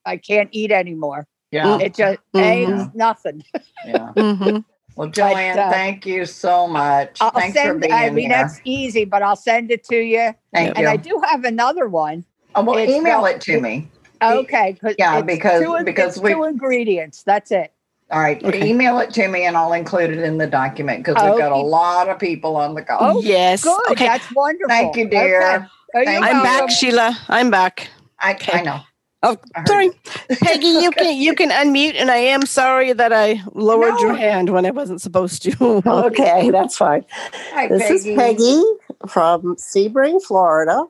I 0.04 0.16
can't 0.16 0.48
eat 0.52 0.72
anymore. 0.72 1.26
Yeah. 1.50 1.78
It 1.78 1.94
just 1.94 2.18
Mhm. 2.34 2.40
ain't 2.42 2.94
nothing. 2.94 3.42
Yeah. 3.84 4.12
Mm-hmm. 4.16 4.58
Well, 4.96 5.08
Joanne, 5.10 5.56
uh, 5.58 5.70
thank 5.70 6.04
you 6.06 6.26
so 6.26 6.66
much. 6.66 7.18
I'll 7.20 7.30
Thanks 7.30 7.56
for 7.56 7.66
send 7.68 7.80
being 7.82 7.92
I 7.92 8.10
mean 8.10 8.30
here. 8.30 8.38
that's 8.40 8.60
easy, 8.64 9.04
but 9.04 9.22
I'll 9.22 9.36
send 9.36 9.70
it 9.70 9.84
to 9.84 9.96
you. 9.96 10.34
Thank 10.52 10.76
and 10.76 10.88
I 10.88 10.96
do 10.96 11.22
have 11.30 11.44
another 11.44 11.86
one. 11.88 12.24
Oh, 12.56 12.64
well, 12.64 12.76
It's 12.78 12.90
email 12.92 13.22
the- 13.22 13.36
it 13.36 13.40
to 13.42 13.60
me. 13.60 13.88
Okay, 14.22 14.76
'cause 14.80 14.94
Yeah, 14.98 15.18
it's 15.18 15.26
because- 15.26 15.62
two, 15.62 15.84
because 15.84 16.18
we- 16.20 16.32
two 16.32 16.44
ingredients. 16.44 17.22
That's 17.22 17.50
it. 17.50 17.72
All 18.10 18.20
right, 18.20 18.42
Okay. 18.42 18.66
email 18.66 18.98
it 19.00 19.12
to 19.14 19.28
me 19.28 19.44
and 19.44 19.54
I'll 19.56 19.74
include 19.74 20.10
it 20.10 20.18
in 20.20 20.38
the 20.38 20.46
document 20.46 21.04
because 21.04 21.22
we've 21.22 21.38
got 21.38 21.52
a 21.52 21.56
lot 21.56 22.08
of 22.08 22.18
people 22.18 22.56
on 22.56 22.74
the 22.74 22.80
call. 22.82 22.98
Oh, 23.00 23.20
Yes. 23.20 23.62
Good. 23.64 23.78
Okay. 23.90 24.06
That's 24.06 24.24
wonderful. 24.34 24.68
Thank 24.70 24.96
you, 24.96 25.08
dear. 25.08 25.42
Okay. 25.42 25.64
You're 25.94 26.04
Thank 26.04 26.24
I'm 26.24 26.42
back, 26.42 26.58
welcome. 26.60 26.68
Sheila. 26.68 27.18
I'm 27.28 27.50
back. 27.50 27.88
I, 28.18 28.36
I 28.52 28.62
know. 28.62 28.80
Oh, 29.22 29.36
sorry, 29.66 29.90
Peggy. 30.42 30.66
You 30.68 30.90
can 30.96 31.16
you 31.16 31.34
can 31.34 31.50
unmute, 31.50 31.96
and 31.96 32.08
I 32.10 32.16
am 32.18 32.46
sorry 32.46 32.92
that 32.92 33.12
I 33.12 33.42
lowered 33.52 33.98
your 34.00 34.14
hand 34.14 34.50
when 34.50 34.64
I 34.64 34.70
wasn't 34.70 35.00
supposed 35.00 35.42
to. 35.42 35.82
Okay, 35.86 36.50
that's 36.50 36.76
fine. 36.76 37.04
Hi, 37.52 37.66
this 37.66 37.90
is 37.90 38.04
Peggy. 38.04 38.16
Peggy 38.16 38.62
from 39.08 39.56
Sebring, 39.56 40.22
Florida. 40.22 40.84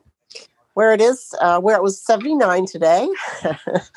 Where 0.79 0.93
it 0.93 1.01
is, 1.01 1.35
uh, 1.41 1.59
where 1.59 1.75
it 1.75 1.83
was 1.83 2.01
79 2.01 2.65
today. 2.65 3.05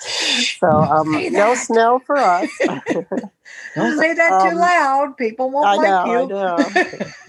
so 0.58 0.66
um, 0.66 1.12
no 1.30 1.54
snow 1.54 2.00
for 2.04 2.16
us. 2.16 2.50
Don't 3.76 3.96
say 4.00 4.12
that 4.14 4.42
too 4.42 4.48
Um, 4.48 4.56
loud. 4.56 5.16
People 5.16 5.48
won't 5.52 5.68
I 5.68 5.76
like 5.76 6.06
know, 6.06 6.28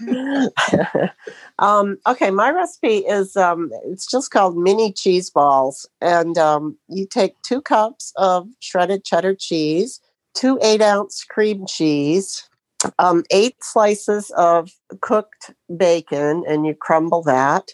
I 0.00 0.48
know. 0.90 1.08
um, 1.60 1.98
okay, 2.08 2.32
my 2.32 2.50
recipe 2.50 3.06
is 3.06 3.36
um, 3.36 3.70
it's 3.84 4.10
just 4.10 4.32
called 4.32 4.56
mini 4.56 4.92
cheese 4.92 5.30
balls, 5.30 5.88
and 6.00 6.36
um, 6.36 6.76
you 6.88 7.06
take 7.06 7.40
two 7.42 7.62
cups 7.62 8.12
of 8.16 8.48
shredded 8.58 9.04
cheddar 9.04 9.36
cheese, 9.36 10.00
two 10.34 10.58
eight 10.62 10.82
ounce 10.82 11.22
cream 11.22 11.64
cheese, 11.68 12.48
um, 12.98 13.22
eight 13.30 13.62
slices 13.62 14.32
of 14.36 14.72
cooked 15.00 15.52
bacon, 15.76 16.42
and 16.48 16.66
you 16.66 16.74
crumble 16.74 17.22
that, 17.22 17.70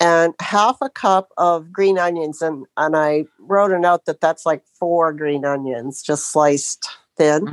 and 0.00 0.34
half 0.40 0.76
a 0.80 0.90
cup 0.90 1.28
of 1.36 1.72
green 1.72 1.98
onions, 1.98 2.42
and 2.42 2.66
and 2.76 2.96
I 2.96 3.24
wrote 3.38 3.72
a 3.72 3.78
note 3.78 4.04
that 4.06 4.20
that's 4.20 4.44
like 4.44 4.62
four 4.78 5.12
green 5.12 5.44
onions, 5.44 6.02
just 6.02 6.30
sliced 6.30 6.88
thin. 7.16 7.46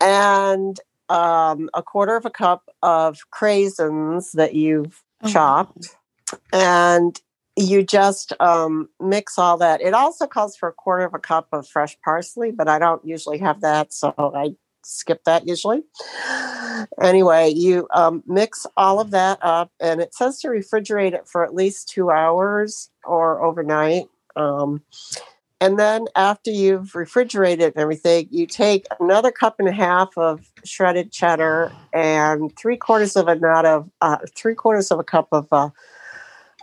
And 0.00 0.80
um, 1.08 1.70
a 1.74 1.82
quarter 1.82 2.16
of 2.16 2.24
a 2.24 2.30
cup 2.30 2.68
of 2.82 3.18
craisins 3.32 4.32
that 4.32 4.54
you've 4.54 5.02
chopped, 5.26 5.96
and 6.52 7.20
you 7.56 7.82
just 7.84 8.32
um, 8.40 8.88
mix 9.00 9.38
all 9.38 9.56
that. 9.58 9.80
It 9.80 9.94
also 9.94 10.26
calls 10.26 10.56
for 10.56 10.68
a 10.68 10.72
quarter 10.72 11.04
of 11.04 11.14
a 11.14 11.18
cup 11.18 11.48
of 11.52 11.68
fresh 11.68 11.96
parsley, 12.04 12.50
but 12.50 12.68
I 12.68 12.78
don't 12.78 13.04
usually 13.04 13.38
have 13.38 13.60
that, 13.60 13.92
so 13.92 14.12
I 14.18 14.56
skip 14.84 15.24
that 15.24 15.46
usually. 15.46 15.82
Anyway, 17.00 17.50
you 17.50 17.88
um, 17.94 18.22
mix 18.26 18.66
all 18.76 19.00
of 19.00 19.10
that 19.12 19.38
up, 19.42 19.70
and 19.80 20.00
it 20.00 20.14
says 20.14 20.40
to 20.40 20.48
refrigerate 20.48 21.12
it 21.12 21.26
for 21.26 21.44
at 21.44 21.54
least 21.54 21.88
two 21.88 22.10
hours 22.10 22.90
or 23.04 23.42
overnight. 23.42 24.04
Um, 24.36 24.82
and 25.60 25.78
then 25.78 26.06
after 26.16 26.50
you've 26.50 26.94
refrigerated 26.94 27.74
everything, 27.76 28.28
you 28.30 28.46
take 28.46 28.86
another 29.00 29.30
cup 29.30 29.56
and 29.58 29.68
a 29.68 29.72
half 29.72 30.10
of 30.18 30.50
shredded 30.64 31.12
cheddar 31.12 31.72
and 31.92 32.54
three 32.56 32.76
quarters 32.76 33.16
of 33.16 33.28
a 33.28 33.36
nut 33.36 33.64
of 33.64 33.88
uh, 34.00 34.18
three 34.36 34.54
quarters 34.54 34.90
of 34.90 34.98
a 34.98 35.04
cup 35.04 35.28
of 35.32 35.46
uh, 35.52 35.70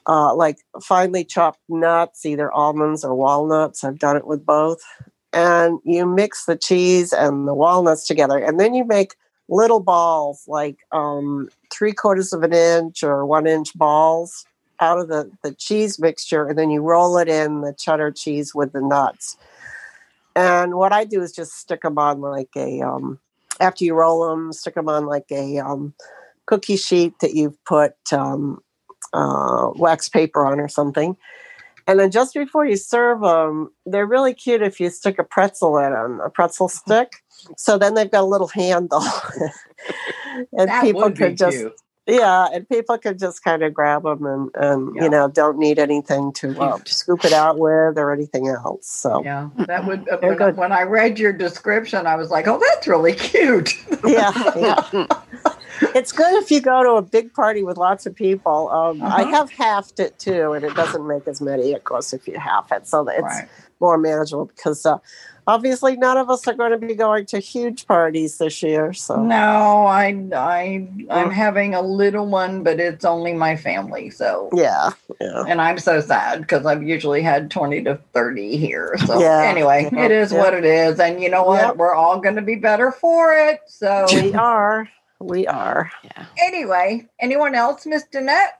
uh, 0.07 0.35
like 0.35 0.59
finely 0.81 1.23
chopped 1.23 1.61
nuts, 1.69 2.25
either 2.25 2.51
almonds 2.51 3.03
or 3.03 3.15
walnuts. 3.15 3.83
I've 3.83 3.99
done 3.99 4.17
it 4.17 4.27
with 4.27 4.45
both. 4.45 4.83
And 5.33 5.79
you 5.85 6.05
mix 6.05 6.45
the 6.45 6.57
cheese 6.57 7.13
and 7.13 7.47
the 7.47 7.53
walnuts 7.53 8.05
together, 8.05 8.37
and 8.37 8.59
then 8.59 8.73
you 8.73 8.83
make 8.83 9.15
little 9.47 9.79
balls, 9.79 10.43
like 10.47 10.77
um, 10.91 11.49
three 11.71 11.93
quarters 11.93 12.33
of 12.33 12.43
an 12.43 12.53
inch 12.53 13.03
or 13.03 13.25
one 13.25 13.45
inch 13.45 13.77
balls 13.77 14.45
out 14.81 14.97
of 14.97 15.07
the, 15.07 15.31
the 15.43 15.53
cheese 15.53 15.99
mixture 15.99 16.47
and 16.47 16.57
then 16.57 16.71
you 16.71 16.81
roll 16.81 17.17
it 17.17 17.27
in 17.27 17.61
the 17.61 17.73
cheddar 17.73 18.11
cheese 18.11 18.55
with 18.55 18.73
the 18.73 18.81
nuts. 18.81 19.37
And 20.35 20.75
what 20.75 20.91
I 20.91 21.03
do 21.03 21.21
is 21.21 21.31
just 21.31 21.53
stick 21.53 21.81
them 21.83 21.99
on 21.99 22.19
like 22.21 22.49
a, 22.55 22.81
um, 22.81 23.19
after 23.59 23.83
you 23.83 23.93
roll 23.93 24.27
them, 24.27 24.51
stick 24.51 24.73
them 24.73 24.89
on 24.89 25.05
like 25.05 25.29
a 25.29 25.59
um, 25.59 25.93
cookie 26.47 26.77
sheet 26.77 27.19
that 27.19 27.35
you've 27.35 27.63
put 27.65 27.93
um, 28.11 28.63
uh, 29.13 29.71
wax 29.75 30.09
paper 30.09 30.45
on 30.45 30.59
or 30.59 30.67
something. 30.67 31.15
And 31.87 31.99
then 31.99 32.11
just 32.11 32.33
before 32.33 32.65
you 32.65 32.75
serve 32.77 33.21
them, 33.21 33.71
they're 33.85 34.05
really 34.05 34.33
cute 34.33 34.61
if 34.61 34.79
you 34.79 34.89
stick 34.89 35.19
a 35.19 35.23
pretzel 35.23 35.77
in 35.77 35.91
them, 35.91 36.19
a 36.21 36.29
pretzel 36.29 36.67
stick. 36.69 37.23
So 37.57 37.77
then 37.77 37.95
they've 37.95 38.09
got 38.09 38.21
a 38.21 38.27
little 38.27 38.47
handle. 38.47 39.03
and 40.57 40.69
That 40.69 40.83
people 40.83 41.11
could 41.11 41.37
just 41.37 41.57
cute. 41.57 41.73
yeah, 42.05 42.47
and 42.53 42.67
people 42.69 42.97
could 42.97 43.17
just 43.17 43.43
kind 43.43 43.63
of 43.63 43.73
grab 43.73 44.03
them 44.03 44.25
and, 44.25 44.51
and 44.55 44.95
you 44.95 45.09
know 45.09 45.27
don't 45.27 45.57
need 45.57 45.79
anything 45.79 46.33
to 46.33 46.59
uh, 46.59 46.77
scoop 46.85 47.25
it 47.25 47.33
out 47.33 47.57
with 47.57 47.97
or 47.97 48.11
anything 48.13 48.47
else. 48.47 48.87
So 48.87 49.23
Yeah, 49.23 49.49
that 49.67 49.85
would. 49.85 50.07
Uh, 50.07 50.17
when, 50.21 50.55
when 50.55 50.71
I 50.71 50.83
read 50.83 51.17
your 51.17 51.33
description, 51.33 52.05
I 52.05 52.15
was 52.15 52.29
like, 52.29 52.47
"Oh, 52.47 52.59
that's 52.59 52.87
really 52.87 53.13
cute." 53.13 53.73
yeah, 54.05 54.31
yeah. 54.55 55.07
it's 55.95 56.11
good 56.11 56.33
if 56.43 56.51
you 56.51 56.61
go 56.61 56.83
to 56.83 56.91
a 56.91 57.01
big 57.01 57.33
party 57.33 57.63
with 57.63 57.77
lots 57.77 58.05
of 58.05 58.15
people. 58.15 58.69
Um, 58.69 59.01
I 59.01 59.23
Uh-huh. 59.23 59.31
have 59.31 59.51
halved 59.51 59.99
it 59.99 60.17
too, 60.19 60.53
and 60.53 60.63
it 60.65 60.75
doesn't 60.75 61.05
make 61.07 61.27
as 61.27 61.41
many, 61.41 61.73
of 61.73 61.83
course, 61.83 62.13
if 62.13 62.27
you 62.27 62.37
half 62.39 62.71
it, 62.71 62.87
so 62.87 63.07
it's 63.07 63.21
Right. 63.21 63.47
more 63.79 63.97
manageable. 63.97 64.45
Because 64.45 64.85
uh, 64.85 64.97
obviously, 65.47 65.95
none 65.97 66.17
of 66.17 66.29
us 66.29 66.47
are 66.47 66.53
going 66.53 66.71
to 66.71 66.77
be 66.77 66.93
going 66.95 67.25
to 67.27 67.39
huge 67.39 67.87
parties 67.87 68.37
this 68.37 68.61
year. 68.63 68.93
So 68.93 69.15
No, 69.23 69.85
I, 69.87 70.15
I, 70.33 70.87
I'm 71.09 71.31
having 71.31 71.73
a 71.73 71.81
little 71.81 72.27
one, 72.27 72.63
but 72.63 72.79
it's 72.79 73.03
only 73.05 73.33
my 73.33 73.55
family. 73.55 74.09
So 74.11 74.49
yeah, 74.53 74.91
yeah. 75.19 75.43
and 75.47 75.59
I'm 75.61 75.77
so 75.79 75.99
sad 76.01 76.41
because 76.41 76.65
I've 76.65 76.83
usually 76.83 77.21
had 77.21 77.49
20 77.51 77.83
to 77.83 77.99
30 78.13 78.57
here. 78.57 78.95
So 79.05 79.19
Yeah, 79.19 79.43
anyway, 79.43 79.89
yeah, 79.91 80.05
it 80.05 80.11
is 80.11 80.31
yeah. 80.31 80.39
what 80.39 80.53
it 80.53 80.65
is, 80.65 80.99
and 80.99 81.21
you 81.21 81.29
know 81.29 81.43
what? 81.43 81.77
We're 81.77 81.93
all 81.95 82.19
going 82.19 82.35
to 82.35 82.41
be 82.41 82.55
better 82.55 82.91
for 82.91 83.33
it. 83.33 83.59
So 83.67 84.05
we 84.13 84.33
are, 84.35 84.87
we 85.23 85.47
are. 85.47 85.91
Yeah. 86.03 86.25
Anyway, 86.37 87.07
anyone 87.19 87.55
else, 87.55 87.85
Miss 87.85 88.03
Danette? 88.11 88.51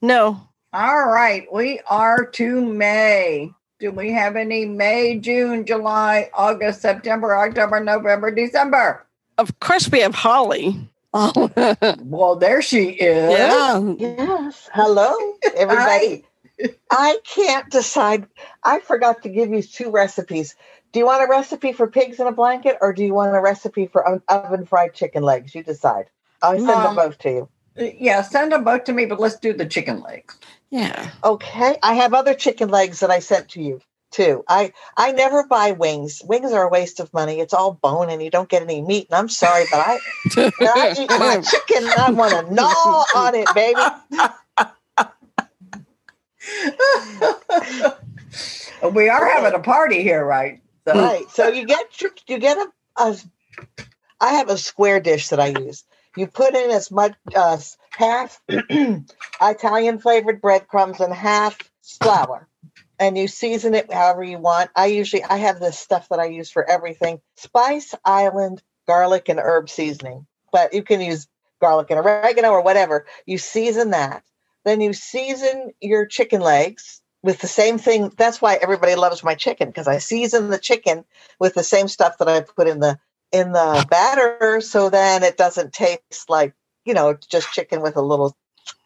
No. 0.00 0.48
All 0.72 1.06
right, 1.06 1.46
we 1.52 1.80
are 1.88 2.24
to 2.32 2.60
May. 2.60 3.52
Do 3.80 3.90
we 3.90 4.12
have 4.12 4.36
any 4.36 4.64
May, 4.64 5.18
June, 5.18 5.66
July, 5.66 6.30
August, 6.34 6.82
September, 6.82 7.36
October, 7.36 7.80
November, 7.80 8.30
December? 8.30 9.06
Of 9.38 9.58
course, 9.60 9.90
we 9.90 10.00
have 10.00 10.14
Holly. 10.14 10.88
Oh. 11.12 11.50
well, 12.02 12.36
there 12.36 12.62
she 12.62 12.90
is. 12.90 13.30
Yeah. 13.30 13.94
Yes. 13.98 14.68
Hello, 14.72 15.14
everybody. 15.56 16.24
I 16.90 17.18
can't 17.24 17.68
decide. 17.70 18.26
I 18.62 18.80
forgot 18.80 19.22
to 19.22 19.28
give 19.28 19.50
you 19.50 19.62
two 19.62 19.90
recipes. 19.90 20.54
Do 20.94 21.00
you 21.00 21.06
want 21.06 21.24
a 21.24 21.26
recipe 21.26 21.72
for 21.72 21.88
pigs 21.88 22.20
in 22.20 22.28
a 22.28 22.32
blanket 22.32 22.78
or 22.80 22.92
do 22.92 23.04
you 23.04 23.14
want 23.14 23.34
a 23.34 23.40
recipe 23.40 23.88
for 23.88 24.08
o- 24.08 24.22
oven 24.28 24.64
fried 24.64 24.94
chicken 24.94 25.24
legs? 25.24 25.52
You 25.52 25.64
decide. 25.64 26.04
I'll 26.40 26.56
send 26.56 26.70
Um, 26.70 26.82
them 26.84 26.94
both 26.94 27.18
to 27.18 27.30
you. 27.30 27.48
Yeah, 27.98 28.22
send 28.22 28.52
them 28.52 28.62
both 28.62 28.84
to 28.84 28.92
me, 28.92 29.04
but 29.04 29.18
let's 29.18 29.34
do 29.34 29.52
the 29.52 29.66
chicken 29.66 30.02
legs. 30.02 30.38
Yeah. 30.70 31.10
Okay. 31.24 31.78
I 31.82 31.94
have 31.94 32.14
other 32.14 32.32
chicken 32.32 32.68
legs 32.68 33.00
that 33.00 33.10
I 33.10 33.18
sent 33.18 33.48
to 33.50 33.60
you 33.60 33.80
too. 34.12 34.44
I 34.48 34.72
I 34.96 35.10
never 35.10 35.44
buy 35.48 35.72
wings. 35.72 36.22
Wings 36.24 36.52
are 36.52 36.62
a 36.62 36.70
waste 36.70 37.00
of 37.00 37.12
money. 37.12 37.40
It's 37.40 37.52
all 37.52 37.72
bone 37.72 38.08
and 38.08 38.22
you 38.22 38.30
don't 38.30 38.48
get 38.48 38.62
any 38.62 38.80
meat. 38.80 39.08
And 39.10 39.18
I'm 39.18 39.28
sorry, 39.28 39.66
but 39.68 39.80
I 39.80 40.00
I 40.64 40.94
eat 40.96 41.10
my 41.18 41.40
chicken, 41.40 41.90
I 41.98 42.12
want 42.12 42.34
to 42.34 42.54
gnaw 42.54 43.04
on 43.16 43.34
it, 43.34 43.52
baby. 43.52 43.82
we 48.92 49.08
are 49.08 49.26
having 49.26 49.54
a 49.54 49.58
party 49.58 50.04
here, 50.04 50.24
right? 50.24 50.60
So- 50.86 50.94
Right. 50.94 51.30
So 51.30 51.48
you 51.48 51.66
get 51.66 52.00
your, 52.00 52.10
you 52.26 52.38
get 52.38 52.58
a, 52.58 52.66
a 53.02 53.16
I 54.20 54.34
have 54.34 54.48
a 54.48 54.56
square 54.58 55.00
dish 55.00 55.28
that 55.28 55.40
I 55.40 55.48
use. 55.48 55.84
You 56.16 56.26
put 56.28 56.54
in 56.54 56.70
as 56.70 56.90
much 56.90 57.14
uh, 57.34 57.58
half 57.90 58.40
Italian 59.42 59.98
flavored 59.98 60.40
breadcrumbs 60.40 61.00
and 61.00 61.12
half 61.12 61.58
flour, 61.82 62.48
and 62.98 63.18
you 63.18 63.26
season 63.28 63.74
it 63.74 63.92
however 63.92 64.22
you 64.22 64.38
want. 64.38 64.70
I 64.76 64.86
usually 64.86 65.24
I 65.24 65.38
have 65.38 65.58
this 65.60 65.78
stuff 65.78 66.08
that 66.10 66.20
I 66.20 66.26
use 66.26 66.50
for 66.50 66.68
everything: 66.68 67.20
Spice 67.36 67.94
Island 68.04 68.62
garlic 68.86 69.28
and 69.28 69.40
herb 69.40 69.68
seasoning. 69.68 70.26
But 70.52 70.72
you 70.72 70.84
can 70.84 71.00
use 71.00 71.26
garlic 71.60 71.90
and 71.90 71.98
oregano 71.98 72.50
or 72.50 72.62
whatever. 72.62 73.06
You 73.26 73.38
season 73.38 73.90
that. 73.90 74.22
Then 74.64 74.80
you 74.80 74.92
season 74.92 75.72
your 75.80 76.06
chicken 76.06 76.40
legs 76.40 77.02
with 77.24 77.40
the 77.40 77.48
same 77.48 77.78
thing. 77.78 78.12
That's 78.18 78.42
why 78.42 78.56
everybody 78.60 78.94
loves 78.94 79.24
my 79.24 79.34
chicken 79.34 79.68
because 79.68 79.88
I 79.88 79.96
season 79.96 80.50
the 80.50 80.58
chicken 80.58 81.04
with 81.40 81.54
the 81.54 81.64
same 81.64 81.88
stuff 81.88 82.18
that 82.18 82.28
I 82.28 82.42
put 82.42 82.68
in 82.68 82.80
the 82.80 82.98
in 83.32 83.52
the 83.52 83.84
batter, 83.90 84.60
so 84.60 84.90
then 84.90 85.24
it 85.24 85.38
doesn't 85.38 85.72
taste 85.72 86.28
like 86.28 86.52
you 86.84 86.92
know 86.92 87.16
just 87.28 87.50
chicken 87.50 87.80
with 87.80 87.96
a 87.96 88.02
little 88.02 88.36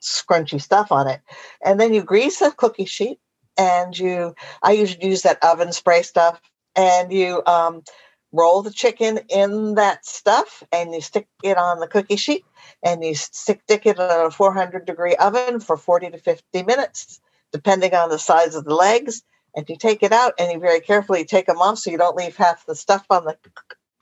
scrunchy 0.01 0.63
stuff 0.63 0.93
on 0.93 1.09
it. 1.09 1.21
And 1.65 1.81
then 1.81 1.93
you 1.93 2.03
grease 2.03 2.41
a 2.41 2.53
cookie 2.53 2.85
sheet, 2.85 3.19
and 3.59 3.99
you 3.99 4.37
I 4.63 4.73
usually 4.73 5.09
use 5.09 5.23
that 5.23 5.43
oven 5.43 5.73
spray 5.73 6.03
stuff, 6.03 6.41
and 6.77 7.13
you 7.13 7.43
um, 7.45 7.83
roll 8.31 8.63
the 8.63 8.71
chicken 8.71 9.19
in 9.29 9.75
that 9.75 10.07
stuff, 10.07 10.63
and 10.71 10.95
you 10.95 11.01
stick 11.01 11.27
it 11.43 11.59
on 11.59 11.81
the 11.81 11.89
cookie 11.89 12.15
sheet, 12.15 12.45
and 12.85 13.05
you 13.05 13.17
stick, 13.17 13.63
stick 13.65 13.85
it 13.85 13.99
in 13.99 14.09
a 14.09 14.31
400 14.31 14.87
degree 14.87 15.17
oven 15.17 15.59
for 15.59 15.77
40 15.77 16.11
to 16.11 16.19
50 16.19 16.63
minutes 16.63 17.21
depending 17.53 17.95
on 17.95 18.09
the 18.09 18.19
size 18.19 18.55
of 18.55 18.65
the 18.65 18.75
legs. 18.75 19.23
And 19.55 19.69
you 19.69 19.77
take 19.77 20.03
it 20.03 20.13
out 20.13 20.35
and 20.39 20.53
you 20.53 20.59
very 20.61 20.81
carefully 20.81 21.25
take 21.25 21.47
them 21.47 21.59
off 21.59 21.79
so 21.79 21.91
you 21.91 21.99
don't 21.99 22.17
leave 22.17 22.37
half 22.37 22.67
the 22.67 22.75
stuff 22.75 23.05
on 23.11 23.25
the 23.25 23.37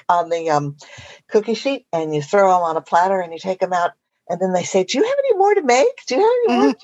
on 0.09 0.28
the 0.28 0.51
um, 0.51 0.76
cookie 1.28 1.55
sheet. 1.55 1.86
And 1.92 2.14
you 2.14 2.22
throw 2.22 2.51
them 2.51 2.62
on 2.62 2.76
a 2.76 2.82
platter 2.82 3.20
and 3.20 3.32
you 3.32 3.38
take 3.38 3.61
them 3.61 3.72
out. 3.72 3.92
And 4.28 4.40
then 4.40 4.53
they 4.53 4.64
say, 4.64 4.84
"Do 4.84 4.99
you 4.99 5.05
have 5.05 5.18
any 5.18 5.38
more 5.38 5.55
to 5.55 5.62
make? 5.62 6.05
Do 6.07 6.16
you 6.16 6.20
have 6.20 6.30
any 6.44 6.57
more?" 6.57 6.74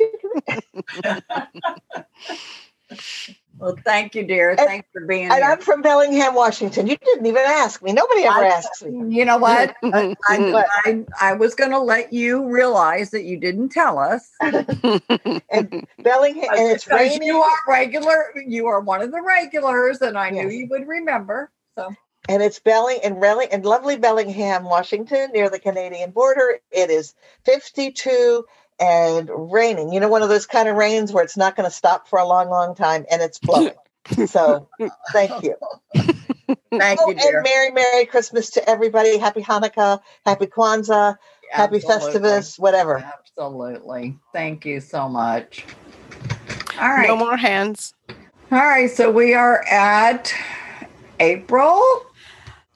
chicken?" 3.53 3.67
Well, 3.67 3.77
thank 3.85 4.15
you, 4.15 4.25
dear. 4.25 4.57
Thanks 4.57 4.89
for 4.93 5.07
being 5.07 5.25
And 5.25 5.35
here. 5.35 5.45
I'm 5.45 5.61
from 5.61 5.83
Bellingham, 5.83 6.35
Washington. 6.35 6.87
You 6.87 6.97
didn't 6.97 7.27
even 7.27 7.43
ask 7.45 7.83
me. 7.83 7.93
Nobody 7.93 8.25
ever 8.25 8.45
I- 8.45 8.49
asks 8.49 8.83
me. 8.83 9.17
You 9.17 9.25
know 9.25 9.39
what? 9.39 9.75
I, 9.85 10.17
I, 10.29 11.05
I, 11.21 11.33
was 11.35 11.55
going 11.55 11.71
to 11.71 11.79
let 11.79 12.13
you 12.13 12.47
realize 12.47 13.11
that 13.11 13.25
you 13.25 13.39
didn't 13.39 13.71
tell 13.71 13.99
us. 13.99 14.29
Bellingham, 14.41 15.43
and 15.53 16.71
it's 16.71 16.89
raining. 16.89 17.23
You 17.23 17.39
are 17.39 17.57
regular. 17.69 18.33
You 18.47 18.67
are 18.67 18.81
one 18.81 19.03
of 19.03 19.13
the 19.13 19.23
regulars, 19.23 20.01
and 20.01 20.19
I 20.19 20.31
knew 20.31 20.49
you 20.49 20.67
would 20.69 20.87
remember. 20.87 21.51
So 21.77 21.95
and 22.29 22.43
it's 22.43 22.61
Belling 22.61 23.01
and 23.03 23.17
Relling 23.17 23.49
and 23.51 23.65
lovely 23.65 23.97
Bellingham, 23.97 24.65
Washington, 24.65 25.31
near 25.33 25.51
the 25.51 25.59
Canadian 25.59 26.13
border. 26.13 26.61
It 26.71 26.89
is 26.89 27.15
52 27.45 28.45
and 28.83 29.31
raining. 29.33 29.93
You 29.93 30.01
know, 30.01 30.09
one 30.09 30.23
of 30.23 30.29
those 30.29 30.47
kind 30.47 30.69
of 30.69 30.75
rains 30.75 31.13
where 31.13 31.23
it's 31.23 31.37
not 31.37 31.55
going 31.55 31.69
to 31.69 31.75
stop 31.75 32.09
for 32.09 32.19
a 32.19 32.27
long, 32.27 32.51
long 32.51 32.75
time, 32.75 33.07
and 33.11 33.23
it's 33.23 33.39
blowing. 33.39 33.75
so, 34.27 34.69
thank 35.13 35.43
you. 35.45 35.57
Thank 36.71 37.01
oh, 37.03 37.11
you, 37.11 37.15
dear. 37.15 37.37
and 37.37 37.45
Merry, 37.45 37.71
Merry 37.71 38.07
Christmas 38.07 38.51
to 38.51 38.69
everybody. 38.69 39.17
Happy 39.17 39.43
Hanukkah, 39.43 40.01
Happy 40.27 40.47
Kwanzaa, 40.47 41.17
Happy 41.51 41.77
Absolutely. 41.77 42.21
Festivus, 42.21 42.59
whatever. 42.59 42.99
Absolutely. 42.99 44.19
Thank 44.33 44.65
you 44.65 44.81
so 44.81 45.09
much. 45.09 45.65
All 46.81 46.89
right. 46.89 47.07
No 47.07 47.17
more 47.17 47.37
hands. 47.37 47.95
All 48.51 48.59
right. 48.59 48.91
So 48.91 49.11
we 49.11 49.35
are 49.35 49.65
at 49.71 50.35
April. 51.21 51.83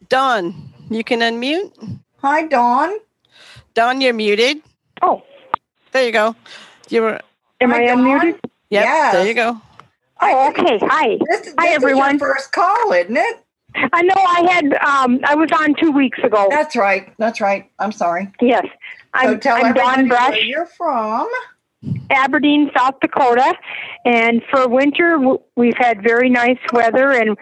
Dawn, 0.08 0.72
you 0.90 1.02
can 1.02 1.20
unmute. 1.20 2.00
Hi, 2.18 2.46
Dawn. 2.46 2.92
Dawn, 3.74 4.00
you're 4.00 4.14
muted. 4.14 4.58
Oh. 5.02 5.22
There 5.96 6.04
you 6.04 6.12
go. 6.12 6.36
You 6.90 7.00
were. 7.00 7.20
Am 7.62 7.70
Hi, 7.70 7.84
I 7.84 7.86
Dawn. 7.86 8.04
unmuted? 8.04 8.38
Yep. 8.68 9.12
There 9.12 9.26
you 9.26 9.32
go. 9.32 9.58
Oh, 10.20 10.48
okay. 10.50 10.78
Hi. 10.82 11.16
This, 11.26 11.54
Hi, 11.56 11.68
everyone. 11.68 12.16
Is 12.16 12.20
your 12.20 12.34
first 12.34 12.52
call, 12.52 12.92
isn't 12.92 13.16
it? 13.16 13.36
I 13.74 14.02
know 14.02 14.14
I 14.14 14.46
had, 14.52 14.74
um, 14.74 15.20
I 15.24 15.34
was 15.34 15.48
on 15.58 15.74
two 15.80 15.92
weeks 15.92 16.18
ago. 16.22 16.48
That's 16.50 16.76
right. 16.76 17.14
That's 17.16 17.40
right. 17.40 17.70
I'm 17.78 17.92
sorry. 17.92 18.30
Yes. 18.42 18.66
I'm, 19.14 19.30
so 19.30 19.36
tell 19.38 19.64
I'm 19.64 19.72
Dawn 19.72 20.06
Brush. 20.06 20.32
where 20.32 20.40
you're 20.42 20.66
from. 20.66 21.30
Aberdeen, 22.10 22.70
South 22.76 23.00
Dakota. 23.00 23.54
And 24.04 24.42
for 24.50 24.68
winter, 24.68 25.18
we've 25.56 25.78
had 25.78 26.02
very 26.02 26.28
nice 26.28 26.58
weather 26.74 27.10
and 27.10 27.38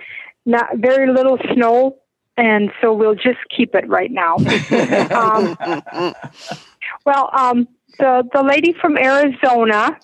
not 0.46 0.76
very 0.76 1.12
little 1.12 1.38
snow. 1.52 1.96
And 2.36 2.70
so 2.80 2.92
we'll 2.92 3.16
just 3.16 3.40
keep 3.50 3.74
it 3.74 3.88
right 3.88 4.12
now. 4.12 4.36
um, 5.10 6.14
well, 7.04 7.30
um, 7.32 7.66
the, 7.98 8.28
the 8.32 8.42
lady 8.42 8.72
from 8.80 8.96
Arizona, 8.96 9.98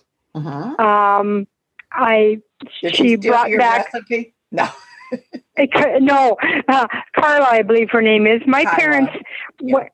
um, 0.78 1.46
I, 1.92 2.38
Did 2.82 2.96
she 2.96 3.16
brought 3.16 3.48
back. 3.58 3.92
recipe? 3.92 4.34
No. 4.52 4.68
No, 6.00 6.36
uh, 6.68 6.86
Carla, 7.18 7.46
I 7.50 7.62
believe 7.62 7.90
her 7.90 8.00
name 8.00 8.26
is. 8.26 8.40
My 8.46 8.64
parents, 8.64 9.12
w- 9.58 9.88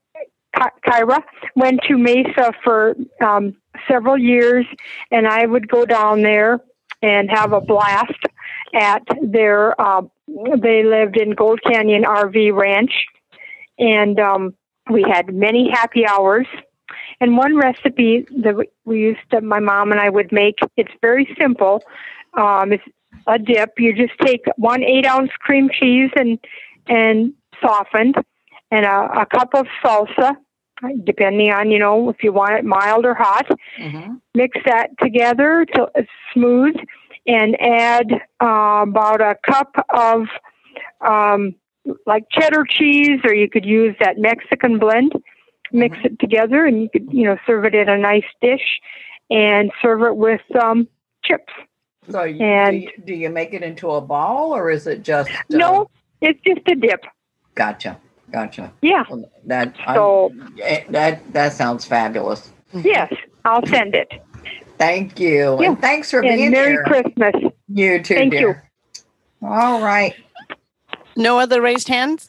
Ky- 0.54 0.62
Kyra, 0.86 1.22
went 1.56 1.80
to 1.88 1.96
Mesa 1.96 2.52
for 2.62 2.94
um, 3.24 3.56
several 3.88 4.18
years, 4.18 4.66
and 5.10 5.26
I 5.26 5.46
would 5.46 5.68
go 5.68 5.84
down 5.86 6.22
there 6.22 6.60
and 7.02 7.30
have 7.30 7.52
a 7.52 7.60
blast 7.60 8.12
at 8.74 9.02
their. 9.22 9.78
Uh, 9.80 10.02
they 10.28 10.84
lived 10.84 11.16
in 11.16 11.30
Gold 11.30 11.60
Canyon 11.62 12.02
RV 12.04 12.54
Ranch, 12.54 12.92
and 13.78 14.20
um, 14.20 14.54
we 14.90 15.02
had 15.02 15.34
many 15.34 15.70
happy 15.70 16.06
hours. 16.06 16.46
And 17.20 17.36
one 17.36 17.56
recipe 17.56 18.26
that 18.42 18.54
we 18.84 19.00
used 19.00 19.30
to, 19.30 19.40
my 19.40 19.60
mom 19.60 19.90
and 19.90 20.00
I 20.00 20.10
would 20.10 20.32
make, 20.32 20.58
it's 20.76 20.92
very 21.00 21.34
simple. 21.38 21.82
Um, 22.34 22.72
it's 22.72 22.84
a 23.26 23.38
dip. 23.38 23.72
You 23.78 23.94
just 23.94 24.18
take 24.20 24.44
one 24.56 24.82
eight 24.82 25.06
ounce 25.06 25.30
cream 25.40 25.68
cheese 25.72 26.10
and 26.16 26.38
and 26.88 27.32
softened, 27.60 28.16
and 28.70 28.84
a, 28.84 29.22
a 29.22 29.26
cup 29.26 29.50
of 29.54 29.66
salsa, 29.82 30.36
depending 31.04 31.50
on 31.50 31.70
you 31.70 31.78
know 31.78 32.10
if 32.10 32.22
you 32.22 32.32
want 32.32 32.52
it 32.58 32.64
mild 32.64 33.04
or 33.04 33.14
hot. 33.14 33.46
Mix 34.34 34.58
that 34.66 34.90
together 35.02 35.66
till 35.74 35.88
it's 35.94 36.10
smooth, 36.32 36.76
and 37.26 37.60
add 37.60 38.12
uh, 38.40 38.84
about 38.86 39.20
a 39.20 39.36
cup 39.46 39.74
of 39.88 40.26
um, 41.00 41.54
like 42.06 42.24
cheddar 42.30 42.64
cheese, 42.68 43.20
or 43.24 43.34
you 43.34 43.48
could 43.48 43.64
use 43.64 43.96
that 44.00 44.18
Mexican 44.18 44.78
blend. 44.78 45.12
Mix 45.72 45.96
it 46.04 46.18
together, 46.18 46.64
and 46.66 46.80
you 46.82 46.88
could 46.88 47.12
you 47.12 47.24
know 47.24 47.36
serve 47.46 47.64
it 47.64 47.74
in 47.74 47.88
a 47.88 47.98
nice 47.98 48.24
dish, 48.40 48.80
and 49.30 49.70
serve 49.82 50.02
it 50.02 50.16
with 50.16 50.40
um, 50.62 50.88
chips. 51.24 51.52
So 52.08 52.22
you, 52.22 52.40
And- 52.44 52.72
do, 52.72 52.78
you, 52.78 52.90
do 53.06 53.14
you 53.14 53.30
make 53.30 53.52
it 53.52 53.62
into 53.62 53.90
a 53.90 54.00
ball 54.00 54.54
or 54.54 54.70
is 54.70 54.86
it 54.86 55.02
just? 55.02 55.28
uh, 55.30 55.42
No, 55.50 55.90
it's 56.20 56.40
just 56.46 56.60
a 56.68 56.76
dip. 56.76 57.04
Gotcha. 57.56 57.98
Gotcha. 58.30 58.72
Yeah. 58.80 59.04
Well, 59.10 59.28
That 59.46 59.74
So- 59.94 60.32
I, 60.64 60.84
that 60.90 61.32
that 61.32 61.52
sounds 61.52 61.84
fabulous. 61.84 62.50
Yes, 62.72 63.12
I'll 63.44 63.64
send 63.66 63.94
it. 63.94 64.12
Thank 64.78 65.18
you. 65.18 65.56
Yeah. 65.60 65.70
And 65.70 65.80
thanks 65.80 66.10
for 66.10 66.20
And 66.20 66.36
being 66.36 66.50
Merry 66.50 66.72
here. 66.72 66.84
Merry 66.88 67.02
Christmas. 67.02 67.52
You 67.68 68.02
too, 68.02 68.14
Thank 68.14 68.32
dear. 68.32 68.70
All 69.42 69.80
right. 69.82 70.14
No 71.16 71.38
other 71.38 71.60
raised 71.62 71.88
hands? 71.88 72.28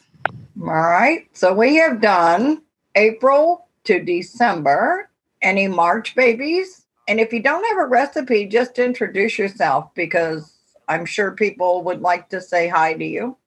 All 0.61 0.65
right. 0.65 1.27
So 1.33 1.53
we 1.53 1.75
have 1.75 1.99
done 2.01 2.61
April 2.97 3.67
to 3.85 4.03
December. 4.03 5.09
Any 5.41 5.67
March 5.67 6.15
babies? 6.15 6.83
And 7.07 7.19
if 7.19 7.31
you 7.31 7.41
don't 7.41 7.63
have 7.69 7.77
a 7.77 7.87
recipe, 7.87 8.45
just 8.47 8.79
introduce 8.79 9.37
yourself 9.37 9.93
because 9.93 10.51
I'm 10.89 11.05
sure 11.05 11.31
people 11.31 11.83
would 11.83 12.01
like 12.01 12.29
to 12.29 12.41
say 12.41 12.67
hi 12.67 12.95
to 12.95 13.05
you. 13.05 13.37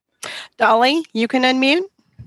Dolly, 0.57 1.05
you 1.13 1.27
can 1.27 1.43
unmute. 1.43 1.83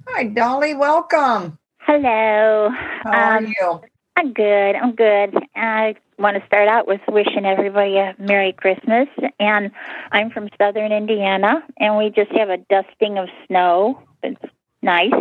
Hi, 0.09 0.25
Dolly. 0.25 0.73
Welcome. 0.75 1.57
Hello. 1.79 2.69
How 3.03 3.11
are 3.11 3.37
Um, 3.37 3.45
you? 3.47 3.81
I'm 4.17 4.33
good. 4.33 4.75
I'm 4.75 4.93
good. 4.93 5.35
I 5.55 5.95
want 6.19 6.37
to 6.37 6.45
start 6.45 6.67
out 6.67 6.87
with 6.87 7.01
wishing 7.07 7.45
everybody 7.45 7.97
a 7.97 8.15
Merry 8.19 8.53
Christmas. 8.53 9.07
And 9.39 9.71
I'm 10.11 10.29
from 10.29 10.49
Southern 10.59 10.91
Indiana, 10.91 11.63
and 11.79 11.97
we 11.97 12.09
just 12.09 12.31
have 12.33 12.49
a 12.49 12.57
dusting 12.57 13.17
of 13.17 13.29
snow. 13.47 13.99
It's 14.21 14.41
nice. 14.81 15.13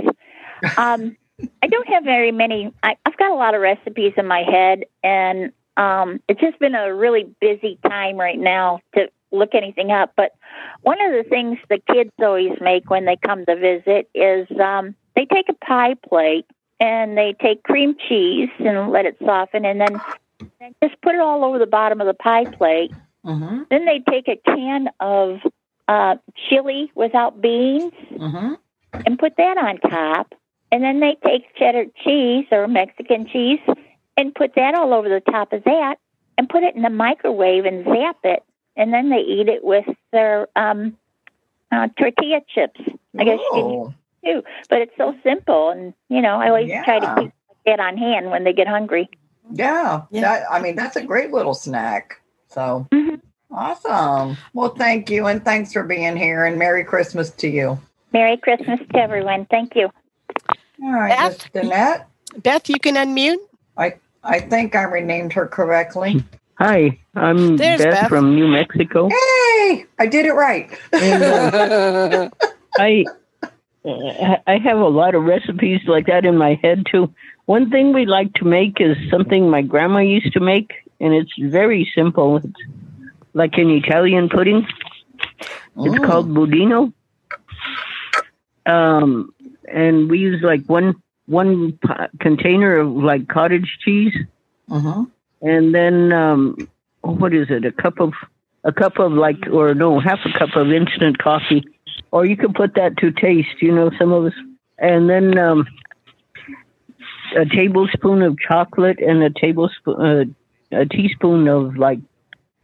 Um, 0.77 1.17
I 1.63 1.67
don't 1.69 1.89
have 1.89 2.05
very 2.05 2.33
many. 2.33 2.73
I, 2.83 2.97
I've 3.07 3.17
got 3.17 3.31
a 3.31 3.35
lot 3.35 3.55
of 3.55 3.61
recipes 3.61 4.13
in 4.17 4.27
my 4.27 4.43
head, 4.43 4.85
and 5.03 5.53
um, 5.77 6.21
it's 6.29 6.41
just 6.41 6.59
been 6.59 6.75
a 6.75 6.95
really 6.95 7.27
busy 7.41 7.79
time 7.89 8.17
right 8.17 8.39
now 8.39 8.81
to 8.95 9.11
look 9.31 9.55
anything 9.55 9.91
up. 9.91 10.13
But 10.17 10.33
one 10.83 10.99
of 11.01 11.13
the 11.13 11.29
things 11.29 11.59
the 11.69 11.79
kids 11.93 12.11
always 12.21 12.53
make 12.61 12.91
when 12.91 13.05
they 13.05 13.17
come 13.17 13.45
to 13.47 13.57
visit 13.57 14.09
is 14.15 14.47
um, 14.61 14.95
they 15.17 15.25
take 15.27 15.49
a 15.49 15.65
pie 15.65 15.95
plate 16.09 16.47
and 16.81 17.17
they 17.17 17.35
take 17.41 17.63
cream 17.63 17.97
cheese 18.09 18.51
and 18.59 18.91
let 18.91 19.07
it 19.07 19.17
soften, 19.25 19.65
and 19.65 19.81
then, 19.81 20.01
then 20.59 20.75
just 20.83 21.01
put 21.01 21.15
it 21.15 21.21
all 21.21 21.45
over 21.45 21.59
the 21.59 21.67
bottom 21.67 22.01
of 22.01 22.07
the 22.07 22.15
pie 22.15 22.45
plate. 22.45 22.93
Mm-hmm. 23.25 23.63
Then 23.71 23.85
they 23.85 24.03
take 24.11 24.27
a 24.29 24.37
can 24.45 24.89
of 24.99 25.39
uh, 25.89 26.17
chili 26.49 26.91
without 26.95 27.41
beans 27.41 27.93
Mm-hmm. 28.13 28.55
and 29.07 29.19
put 29.19 29.37
that 29.37 29.57
on 29.59 29.79
top. 29.79 30.35
And 30.73 30.83
then 30.83 31.01
they 31.01 31.17
take 31.25 31.55
cheddar 31.57 31.85
cheese 32.03 32.47
or 32.51 32.67
Mexican 32.67 33.27
cheese 33.27 33.61
and 34.17 34.35
put 34.35 34.55
that 34.57 34.75
all 34.75 34.95
over 34.95 35.09
the 35.09 35.21
top 35.21 35.53
of 35.53 35.63
that 35.65 35.97
and 36.39 36.49
put 36.49 36.63
it 36.65 36.75
in 36.75 36.81
the 36.83 36.91
microwave 36.91 37.67
and 37.67 37.85
zap 37.85 38.17
it. 38.25 38.43
And 38.75 38.93
then 38.93 39.11
they 39.11 39.19
eat 39.21 39.49
it 39.49 39.63
with 39.63 39.85
their 40.13 40.49
um, 40.57 40.97
uh, 41.71 41.89
tortilla 41.99 42.41
chips. 42.49 42.81
I 43.19 43.25
guess 43.25 43.39
you 43.39 43.49
Oh. 43.53 43.95
can 44.23 44.35
too. 44.43 44.43
But 44.71 44.81
it's 44.81 44.97
so 44.97 45.15
simple. 45.23 45.69
And, 45.69 45.93
you 46.09 46.23
know, 46.23 46.41
I 46.41 46.49
always 46.49 46.71
try 46.85 47.01
to 47.01 47.15
keep 47.21 47.33
that 47.67 47.81
on 47.81 47.99
hand 47.99 48.31
when 48.31 48.45
they 48.45 48.55
get 48.55 48.67
hungry. 48.67 49.11
Yeah, 49.53 50.03
That, 50.13 50.45
I 50.51 50.61
mean, 50.61 50.75
that's 50.77 50.97
a 50.97 51.05
great 51.05 51.33
little 51.33 51.53
snack. 51.55 52.23
So 52.49 52.89
awesome. 53.51 54.39
Well, 54.55 54.71
thank 54.71 55.11
you. 55.11 55.27
And 55.27 55.45
thanks 55.45 55.73
for 55.73 55.83
being 55.83 56.17
here. 56.17 56.45
And 56.47 56.59
Merry 56.59 56.85
Christmas 56.85 57.31
to 57.31 57.49
you. 57.49 57.79
Merry 58.13 58.39
Christmas 58.39 58.81
to 58.95 58.99
everyone. 58.99 59.47
Thank 59.51 59.77
you. 59.77 59.91
All 60.83 60.93
right, 60.93 61.29
Miss 61.31 61.39
Danette. 61.55 62.05
Beth, 62.43 62.69
you 62.69 62.79
can 62.79 62.95
unmute. 62.97 63.37
I, 63.77 63.95
I 64.25 64.41
think 64.41 64.75
I 64.75 64.83
renamed 64.85 65.33
her 65.35 65.47
correctly. 65.47 66.25
Hi, 66.59 66.99
I'm 67.15 67.57
Beth, 67.57 67.79
Beth. 67.81 68.09
from 68.09 68.35
New 68.35 68.49
Mexico. 68.49 69.09
Hey, 69.09 69.87
I 69.99 70.07
did 70.07 70.27
it 70.27 70.33
right. 70.33 70.71
I 72.79 73.05
I 73.85 74.59
have 74.63 74.79
a 74.79 74.89
lot 74.89 75.15
of 75.15 75.25
recipes 75.25 75.81
like 75.87 76.07
that 76.07 76.25
in 76.25 76.37
my 76.37 76.59
head 76.63 76.87
too. 76.91 77.13
One 77.47 77.71
thing 77.71 77.93
we 77.93 78.07
like 78.07 78.33
to 78.35 78.45
make 78.45 78.81
is 78.81 78.97
something 79.11 79.51
my 79.51 79.63
grandma 79.63 79.99
used 79.99 80.33
to 80.35 80.41
make, 80.41 80.73
and 81.01 81.13
it's 81.13 81.33
very 81.39 81.91
simple. 81.95 82.37
It's 82.37 82.47
like 83.35 83.55
an 83.59 83.71
Italian 83.71 84.29
pudding. 84.29 84.67
It's 85.41 85.49
Mm. 85.77 86.05
called 86.07 86.29
budino. 86.29 86.93
Um, 88.67 89.33
and 89.73 90.11
we 90.11 90.19
use 90.19 90.43
like 90.43 90.65
one 90.67 90.95
one 91.27 91.79
po- 91.85 92.09
container 92.21 92.77
of 92.79 92.89
like 92.93 93.29
cottage 93.29 93.79
cheese, 93.85 94.15
Mm-hmm. 94.71 95.03
and 95.43 95.75
then 95.75 96.13
um, 96.13 96.57
what 97.03 97.35
is 97.35 97.49
it? 97.51 97.65
A 97.65 97.73
cup 97.73 98.01
of 98.01 98.13
a 98.65 98.73
cup 98.73 98.99
of 98.99 99.13
like, 99.13 99.39
or 99.53 99.75
no, 99.75 99.99
half 100.01 100.21
a 100.25 100.39
cup 100.39 100.55
of 100.57 100.71
instant 100.73 101.19
coffee, 101.19 101.65
or 102.11 102.25
you 102.25 102.37
can 102.37 102.53
put 102.53 102.75
that 102.75 102.97
to 102.99 103.11
taste. 103.11 103.61
You 103.61 103.73
know, 103.75 103.91
some 103.99 104.13
of 104.13 104.27
us, 104.27 104.33
and 104.79 105.09
then 105.11 105.37
um, 105.39 105.67
a 107.37 107.45
tablespoon 107.47 108.23
of 108.23 108.39
chocolate 108.39 108.99
and 109.01 109.23
a 109.23 109.31
tablespoon, 109.31 109.95
uh, 110.73 110.79
a 110.81 110.87
teaspoon 110.87 111.49
of 111.49 111.77
like 111.77 111.99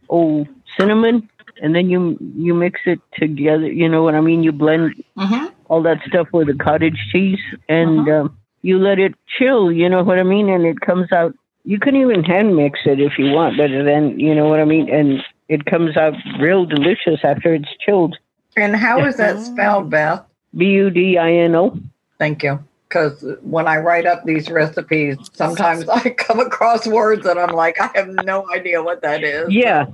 old 0.09 0.47
cinnamon, 0.79 1.29
and 1.61 1.75
then 1.75 1.89
you 1.89 2.17
you 2.35 2.53
mix 2.53 2.79
it 2.85 2.99
together. 3.15 3.71
You 3.71 3.89
know 3.89 4.03
what 4.03 4.15
I 4.15 4.21
mean? 4.21 4.43
You 4.43 4.51
blend 4.51 5.03
Mhm. 5.17 5.51
All 5.69 5.81
that 5.83 5.99
stuff 6.07 6.27
with 6.33 6.47
the 6.47 6.55
cottage 6.55 6.97
cheese, 7.11 7.39
and 7.69 8.09
um, 8.09 8.37
you 8.61 8.79
let 8.79 8.99
it 8.99 9.15
chill. 9.37 9.71
You 9.71 9.87
know 9.87 10.03
what 10.03 10.19
I 10.19 10.23
mean? 10.23 10.49
And 10.49 10.65
it 10.65 10.81
comes 10.81 11.11
out. 11.11 11.33
You 11.63 11.79
can 11.79 11.95
even 11.95 12.23
hand 12.23 12.55
mix 12.55 12.79
it 12.85 12.99
if 12.99 13.17
you 13.17 13.31
want, 13.31 13.57
but 13.57 13.69
then 13.69 14.19
you 14.19 14.33
know 14.35 14.47
what 14.47 14.59
I 14.59 14.65
mean. 14.65 14.89
And 14.93 15.23
it 15.47 15.65
comes 15.65 15.95
out 15.95 16.13
real 16.39 16.65
delicious 16.65 17.19
after 17.23 17.53
it's 17.53 17.69
chilled. 17.85 18.17
And 18.57 18.75
how 18.75 19.05
is 19.05 19.17
that 19.17 19.39
spelled, 19.45 19.89
Beth? 19.89 20.23
B 20.55 20.65
U 20.65 20.89
D 20.89 21.17
I 21.17 21.31
N 21.31 21.55
O. 21.55 21.77
Thank 22.17 22.43
you. 22.43 22.63
Because 22.87 23.23
when 23.41 23.67
I 23.67 23.77
write 23.77 24.07
up 24.07 24.25
these 24.25 24.49
recipes, 24.49 25.17
sometimes 25.33 25.87
I 25.87 26.09
come 26.09 26.39
across 26.39 26.87
words 26.87 27.25
and 27.27 27.39
I'm 27.39 27.55
like, 27.55 27.79
I 27.79 27.91
have 27.93 28.09
no 28.25 28.49
idea 28.51 28.81
what 28.81 29.03
that 29.03 29.23
is. 29.23 29.51
Yeah. 29.51 29.85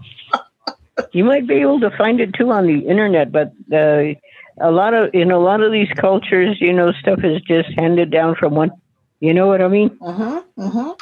you 1.12 1.26
might 1.26 1.46
be 1.46 1.56
able 1.56 1.82
to 1.82 1.92
find 1.98 2.22
it 2.22 2.34
too 2.34 2.52
on 2.52 2.68
the 2.68 2.80
internet, 2.88 3.34
but 3.34 3.48
uh, 3.74 4.16
a 4.60 4.72
lot 4.72 4.94
of 4.94 5.14
in 5.14 5.32
a 5.32 5.40
lot 5.40 5.62
of 5.62 5.72
these 5.72 5.90
cultures, 5.98 6.58
you 6.60 6.74
know, 6.74 6.92
stuff 6.94 7.20
is 7.24 7.42
just 7.42 7.70
handed 7.78 8.12
down 8.12 8.36
from 8.36 8.56
one. 8.56 8.72
You 9.20 9.34
know 9.34 9.48
what 9.48 9.62
I 9.62 9.68
mean? 9.68 9.98
Uh 10.02 10.14
huh. 10.14 10.44
Uh 10.58 10.70
huh. 10.70 10.96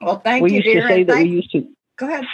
Well, 0.00 0.20
thank 0.20 0.42
we 0.42 0.50
you, 0.50 0.56
used 0.56 0.66
dear. 0.66 0.82
to 0.82 0.88
say 0.88 1.02
that 1.04 1.16
we 1.16 1.28
used 1.28 1.50
to. 1.52 1.66
Go 1.96 2.06
ahead. 2.06 2.24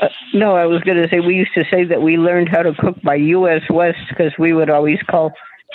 Uh, 0.00 0.08
no, 0.34 0.56
I 0.56 0.66
was 0.66 0.82
going 0.82 1.02
to 1.02 1.08
say 1.08 1.20
we 1.20 1.34
used 1.34 1.54
to 1.54 1.64
say 1.70 1.84
that 1.84 2.02
we 2.02 2.16
learned 2.16 2.48
how 2.48 2.62
to 2.62 2.74
cook 2.74 3.00
by 3.02 3.14
U.S. 3.14 3.62
West 3.70 3.98
because 4.08 4.32
we 4.38 4.52
would 4.52 4.70
always 4.70 4.98
call, 5.10 5.32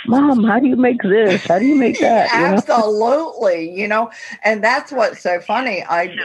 "Mom, 0.07 0.43
how 0.43 0.59
do 0.59 0.68
you 0.68 0.76
make 0.76 1.01
this? 1.01 1.43
How 1.45 1.59
do 1.59 1.66
you 1.66 1.76
make 1.76 1.99
that?" 1.99 2.32
You 2.34 2.39
know? 2.39 2.45
Absolutely, 2.53 3.72
you 3.72 3.88
know, 3.88 4.12
and 4.43 4.64
that's 4.64 4.91
what's 4.91 5.22
so 5.22 5.39
funny. 5.39 5.84
I, 5.84 6.16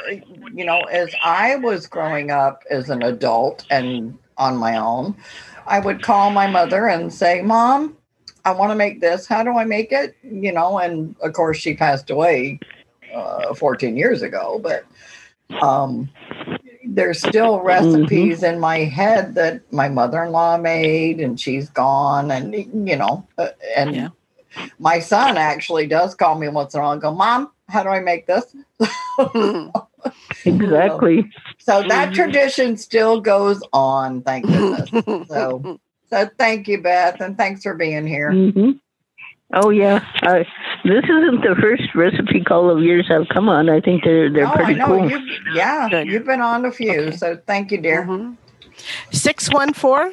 you 0.52 0.64
know, 0.64 0.80
as 0.82 1.14
I 1.22 1.56
was 1.56 1.86
growing 1.86 2.30
up 2.30 2.62
as 2.70 2.90
an 2.90 3.02
adult 3.02 3.64
and 3.70 4.18
on 4.38 4.56
my 4.56 4.76
own, 4.76 5.16
I 5.66 5.80
would 5.80 6.02
call 6.02 6.30
my 6.30 6.46
mother 6.46 6.88
and 6.88 7.12
say, 7.12 7.42
"Mom, 7.42 7.96
I 8.44 8.52
want 8.52 8.70
to 8.70 8.76
make 8.76 9.00
this. 9.00 9.26
How 9.26 9.42
do 9.42 9.56
I 9.56 9.64
make 9.64 9.92
it?" 9.92 10.16
You 10.22 10.52
know, 10.52 10.78
and 10.78 11.16
of 11.22 11.32
course, 11.32 11.58
she 11.58 11.74
passed 11.74 12.10
away 12.10 12.60
uh, 13.14 13.54
14 13.54 13.96
years 13.96 14.22
ago, 14.22 14.60
but 14.62 14.84
um, 15.62 16.08
there's 16.84 17.18
still 17.18 17.60
recipes 17.60 18.42
in 18.42 18.60
my 18.60 18.78
head 18.78 19.34
that 19.34 19.60
my 19.72 19.88
mother-in-law 19.88 20.58
made, 20.58 21.20
and 21.20 21.40
she's 21.40 21.68
gone, 21.70 22.30
and 22.30 22.54
you 22.54 22.96
know, 22.96 23.26
uh, 23.38 23.48
and 23.76 24.12
my 24.78 24.98
son 25.00 25.36
actually 25.36 25.86
does 25.86 26.14
call 26.14 26.38
me 26.38 26.48
once 26.48 26.74
in 26.74 26.80
a 26.80 26.82
while 26.82 26.92
and 26.92 27.02
go, 27.02 27.12
Mom, 27.14 27.50
how 27.68 27.82
do 27.82 27.88
I 27.88 28.00
make 28.00 28.26
this? 28.26 28.54
Exactly. 30.44 31.30
So 31.66 31.82
that 31.82 32.14
tradition 32.14 32.76
still 32.76 33.20
goes 33.20 33.60
on, 33.72 34.22
thank 34.22 34.46
goodness. 34.46 35.28
so 35.28 35.80
so 36.08 36.30
thank 36.38 36.68
you, 36.68 36.80
Beth, 36.80 37.20
and 37.20 37.36
thanks 37.36 37.64
for 37.64 37.74
being 37.74 38.06
here. 38.06 38.32
hmm 38.32 38.72
Oh 39.52 39.70
yeah, 39.70 40.04
uh, 40.22 40.44
this 40.84 41.04
isn't 41.04 41.40
the 41.42 41.56
first 41.60 41.94
recipe 41.94 42.42
call 42.42 42.70
of 42.70 42.82
yours 42.84 43.08
I've 43.10 43.28
come 43.28 43.48
on. 43.48 43.68
I 43.68 43.80
think 43.80 44.04
they're 44.04 44.32
they're 44.32 44.44
No, 44.44 44.52
I 44.52 44.64
pretty 44.64 44.80
cool. 44.80 45.10
you 45.10 45.20
yeah, 45.54 46.02
you've 46.02 46.24
been 46.24 46.40
on 46.40 46.64
a 46.66 46.70
few, 46.70 47.10
so 47.12 47.36
thank 47.46 47.72
you, 47.72 47.78
dear. 47.78 48.04
Mm-hmm. 48.04 48.34
Six 49.10 49.52
one 49.52 49.72
four. 49.72 50.12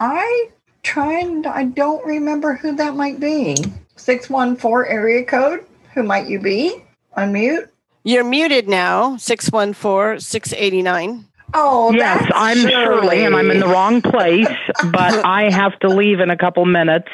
I 0.00 0.48
trying 0.82 1.46
I 1.46 1.64
don't 1.64 2.04
remember 2.06 2.54
who 2.54 2.74
that 2.76 2.94
might 2.94 3.20
be. 3.20 3.56
Six 3.96 4.30
one 4.30 4.56
four 4.56 4.86
area 4.86 5.22
code. 5.22 5.66
Who 5.92 6.02
might 6.02 6.28
you 6.28 6.40
be? 6.40 6.82
Unmute. 7.16 7.68
You're 8.06 8.22
muted 8.22 8.68
now. 8.68 9.16
614 9.16 10.20
689. 10.20 11.24
Oh, 11.54 11.92
yes, 11.92 12.30
I'm 12.32 12.58
Shirley, 12.58 13.24
and 13.24 13.34
I'm 13.34 13.50
in 13.50 13.58
the 13.58 13.66
wrong 13.66 14.00
place, 14.00 14.46
but 14.92 15.24
I 15.24 15.50
have 15.50 15.76
to 15.80 15.88
leave 15.88 16.20
in 16.20 16.30
a 16.30 16.36
couple 16.36 16.64
minutes. 16.66 17.08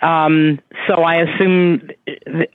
Um, 0.00 0.60
so 0.86 1.02
I 1.02 1.22
assume, 1.22 1.90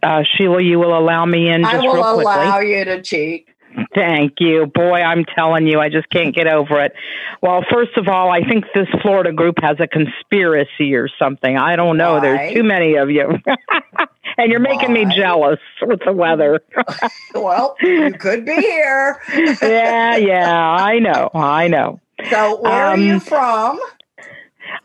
uh, 0.01 0.23
Sheila, 0.23 0.61
you 0.61 0.79
will 0.79 0.97
allow 0.97 1.25
me 1.25 1.49
in 1.49 1.63
just 1.63 1.73
I 1.73 1.79
will 1.79 1.95
real 1.95 2.13
quickly. 2.13 2.23
allow 2.23 2.59
you 2.59 2.85
to 2.85 3.01
cheat. 3.01 3.49
Thank 3.93 4.35
you. 4.39 4.67
Boy, 4.67 5.01
I'm 5.01 5.25
telling 5.25 5.67
you, 5.67 5.81
I 5.81 5.89
just 5.89 6.09
can't 6.09 6.33
get 6.33 6.47
over 6.47 6.81
it. 6.85 6.93
Well, 7.41 7.65
first 7.69 7.97
of 7.97 8.07
all, 8.07 8.31
I 8.31 8.47
think 8.47 8.63
this 8.73 8.87
Florida 9.01 9.33
group 9.33 9.55
has 9.61 9.75
a 9.81 9.87
conspiracy 9.87 10.95
or 10.95 11.09
something. 11.19 11.57
I 11.57 11.75
don't 11.75 11.97
know. 11.97 12.13
Why? 12.13 12.19
There's 12.21 12.53
too 12.53 12.63
many 12.63 12.95
of 12.95 13.09
you. 13.09 13.37
and 14.37 14.51
you're 14.51 14.59
making 14.59 14.93
me 14.93 15.05
jealous 15.15 15.59
with 15.81 15.99
the 16.05 16.13
weather. 16.13 16.61
well, 17.35 17.75
you 17.81 18.13
could 18.13 18.45
be 18.45 18.55
here. 18.55 19.19
yeah, 19.61 20.15
yeah, 20.17 20.51
I 20.59 20.99
know. 20.99 21.29
I 21.33 21.67
know. 21.67 21.99
So, 22.29 22.61
where 22.61 22.71
are 22.87 22.97
you 22.97 23.15
Um, 23.15 23.19
from? 23.19 23.79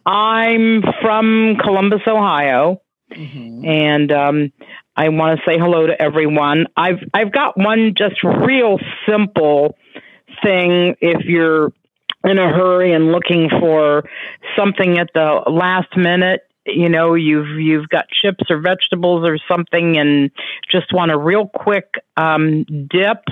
I'm 0.06 0.82
from 1.02 1.56
Columbus, 1.62 2.02
Ohio, 2.06 2.80
and 3.10 4.12
um, 4.12 4.52
I 4.96 5.08
want 5.08 5.38
to 5.38 5.44
say 5.46 5.58
hello 5.58 5.86
to 5.86 6.00
everyone. 6.00 6.66
I've 6.76 6.98
I've 7.14 7.32
got 7.32 7.56
one 7.56 7.94
just 7.96 8.22
real 8.22 8.78
simple 9.08 9.76
thing. 10.42 10.96
If 11.00 11.24
you're 11.24 11.72
in 12.24 12.38
a 12.38 12.48
hurry 12.52 12.92
and 12.92 13.12
looking 13.12 13.48
for 13.48 14.04
something 14.56 14.98
at 14.98 15.08
the 15.14 15.42
last 15.50 15.96
minute, 15.96 16.42
you 16.74 16.88
know, 16.88 17.14
you've 17.14 17.58
you've 17.58 17.88
got 17.88 18.06
chips 18.08 18.44
or 18.50 18.60
vegetables 18.60 19.24
or 19.26 19.38
something, 19.48 19.98
and 19.98 20.30
just 20.70 20.92
want 20.92 21.10
a 21.10 21.18
real 21.18 21.48
quick 21.48 21.94
um, 22.16 22.64
dip. 22.64 23.24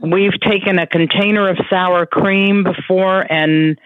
We've 0.00 0.38
taken 0.40 0.78
a 0.78 0.86
container 0.86 1.48
of 1.48 1.58
sour 1.68 2.06
cream 2.06 2.62
before 2.62 3.30
and 3.30 3.78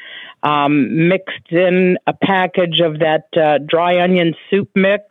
um, 0.42 1.08
mixed 1.08 1.50
in 1.50 1.96
a 2.06 2.12
package 2.12 2.80
of 2.80 2.98
that 2.98 3.28
uh, 3.36 3.58
dry 3.66 4.02
onion 4.02 4.34
soup 4.50 4.68
mix, 4.74 5.04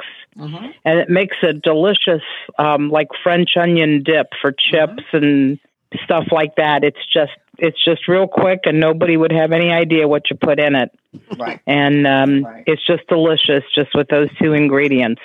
and 0.86 1.00
it 1.00 1.10
makes 1.10 1.38
a 1.44 1.54
delicious, 1.54 2.22
um, 2.60 2.90
like 2.90 3.08
French 3.24 3.52
onion 3.58 4.04
dip 4.04 4.28
for 4.42 4.52
chips 4.52 5.04
and 5.14 5.60
stuff 6.04 6.26
like 6.32 6.56
that. 6.56 6.84
It's 6.84 7.00
just 7.14 7.32
it's 7.58 7.84
just 7.84 8.08
real 8.08 8.28
quick, 8.28 8.62
and 8.66 8.80
nobody 8.80 9.18
would 9.18 9.32
have 9.32 9.52
any 9.52 9.72
idea 9.72 10.08
what 10.08 10.30
you 10.30 10.38
put 10.38 10.60
in 10.60 10.76
it. 10.76 10.92
Right. 11.38 11.60
And 11.68 12.08
um, 12.08 12.46
it's 12.66 12.86
just 12.86 13.08
delicious, 13.08 13.64
just 13.76 13.90
with 13.94 14.08
those 14.08 14.30
two 14.42 14.54
ingredients. 14.54 15.22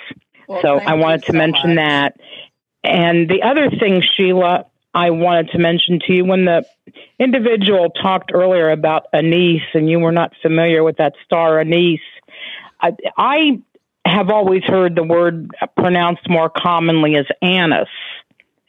Well, 0.47 0.61
so 0.61 0.79
I 0.79 0.93
wanted 0.95 1.23
to 1.23 1.31
so 1.31 1.37
mention 1.37 1.75
much. 1.75 1.83
that. 1.83 2.19
And 2.83 3.29
the 3.29 3.43
other 3.43 3.69
thing, 3.69 4.01
Sheila, 4.15 4.65
I 4.93 5.09
wanted 5.09 5.49
to 5.51 5.57
mention 5.57 5.99
to 6.07 6.13
you 6.13 6.25
when 6.25 6.45
the 6.45 6.65
individual 7.19 7.89
talked 7.89 8.31
earlier 8.33 8.69
about 8.69 9.07
anise 9.13 9.61
and 9.73 9.89
you 9.89 9.99
were 9.99 10.11
not 10.11 10.33
familiar 10.41 10.83
with 10.83 10.97
that 10.97 11.13
star 11.25 11.59
anise, 11.59 11.99
I, 12.79 12.95
I 13.17 13.61
have 14.05 14.29
always 14.29 14.63
heard 14.63 14.95
the 14.95 15.03
word 15.03 15.51
pronounced 15.75 16.29
more 16.29 16.49
commonly 16.49 17.15
as 17.15 17.25
anise. 17.41 17.87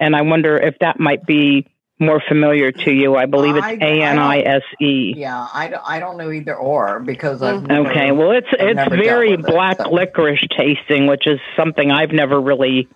And 0.01 0.17
I 0.17 0.23
wonder 0.23 0.57
if 0.57 0.79
that 0.81 0.99
might 0.99 1.27
be 1.27 1.67
more 1.99 2.21
familiar 2.29 2.71
to 2.71 2.91
you. 2.93 3.17
I 3.17 3.27
believe 3.27 3.57
it's 3.57 3.67
A 3.67 4.03
N 4.03 4.19
I 4.19 4.41
S 4.41 4.63
E. 4.81 5.15
Yeah, 5.17 5.47
I, 5.53 5.69
don't- 5.69 5.83
I 5.87 5.99
don't 5.99 6.17
know 6.17 6.31
either 6.31 6.55
or 6.55 7.01
because 7.01 7.43
I've 7.43 7.67
never, 7.67 7.89
Okay, 7.91 8.13
well, 8.13 8.31
it's 8.33 8.47
I've 8.53 8.79
it's 8.79 8.89
very 9.05 9.33
with 9.37 9.41
it, 9.41 9.47
black 9.47 9.79
so. 9.79 9.91
licorice 9.91 10.47
tasting, 10.57 11.07
which 11.07 11.27
is 11.27 11.41
something 11.57 11.91
I've 11.91 12.13
never 12.13 12.41
really 12.41 12.89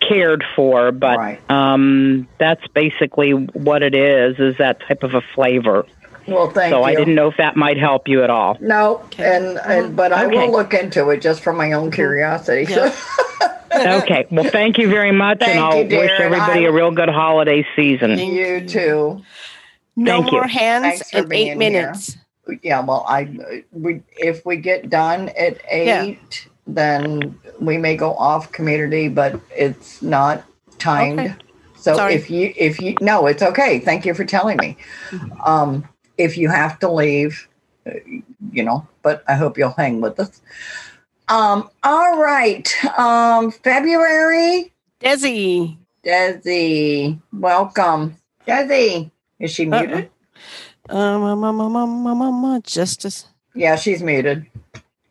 cared 0.00 0.44
for. 0.56 0.90
But 0.92 1.38
um, 1.50 2.26
that's 2.38 2.66
basically 2.68 3.32
what 3.32 3.82
it 3.82 3.94
is. 3.94 4.38
Is 4.38 4.58
that 4.58 4.80
type 4.86 5.02
of 5.02 5.14
a 5.14 5.22
flavor? 5.34 5.86
Well, 6.26 6.50
thank 6.50 6.70
you. 6.70 6.76
so 6.78 6.82
I 6.84 6.94
didn't 6.94 7.14
know 7.14 7.28
if 7.28 7.36
that 7.36 7.56
might 7.56 7.76
help 7.76 8.08
you 8.08 8.22
at 8.24 8.30
all. 8.30 8.56
No, 8.60 9.02
and, 9.18 9.58
and 9.58 9.94
but 9.96 10.12
I 10.12 10.26
Okay. 10.26 10.36
will 10.36 10.52
look 10.52 10.72
into 10.74 11.10
it 11.10 11.20
just 11.20 11.42
for 11.42 11.52
my 11.52 11.72
own 11.72 11.90
curiosity. 11.90 12.66
okay, 13.74 14.26
well, 14.30 14.44
thank 14.50 14.78
you 14.78 14.88
very 14.88 15.12
much, 15.12 15.40
Thank 15.40 15.50
and 15.56 15.60
I'll 15.60 15.76
you, 15.78 15.88
dear, 15.88 16.00
wish 16.00 16.10
and 16.12 16.22
everybody 16.24 16.60
I- 16.66 16.68
a 16.68 16.72
real 16.72 16.90
good 16.90 17.08
holiday 17.08 17.66
season. 17.76 18.18
you 18.18 18.66
too. 18.66 19.22
No 19.96 20.12
Thank 20.20 20.32
you. 20.32 20.38
more 20.38 20.46
hands 20.48 20.84
Thanks 20.84 21.12
in 21.12 21.18
eight 21.24 21.28
being 21.28 21.46
here. 21.46 21.56
minutes. 21.56 22.16
Yeah, 22.62 22.80
well, 22.80 23.04
I 23.08 23.62
we 23.72 24.02
if 24.18 24.44
we 24.44 24.56
get 24.56 24.90
done 24.90 25.30
at 25.30 25.58
eight, 25.70 26.48
then 26.66 27.38
we 27.60 27.78
may 27.78 27.96
go 27.96 28.14
off 28.14 28.50
community, 28.52 29.08
but 29.08 29.40
it's 29.54 30.02
not 30.02 30.44
timed. 30.78 31.20
Okay. 31.20 31.34
So 31.76 31.94
Sorry. 31.96 32.14
if 32.14 32.30
you 32.30 32.52
if 32.56 32.80
you 32.82 32.96
no, 33.00 33.26
it's 33.26 33.42
okay. 33.42 33.78
Thank 33.78 34.04
you 34.04 34.14
for 34.14 34.24
telling 34.24 34.56
me. 34.58 34.76
Um, 35.44 35.88
if 36.18 36.36
you 36.38 36.48
have 36.48 36.78
to 36.80 36.90
leave, 36.90 37.48
you 38.52 38.62
know, 38.62 38.86
but 39.02 39.24
I 39.28 39.34
hope 39.34 39.58
you'll 39.58 39.70
hang 39.70 40.00
with 40.00 40.18
us. 40.20 40.40
Um, 41.28 41.70
all 41.82 42.18
right. 42.18 42.68
Um, 42.98 43.50
February. 43.50 44.72
Desi. 45.00 45.76
Desi, 46.04 47.20
welcome. 47.32 48.16
Desi. 48.46 49.10
Is 49.40 49.50
she 49.50 49.64
muted? 49.64 50.10
Um, 50.88 51.22
um, 51.22 51.44
um, 51.44 51.60
um, 51.60 51.76
um, 51.76 52.06
um, 52.06 52.22
um, 52.22 52.44
um, 52.44 52.62
just 52.62 53.26
Yeah, 53.54 53.76
she's 53.76 54.02
muted. 54.02 54.46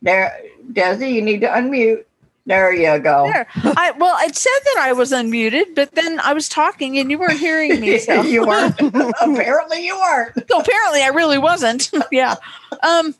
There, 0.02 0.38
Desi, 0.72 1.12
you 1.12 1.22
need 1.22 1.40
to 1.40 1.48
unmute. 1.48 2.04
There 2.46 2.74
you 2.74 2.98
go. 2.98 3.30
There. 3.32 3.46
I 3.56 3.92
well, 3.92 4.16
it 4.20 4.36
said 4.36 4.50
that 4.64 4.76
I 4.80 4.92
was 4.92 5.12
unmuted, 5.12 5.74
but 5.74 5.92
then 5.94 6.20
I 6.20 6.34
was 6.34 6.48
talking 6.48 6.98
and 6.98 7.10
you 7.10 7.18
weren't 7.18 7.38
hearing 7.40 7.80
me. 7.80 7.98
So 8.04 8.20
you 8.22 8.46
weren't. 8.46 8.78
apparently, 8.80 9.84
you 9.86 9.96
weren't. 9.96 10.34
So 10.50 10.60
apparently, 10.60 11.02
I 11.02 11.08
really 11.08 11.38
wasn't. 11.38 11.90
yeah. 12.12 12.34
Um. 12.82 13.14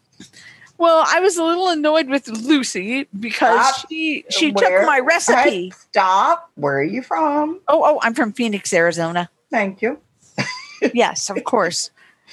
Well, 0.77 1.05
I 1.07 1.20
was 1.20 1.37
a 1.37 1.45
little 1.45 1.68
annoyed 1.68 2.09
with 2.09 2.29
Lucy 2.29 3.07
because 3.18 3.66
Stop. 3.77 3.89
she 3.89 4.25
she 4.29 4.51
Where- 4.53 4.81
took 4.81 4.87
my 4.87 4.99
recipe. 4.99 5.70
Stop. 5.70 6.51
Where 6.57 6.79
are 6.79 6.85
you 6.85 7.01
from? 7.03 7.61
Oh, 7.68 7.83
oh, 7.85 8.01
I'm 8.03 8.12
from 8.12 8.33
Phoenix, 8.33 8.72
Arizona. 8.75 9.31
Thank 9.51 9.81
you. 9.81 9.99
yes, 10.93 11.31
of 11.31 11.43
course. 11.45 11.91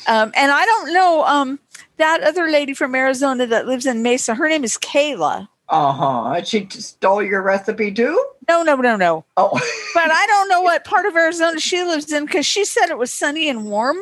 Um, 0.07 0.31
and 0.35 0.51
I 0.51 0.65
don't 0.65 0.91
know 0.93 1.23
um, 1.25 1.59
that 1.97 2.23
other 2.23 2.49
lady 2.49 2.73
from 2.73 2.95
Arizona 2.95 3.45
that 3.45 3.67
lives 3.67 3.85
in 3.85 4.01
Mesa. 4.01 4.33
Her 4.33 4.49
name 4.49 4.63
is 4.63 4.77
Kayla. 4.77 5.47
Uh 5.71 5.93
huh. 5.93 6.43
She 6.43 6.67
stole 6.69 7.23
your 7.23 7.41
recipe 7.41 7.93
too? 7.93 8.23
No, 8.49 8.61
no, 8.61 8.75
no, 8.75 8.97
no. 8.97 9.23
Oh, 9.37 9.49
but 9.93 10.11
I 10.11 10.27
don't 10.27 10.49
know 10.49 10.61
what 10.61 10.83
part 10.83 11.05
of 11.05 11.15
Arizona 11.15 11.59
she 11.61 11.81
lives 11.83 12.11
in 12.11 12.25
because 12.25 12.45
she 12.45 12.65
said 12.65 12.89
it 12.89 12.97
was 12.97 13.13
sunny 13.13 13.47
and 13.49 13.65
warm. 13.65 13.97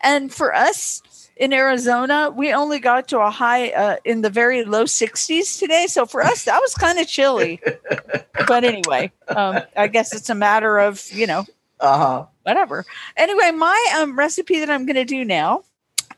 And 0.00 0.32
for 0.32 0.54
us 0.54 1.02
in 1.36 1.52
Arizona, 1.52 2.32
we 2.34 2.54
only 2.54 2.78
got 2.78 3.08
to 3.08 3.20
a 3.20 3.30
high 3.30 3.68
uh, 3.70 3.96
in 4.06 4.22
the 4.22 4.30
very 4.30 4.64
low 4.64 4.84
60s 4.84 5.58
today. 5.58 5.86
So 5.88 6.06
for 6.06 6.22
us, 6.22 6.44
that 6.44 6.60
was 6.60 6.74
kind 6.74 6.98
of 6.98 7.06
chilly. 7.06 7.60
but 8.48 8.64
anyway, 8.64 9.12
um, 9.28 9.60
I 9.76 9.88
guess 9.88 10.14
it's 10.14 10.30
a 10.30 10.34
matter 10.34 10.78
of, 10.78 11.06
you 11.12 11.26
know, 11.26 11.44
uh 11.80 11.98
huh. 11.98 12.26
whatever. 12.44 12.86
Anyway, 13.18 13.50
my 13.50 13.94
um, 13.98 14.18
recipe 14.18 14.60
that 14.60 14.70
I'm 14.70 14.86
going 14.86 14.96
to 14.96 15.04
do 15.04 15.22
now 15.22 15.64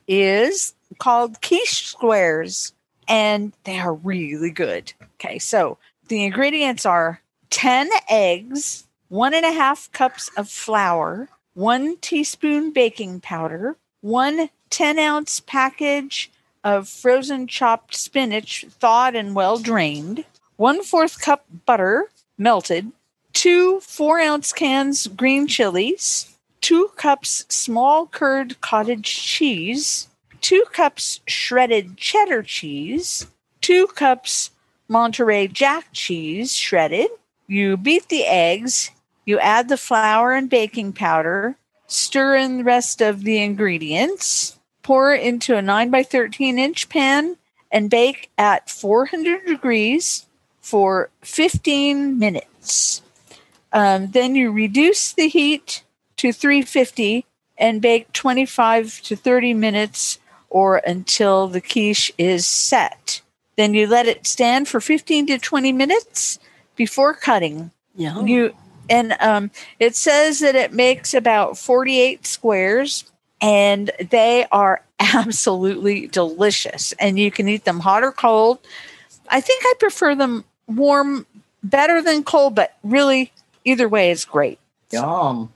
is 0.07 0.75
called 0.99 1.41
quiche 1.43 1.87
squares, 1.87 2.73
and 3.09 3.53
they 3.65 3.79
are 3.79 3.95
really 3.95 4.51
good. 4.51 4.93
Okay, 5.15 5.39
so 5.39 5.79
the 6.09 6.25
ingredients 6.25 6.87
are 6.87 7.21
10 7.51 7.89
eggs, 8.09 8.85
one 9.09 9.35
and 9.35 9.47
a 9.47 9.53
half 9.53 9.91
cups 9.93 10.31
of 10.37 10.49
flour, 10.49 11.29
one 11.55 11.97
teaspoon 11.99 12.73
baking 12.73 13.21
powder, 13.21 13.77
one 14.01 14.51
10 14.71 14.99
ounce 14.99 15.41
package 15.41 16.31
of 16.65 16.89
frozen 16.89 17.47
chopped 17.47 17.95
spinach, 17.95 18.67
thawed 18.81 19.15
and 19.15 19.35
well 19.35 19.59
drained, 19.59 20.25
one 20.57 20.83
fourth 20.83 21.21
cup 21.21 21.45
butter, 21.65 22.11
melted, 22.37 22.91
two 23.33 23.81
four 23.81 24.19
ounce 24.19 24.53
cans 24.53 25.07
green 25.07 25.47
chilies, 25.47 26.37
two 26.61 26.91
cups 26.97 27.45
small 27.49 28.07
curd 28.07 28.61
cottage 28.61 29.05
cheese, 29.05 30.09
two 30.47 30.63
cups 30.71 31.19
shredded 31.27 31.97
cheddar 31.97 32.41
cheese, 32.41 33.27
two 33.61 33.89
cups 33.89 34.53
Monterey 34.87 35.49
Jack 35.49 35.89
cheese 35.93 36.55
shredded. 36.55 37.09
You 37.49 37.77
beat 37.77 38.09
the 38.09 38.25
eggs, 38.27 38.93
you 39.25 39.41
add 39.41 39.69
the 39.69 39.77
flour 39.77 40.35
and 40.35 40.49
baking 40.49 40.93
powder, 40.93 41.57
stir 41.89 42.37
in 42.37 42.59
the 42.59 42.63
rest 42.63 43.01
of 43.01 43.25
the 43.25 43.43
ingredients, 43.43 44.57
pour 44.85 45.13
into 45.13 45.57
a 45.57 45.63
9 45.63 45.91
by 45.91 46.05
13 46.05 46.61
inch 46.61 46.89
pan, 46.89 47.37
and 47.73 47.91
bake 47.91 48.31
at 48.39 48.71
400 48.71 49.47
degrees 49.47 50.27
for 50.61 51.11
15 51.23 52.21
minutes. 52.21 53.03
Um, 53.73 54.13
then 54.13 54.37
you 54.37 54.53
reduce 54.53 55.13
the 55.13 55.27
heat 55.27 55.83
to 56.19 56.33
350 56.33 57.27
and 57.59 57.83
bake 57.83 58.13
25 58.13 59.03
to 59.03 59.17
30 59.17 59.53
minutes 59.53 60.21
or 60.51 60.79
until 60.79 61.49
the 61.49 61.61
quiche 61.61 62.13
is 62.19 62.47
set. 62.47 63.21
Then 63.57 63.75
you 63.75 63.87
let 63.87 64.07
it 64.07 64.27
stand 64.27 64.69
for 64.69 64.81
15 64.81 65.27
to 65.29 65.39
20 65.39 65.73
minutes 65.73 66.39
before 66.77 67.15
cutting. 67.15 67.71
Yeah. 67.95 68.21
You 68.23 68.55
and 68.89 69.17
um, 69.21 69.51
it 69.81 69.97
says 69.97 70.39
that 70.41 70.55
it 70.55 70.73
makes 70.73 71.13
about 71.13 71.59
48 71.59 72.27
squares 72.27 73.05
and 73.41 73.91
they 74.11 74.47
are 74.53 74.83
absolutely 75.01 76.07
delicious 76.07 76.93
and 77.01 77.19
you 77.19 77.31
can 77.31 77.49
eat 77.49 77.65
them 77.65 77.81
hot 77.81 78.05
or 78.05 78.13
cold. 78.13 78.61
I 79.29 79.41
think 79.41 79.63
I 79.65 79.75
prefer 79.81 80.15
them 80.15 80.45
warm 80.69 81.27
better 81.63 82.01
than 82.01 82.23
cold, 82.23 82.55
but 82.55 82.77
really 82.85 83.33
either 83.65 83.89
way 83.89 84.11
is 84.11 84.25
great. 84.25 84.59
Yum. 84.93 85.53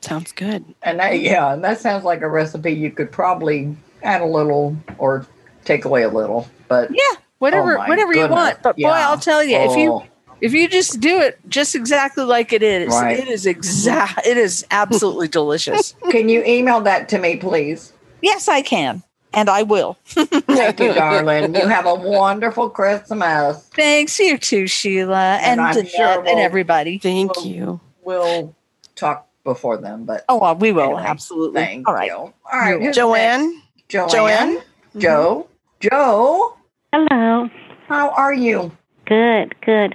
Sounds 0.00 0.32
good. 0.32 0.64
And 0.82 0.98
that, 0.98 1.20
yeah, 1.20 1.52
and 1.52 1.62
that 1.62 1.80
sounds 1.80 2.04
like 2.04 2.22
a 2.22 2.28
recipe 2.28 2.72
you 2.72 2.90
could 2.90 3.12
probably 3.12 3.76
add 4.02 4.20
a 4.20 4.26
little 4.26 4.76
or 4.98 5.26
take 5.64 5.84
away 5.84 6.02
a 6.02 6.08
little. 6.08 6.48
But 6.68 6.90
Yeah, 6.90 7.02
whatever 7.38 7.74
Oh 7.76 7.78
my 7.78 7.88
whatever 7.88 8.14
you 8.14 8.28
want. 8.28 8.62
But 8.62 8.76
boy, 8.76 8.88
I'll 8.88 9.18
tell 9.18 9.42
you, 9.42 9.56
if 9.56 9.76
you 9.76 9.92
Oh. 9.92 10.04
if 10.40 10.52
you 10.52 10.68
just 10.68 11.00
do 11.00 11.20
it 11.20 11.38
just 11.48 11.74
exactly 11.74 12.24
like 12.24 12.52
it 12.52 12.62
is, 12.62 12.88
Right. 12.92 13.18
it 13.18 13.28
is 13.28 13.46
exact 13.46 14.26
it 14.26 14.36
is 14.36 14.66
absolutely 14.70 15.28
delicious. 15.40 15.94
Can 16.10 16.28
you 16.28 16.42
email 16.44 16.80
that 16.82 17.08
to 17.10 17.18
me, 17.18 17.36
please? 17.36 17.92
Yes, 18.20 18.48
I 18.48 18.62
can. 18.62 19.02
And 19.34 19.48
I 19.48 19.62
will. 19.62 19.94
Thank 20.04 20.78
you, 20.78 20.92
darling. 20.94 21.54
You 21.54 21.66
have 21.66 21.86
a 21.86 21.94
wonderful 21.94 22.68
Christmas. 22.68 23.66
Thanks, 23.74 24.18
you 24.20 24.36
too, 24.36 24.66
Sheila, 24.66 25.38
And 25.40 25.58
and, 25.58 25.60
I'm 25.62 25.74
Danette 25.74 25.88
sure 25.88 26.06
and 26.18 26.24
we'll- 26.24 26.38
everybody. 26.38 26.98
Thank 26.98 27.36
We'll- 27.36 27.46
you. 27.46 27.80
We'll 28.04 28.54
talk 28.94 29.26
before 29.42 29.78
then, 29.78 30.04
but 30.04 30.24
Oh, 30.28 30.38
well, 30.38 30.54
we 30.54 30.70
will 30.70 30.82
Anyway, 30.82 31.02
absolutely. 31.06 31.62
thank 31.62 31.88
All 31.88 31.94
right. 31.94 32.08
you. 32.10 32.14
All 32.16 32.34
right, 32.52 32.92
Joanne. 32.92 33.52
next? 33.54 33.62
Joanne. 33.92 34.08
Joanne? 34.08 34.58
Joe. 34.96 35.48
Joe. 35.80 36.56
Hello. 36.94 37.50
How 37.88 38.08
are 38.08 38.32
you? 38.32 38.72
Good, 39.04 39.54
good. 39.60 39.94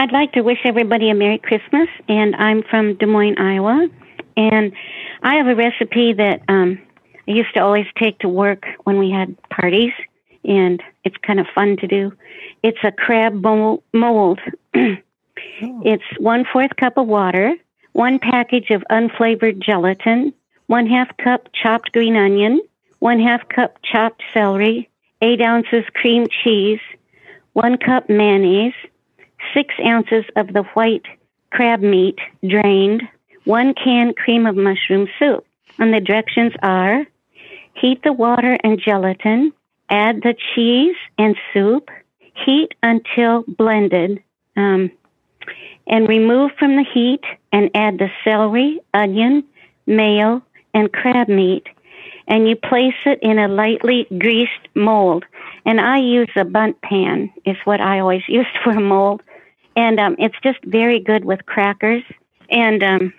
I'd 0.00 0.12
like 0.12 0.32
to 0.32 0.40
wish 0.40 0.60
everybody 0.64 1.10
a 1.10 1.14
Merry 1.14 1.36
Christmas, 1.36 1.88
and 2.08 2.34
I'm 2.36 2.62
from 2.62 2.94
Des 2.94 3.04
Moines, 3.04 3.36
Iowa. 3.38 3.88
And 4.38 4.72
I 5.22 5.34
have 5.34 5.46
a 5.46 5.54
recipe 5.54 6.14
that 6.14 6.40
um, 6.48 6.80
I 7.28 7.32
used 7.32 7.52
to 7.52 7.60
always 7.60 7.84
take 7.98 8.18
to 8.20 8.30
work 8.30 8.64
when 8.84 8.98
we 8.98 9.10
had 9.10 9.36
parties, 9.50 9.92
and 10.46 10.82
it's 11.04 11.16
kind 11.18 11.38
of 11.38 11.46
fun 11.54 11.76
to 11.82 11.86
do. 11.86 12.12
It's 12.62 12.78
a 12.82 12.92
crab 12.92 13.34
mo- 13.34 13.82
mold. 13.92 14.40
It's 15.58 16.04
one 16.18 16.44
fourth 16.50 16.76
cup 16.76 16.96
of 16.96 17.06
water, 17.06 17.54
one 17.92 18.18
package 18.18 18.70
of 18.70 18.82
unflavored 18.90 19.58
gelatin, 19.58 20.32
one 20.66 20.86
half 20.86 21.14
cup 21.18 21.48
chopped 21.54 21.92
green 21.92 22.16
onion, 22.16 22.60
one 22.98 23.20
half 23.20 23.48
cup 23.48 23.76
chopped 23.82 24.22
celery, 24.32 24.88
eight 25.22 25.40
ounces 25.40 25.84
cream 25.94 26.26
cheese, 26.42 26.80
one 27.52 27.78
cup 27.78 28.08
mayonnaise, 28.08 28.74
six 29.54 29.74
ounces 29.84 30.24
of 30.36 30.52
the 30.52 30.62
white 30.74 31.06
crab 31.50 31.80
meat 31.80 32.18
drained, 32.46 33.02
one 33.44 33.74
can 33.74 34.12
cream 34.14 34.46
of 34.46 34.56
mushroom 34.56 35.08
soup. 35.18 35.46
And 35.78 35.92
the 35.92 36.00
directions 36.00 36.52
are 36.62 37.04
heat 37.74 38.02
the 38.02 38.12
water 38.12 38.56
and 38.64 38.80
gelatin, 38.80 39.52
add 39.90 40.22
the 40.22 40.34
cheese 40.54 40.96
and 41.18 41.36
soup, 41.52 41.90
heat 42.44 42.70
until 42.82 43.44
blended, 43.46 44.22
um, 44.56 44.90
and 45.86 46.08
remove 46.08 46.50
from 46.58 46.76
the 46.76 46.84
heat 46.92 47.22
and 47.52 47.70
add 47.74 47.98
the 47.98 48.08
celery, 48.24 48.80
onion, 48.92 49.44
mayo, 49.86 50.42
and 50.74 50.92
crab 50.92 51.28
meat. 51.28 51.66
And 52.28 52.48
you 52.48 52.56
place 52.56 52.94
it 53.04 53.18
in 53.22 53.38
a 53.38 53.48
lightly 53.48 54.06
greased 54.18 54.68
mold. 54.74 55.24
And 55.64 55.80
I 55.80 55.98
use 55.98 56.30
a 56.36 56.44
Bundt 56.44 56.80
pan, 56.82 57.32
is 57.44 57.56
what 57.64 57.80
I 57.80 58.00
always 58.00 58.22
use 58.28 58.46
for 58.62 58.70
a 58.70 58.80
mold. 58.80 59.22
And 59.76 60.00
um, 60.00 60.16
it's 60.18 60.36
just 60.42 60.58
very 60.64 61.00
good 61.00 61.24
with 61.24 61.44
crackers. 61.46 62.02
And 62.50 62.82
um, 62.82 63.12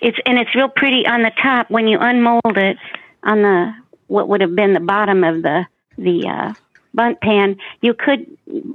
it's 0.00 0.18
and 0.26 0.38
it's 0.38 0.54
real 0.54 0.68
pretty 0.68 1.06
on 1.06 1.22
the 1.22 1.32
top 1.42 1.70
when 1.70 1.88
you 1.88 1.98
unmold 2.00 2.56
it 2.56 2.76
on 3.22 3.42
the 3.42 3.72
what 4.06 4.28
would 4.28 4.40
have 4.40 4.54
been 4.54 4.74
the 4.74 4.80
bottom 4.80 5.24
of 5.24 5.42
the 5.42 5.66
the 5.98 6.28
uh, 6.28 6.54
Bundt 6.94 7.20
pan. 7.20 7.56
You 7.80 7.94
could 7.94 8.26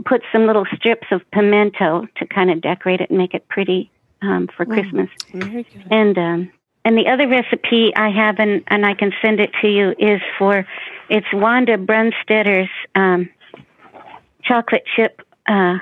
put 0.05 0.21
some 0.31 0.45
little 0.45 0.65
strips 0.75 1.07
of 1.11 1.21
pimento 1.31 2.07
to 2.17 2.25
kind 2.27 2.51
of 2.51 2.61
decorate 2.61 3.01
it 3.01 3.09
and 3.09 3.17
make 3.17 3.33
it 3.33 3.47
pretty 3.47 3.89
um, 4.21 4.47
for 4.55 4.65
Christmas. 4.65 5.09
And 5.89 6.17
um, 6.17 6.51
and 6.85 6.97
the 6.97 7.07
other 7.07 7.27
recipe 7.27 7.93
I 7.95 8.09
have, 8.09 8.39
and, 8.39 8.63
and 8.67 8.85
I 8.85 8.93
can 8.93 9.11
send 9.21 9.39
it 9.39 9.51
to 9.61 9.67
you, 9.67 9.93
is 9.99 10.21
for 10.37 10.65
it's 11.09 11.27
Wanda 11.33 11.77
Brunstetter's 11.77 12.69
um, 12.95 13.29
chocolate 14.43 14.83
chip 14.95 15.21
uh, 15.47 15.77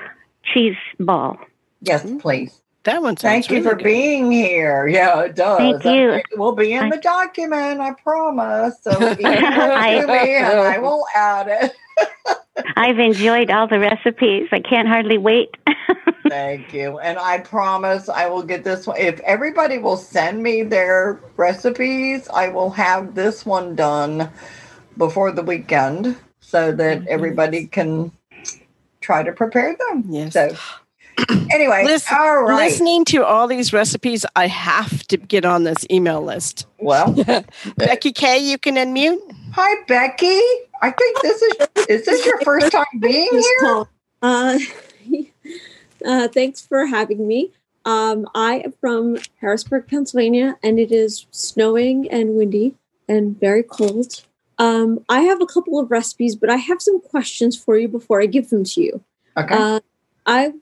cheese 0.52 0.76
ball. 0.98 1.38
Yes, 1.82 2.06
please. 2.20 2.60
That 2.84 3.02
one 3.02 3.16
sounds 3.16 3.46
Thank 3.46 3.50
you 3.50 3.56
really 3.58 3.68
for 3.68 3.74
good. 3.76 3.84
being 3.84 4.32
here. 4.32 4.86
Yeah, 4.88 5.20
it 5.22 5.36
does. 5.36 5.58
Thank 5.58 5.84
you. 5.84 6.10
It 6.12 6.38
will 6.38 6.52
be 6.54 6.72
in 6.72 6.84
I- 6.84 6.90
the 6.90 6.96
document, 7.02 7.80
I 7.80 7.92
promise. 7.92 8.76
So 8.82 8.90
email 9.18 9.18
I- 9.24 10.00
to 10.00 10.06
me 10.06 10.34
and 10.36 10.46
I 10.60 10.78
will 10.82 11.04
add 11.14 11.48
it. 11.48 11.76
I've 12.76 12.98
enjoyed 12.98 13.50
all 13.50 13.66
the 13.66 13.78
recipes. 13.78 14.48
I 14.52 14.60
can't 14.60 14.88
hardly 14.88 15.18
wait. 15.18 15.56
Thank 16.28 16.72
you. 16.74 16.98
And 16.98 17.18
I 17.18 17.38
promise 17.38 18.08
I 18.08 18.26
will 18.26 18.42
get 18.42 18.64
this 18.64 18.86
one. 18.86 18.98
If 18.98 19.20
everybody 19.20 19.78
will 19.78 19.96
send 19.96 20.42
me 20.42 20.62
their 20.62 21.20
recipes, 21.36 22.28
I 22.28 22.48
will 22.48 22.70
have 22.70 23.14
this 23.14 23.46
one 23.46 23.74
done 23.74 24.30
before 24.96 25.32
the 25.32 25.42
weekend 25.42 26.16
so 26.40 26.72
that 26.72 26.98
mm-hmm. 27.00 27.08
everybody 27.08 27.66
can 27.66 28.12
try 29.00 29.22
to 29.22 29.32
prepare 29.32 29.76
them. 29.88 30.04
Yes. 30.08 30.32
So 30.32 30.54
anyway, 31.50 31.84
Listen- 31.84 32.16
all 32.18 32.42
right. 32.42 32.70
Listening 32.70 33.04
to 33.06 33.24
all 33.24 33.46
these 33.46 33.72
recipes, 33.72 34.24
I 34.36 34.46
have 34.46 35.06
to 35.08 35.16
get 35.16 35.44
on 35.44 35.64
this 35.64 35.86
email 35.90 36.22
list. 36.22 36.66
Well, 36.78 37.16
Becky 37.76 38.12
K, 38.12 38.38
you 38.38 38.58
can 38.58 38.74
unmute. 38.74 39.18
Hi, 39.60 39.82
Becky. 39.88 40.40
I 40.80 40.92
think 40.92 41.20
this 41.20 41.42
is 41.42 41.52
is 41.88 42.04
this 42.04 42.24
your 42.24 42.40
first 42.42 42.70
time 42.70 42.84
being 43.00 43.28
here? 43.32 43.86
Uh, 44.22 44.56
uh, 46.06 46.28
thanks 46.28 46.64
for 46.64 46.86
having 46.86 47.26
me. 47.26 47.50
Um, 47.84 48.28
I 48.36 48.60
am 48.60 48.74
from 48.80 49.18
Harrisburg, 49.40 49.88
Pennsylvania, 49.88 50.56
and 50.62 50.78
it 50.78 50.92
is 50.92 51.26
snowing 51.32 52.08
and 52.08 52.36
windy 52.36 52.76
and 53.08 53.38
very 53.40 53.64
cold. 53.64 54.22
Um, 54.58 55.04
I 55.08 55.22
have 55.22 55.42
a 55.42 55.46
couple 55.46 55.80
of 55.80 55.90
recipes, 55.90 56.36
but 56.36 56.50
I 56.50 56.56
have 56.56 56.80
some 56.80 57.00
questions 57.00 57.56
for 57.56 57.76
you 57.76 57.88
before 57.88 58.22
I 58.22 58.26
give 58.26 58.50
them 58.50 58.62
to 58.62 58.80
you. 58.80 59.02
Okay. 59.36 59.56
Uh, 59.56 59.80
I, 60.24 60.52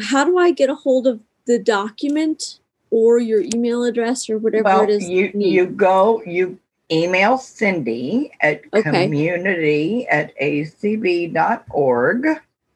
how 0.00 0.24
do 0.24 0.38
I 0.38 0.50
get 0.50 0.70
a 0.70 0.74
hold 0.74 1.06
of 1.06 1.20
the 1.46 1.58
document 1.58 2.60
or 2.90 3.18
your 3.18 3.42
email 3.54 3.84
address 3.84 4.30
or 4.30 4.38
whatever 4.38 4.64
well, 4.64 4.84
it 4.84 4.88
is? 4.88 5.06
you 5.10 5.30
you 5.34 5.66
go 5.66 6.22
you 6.24 6.58
email 6.90 7.38
Cindy 7.38 8.32
at 8.40 8.62
Okay. 8.72 8.82
community 8.82 10.06
at 10.08 10.36
acb.org. 10.38 12.26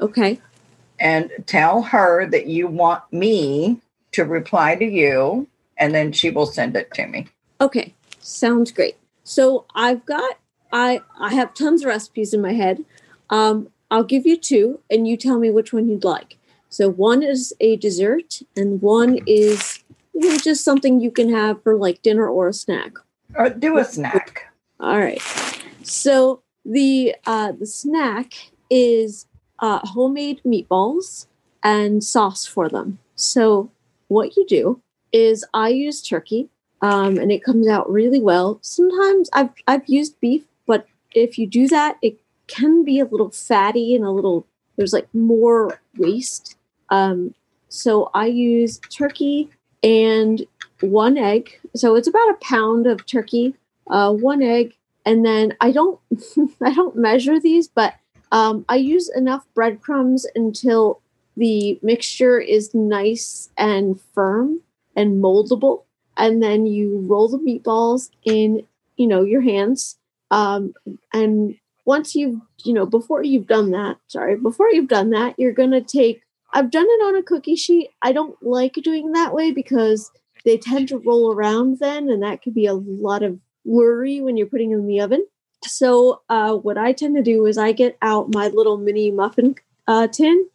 Okay. 0.00 0.40
And 0.98 1.30
tell 1.46 1.82
her 1.82 2.26
that 2.26 2.46
you 2.46 2.66
want 2.66 3.02
me 3.12 3.80
to 4.12 4.24
reply 4.24 4.74
to 4.74 4.84
you, 4.84 5.46
and 5.78 5.94
then 5.94 6.12
she 6.12 6.30
will 6.30 6.46
send 6.46 6.76
it 6.76 6.92
to 6.94 7.06
me. 7.06 7.28
Okay, 7.60 7.94
sounds 8.18 8.72
great. 8.72 8.96
So 9.24 9.66
I've 9.74 10.04
got 10.04 10.38
I 10.72 11.00
I 11.18 11.34
have 11.34 11.54
tons 11.54 11.82
of 11.82 11.88
recipes 11.88 12.34
in 12.34 12.40
my 12.40 12.52
head. 12.52 12.84
Um, 13.30 13.68
I'll 13.90 14.04
give 14.04 14.26
you 14.26 14.36
two, 14.36 14.80
and 14.90 15.06
you 15.08 15.16
tell 15.16 15.38
me 15.38 15.50
which 15.50 15.72
one 15.72 15.88
you'd 15.88 16.04
like. 16.04 16.36
So 16.68 16.88
one 16.88 17.22
is 17.22 17.52
a 17.60 17.76
dessert, 17.76 18.42
and 18.56 18.80
one 18.82 19.18
is 19.26 19.82
you 20.14 20.30
know, 20.30 20.36
just 20.36 20.64
something 20.64 21.00
you 21.00 21.10
can 21.10 21.30
have 21.30 21.62
for 21.62 21.76
like 21.76 22.02
dinner 22.02 22.28
or 22.28 22.48
a 22.48 22.52
snack. 22.52 22.92
Uh, 23.36 23.48
do 23.48 23.78
a 23.78 23.84
snack. 23.84 24.52
All 24.80 24.98
right. 24.98 25.22
So 25.82 26.42
the 26.64 27.14
uh, 27.26 27.52
the 27.52 27.66
snack 27.66 28.34
is 28.70 29.26
uh, 29.60 29.80
homemade 29.84 30.40
meatballs 30.44 31.26
and 31.62 32.02
sauce 32.02 32.46
for 32.46 32.68
them. 32.68 32.98
So 33.14 33.70
what 34.08 34.36
you 34.36 34.46
do 34.46 34.80
is 35.12 35.44
I 35.54 35.68
use 35.68 36.02
turkey, 36.02 36.48
um, 36.82 37.18
and 37.18 37.30
it 37.30 37.44
comes 37.44 37.68
out 37.68 37.90
really 37.90 38.20
well. 38.20 38.58
Sometimes 38.62 39.28
I've 39.32 39.50
I've 39.66 39.86
used 39.86 40.20
beef, 40.20 40.44
but 40.66 40.86
if 41.14 41.38
you 41.38 41.46
do 41.46 41.68
that, 41.68 41.96
it 42.02 42.18
can 42.46 42.84
be 42.84 42.98
a 43.00 43.04
little 43.04 43.30
fatty 43.30 43.94
and 43.94 44.04
a 44.04 44.10
little 44.10 44.46
there's 44.76 44.92
like 44.92 45.12
more 45.14 45.80
waste. 45.98 46.56
Um, 46.88 47.34
so 47.68 48.10
I 48.14 48.26
use 48.26 48.80
turkey 48.90 49.50
and 49.82 50.44
one 50.80 51.18
egg. 51.18 51.58
So 51.74 51.94
it's 51.94 52.08
about 52.08 52.30
a 52.30 52.38
pound 52.40 52.86
of 52.86 53.06
turkey, 53.06 53.54
uh, 53.88 54.12
one 54.12 54.42
egg, 54.42 54.74
and 55.04 55.24
then 55.24 55.56
I 55.60 55.72
don't 55.72 55.98
I 56.62 56.72
don't 56.72 56.96
measure 56.96 57.40
these, 57.40 57.68
but 57.68 57.94
um, 58.32 58.64
I 58.68 58.76
use 58.76 59.10
enough 59.14 59.46
breadcrumbs 59.54 60.26
until 60.34 61.00
the 61.36 61.78
mixture 61.82 62.38
is 62.38 62.74
nice 62.74 63.50
and 63.56 64.00
firm 64.14 64.60
and 64.96 65.22
moldable, 65.22 65.84
and 66.16 66.42
then 66.42 66.66
you 66.66 66.98
roll 67.08 67.28
the 67.28 67.38
meatballs 67.38 68.10
in 68.24 68.66
you 68.96 69.06
know 69.06 69.22
your 69.22 69.42
hands, 69.42 69.98
um, 70.30 70.74
and 71.12 71.56
once 71.84 72.14
you've 72.14 72.40
you 72.64 72.72
know 72.72 72.86
before 72.86 73.22
you've 73.24 73.46
done 73.46 73.70
that, 73.72 73.96
sorry, 74.08 74.36
before 74.36 74.70
you've 74.70 74.88
done 74.88 75.10
that, 75.10 75.38
you're 75.38 75.52
gonna 75.52 75.80
take. 75.80 76.22
I've 76.52 76.72
done 76.72 76.86
it 76.86 77.04
on 77.04 77.14
a 77.14 77.22
cookie 77.22 77.54
sheet. 77.54 77.90
I 78.02 78.10
don't 78.10 78.36
like 78.42 78.72
doing 78.74 79.12
that 79.12 79.32
way 79.32 79.52
because 79.52 80.10
they 80.44 80.56
tend 80.56 80.88
to 80.88 80.98
roll 80.98 81.32
around 81.32 81.78
then, 81.78 82.08
and 82.08 82.22
that 82.22 82.42
could 82.42 82.54
be 82.54 82.66
a 82.66 82.74
lot 82.74 83.22
of 83.22 83.38
worry 83.64 84.20
when 84.20 84.36
you're 84.36 84.46
putting 84.46 84.70
them 84.70 84.80
in 84.80 84.86
the 84.86 85.00
oven. 85.00 85.26
So, 85.64 86.22
uh, 86.28 86.54
what 86.54 86.78
I 86.78 86.92
tend 86.92 87.16
to 87.16 87.22
do 87.22 87.46
is 87.46 87.58
I 87.58 87.72
get 87.72 87.98
out 88.00 88.34
my 88.34 88.48
little 88.48 88.78
mini 88.78 89.10
muffin 89.10 89.56
uh, 89.86 90.06
tin 90.08 90.48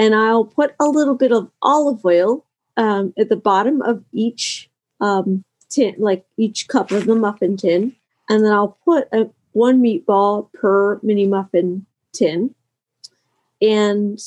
and 0.00 0.14
I'll 0.14 0.46
put 0.46 0.74
a 0.80 0.86
little 0.86 1.14
bit 1.14 1.30
of 1.30 1.50
olive 1.60 2.04
oil 2.06 2.46
um, 2.78 3.12
at 3.18 3.28
the 3.28 3.36
bottom 3.36 3.82
of 3.82 4.02
each 4.12 4.70
um, 4.98 5.44
tin, 5.68 5.94
like 5.98 6.24
each 6.38 6.68
cup 6.68 6.90
of 6.90 7.04
the 7.04 7.14
muffin 7.14 7.58
tin. 7.58 7.94
And 8.30 8.42
then 8.42 8.50
I'll 8.52 8.78
put 8.84 9.08
a, 9.12 9.28
one 9.52 9.82
meatball 9.82 10.50
per 10.54 10.98
mini 11.02 11.26
muffin 11.26 11.84
tin. 12.14 12.54
And 13.60 14.18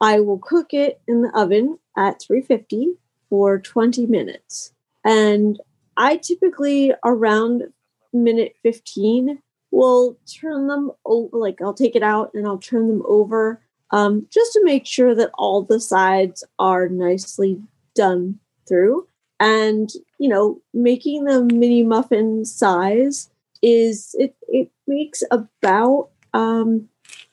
I 0.00 0.20
will 0.20 0.38
cook 0.38 0.72
it 0.72 1.00
in 1.08 1.22
the 1.22 1.36
oven 1.36 1.78
at 1.96 2.22
350 2.22 2.92
for 3.30 3.58
20 3.58 4.06
minutes. 4.06 4.72
And 5.04 5.60
I 5.96 6.16
typically 6.16 6.92
around 7.04 7.64
minute 8.12 8.56
15 8.62 9.40
will 9.70 10.16
turn 10.40 10.68
them 10.68 10.90
over 11.04 11.36
like 11.36 11.60
I'll 11.60 11.74
take 11.74 11.96
it 11.96 12.02
out 12.02 12.30
and 12.34 12.46
I'll 12.46 12.58
turn 12.58 12.88
them 12.88 13.02
over 13.06 13.60
um, 13.90 14.26
just 14.32 14.52
to 14.54 14.64
make 14.64 14.86
sure 14.86 15.14
that 15.14 15.30
all 15.34 15.62
the 15.62 15.80
sides 15.80 16.42
are 16.58 16.88
nicely 16.88 17.60
done 17.94 18.38
through. 18.66 19.06
And 19.38 19.90
you 20.18 20.28
know, 20.28 20.60
making 20.72 21.24
the 21.24 21.42
mini 21.42 21.82
muffin 21.82 22.44
size 22.44 23.30
is 23.62 24.14
it 24.18 24.34
it 24.48 24.70
makes 24.86 25.22
about 25.30 26.08
um 26.34 26.88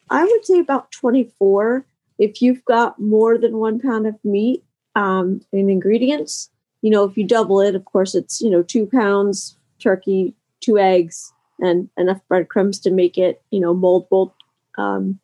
I 0.10 0.24
would 0.26 0.46
say 0.46 0.60
about 0.60 0.92
24 0.92 1.86
if 2.20 2.42
you've 2.42 2.64
got 2.66 3.00
more 3.00 3.38
than 3.38 3.58
one 3.58 3.80
pound 3.80 4.06
of 4.06 4.16
meat 4.24 4.64
um, 4.96 5.42
and 5.52 5.70
ingredients. 5.70 6.50
You 6.82 6.90
know, 6.90 7.04
if 7.04 7.18
you 7.18 7.26
double 7.26 7.62
it, 7.62 7.76
of 7.76 7.86
course, 7.86 8.16
it's 8.16 8.42
you 8.42 8.50
know 8.50 8.64
two 8.64 8.86
pounds 8.86 9.58
turkey, 9.80 10.34
two 10.62 10.78
eggs, 10.78 11.32
and 11.60 11.90
enough 11.98 12.22
breadcrumbs 12.28 12.80
to 12.80 12.92
make 12.92 13.18
it 13.18 13.42
you 13.52 13.60
know 13.60 13.74
moldable. 13.74 14.32
Um, 14.78 15.20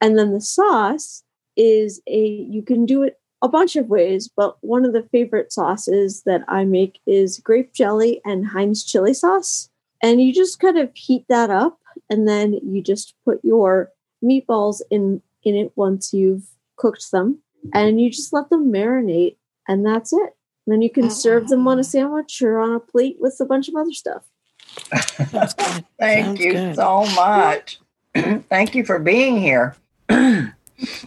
and 0.00 0.18
then 0.18 0.32
the 0.32 0.40
sauce 0.40 1.22
is 1.56 2.00
a 2.06 2.46
you 2.50 2.62
can 2.62 2.86
do 2.86 3.02
it 3.02 3.18
a 3.42 3.48
bunch 3.48 3.74
of 3.74 3.88
ways, 3.88 4.28
but 4.28 4.56
one 4.60 4.84
of 4.84 4.92
the 4.92 5.02
favorite 5.10 5.52
sauces 5.52 6.22
that 6.22 6.44
I 6.46 6.64
make 6.64 7.00
is 7.06 7.40
grape 7.40 7.72
jelly 7.72 8.20
and 8.24 8.46
Heinz 8.46 8.84
chili 8.84 9.12
sauce. 9.12 9.68
And 10.00 10.22
you 10.22 10.32
just 10.32 10.60
kind 10.60 10.78
of 10.78 10.90
heat 10.94 11.24
that 11.28 11.50
up, 11.50 11.78
and 12.08 12.28
then 12.28 12.54
you 12.62 12.82
just 12.82 13.14
put 13.24 13.44
your 13.44 13.90
meatballs 14.22 14.80
in 14.90 15.22
in 15.44 15.56
it 15.56 15.72
once 15.74 16.12
you've 16.12 16.48
cooked 16.76 17.10
them, 17.10 17.38
and 17.72 18.00
you 18.00 18.10
just 18.10 18.32
let 18.32 18.50
them 18.50 18.72
marinate, 18.72 19.36
and 19.68 19.84
that's 19.84 20.12
it. 20.12 20.36
And 20.66 20.72
then 20.72 20.82
you 20.82 20.90
can 20.90 21.10
serve 21.10 21.48
them 21.48 21.66
on 21.66 21.78
a 21.78 21.84
sandwich 21.84 22.40
or 22.42 22.58
on 22.58 22.72
a 22.74 22.80
plate 22.80 23.16
with 23.18 23.36
a 23.40 23.44
bunch 23.44 23.68
of 23.68 23.74
other 23.74 23.92
stuff. 23.92 24.22
Thank 25.98 26.26
Sounds 26.26 26.40
you 26.40 26.52
good. 26.52 26.76
so 26.76 27.04
much. 27.14 27.80
Thank 28.48 28.74
you 28.74 28.84
for 28.84 28.98
being 28.98 29.38
here. 29.40 29.76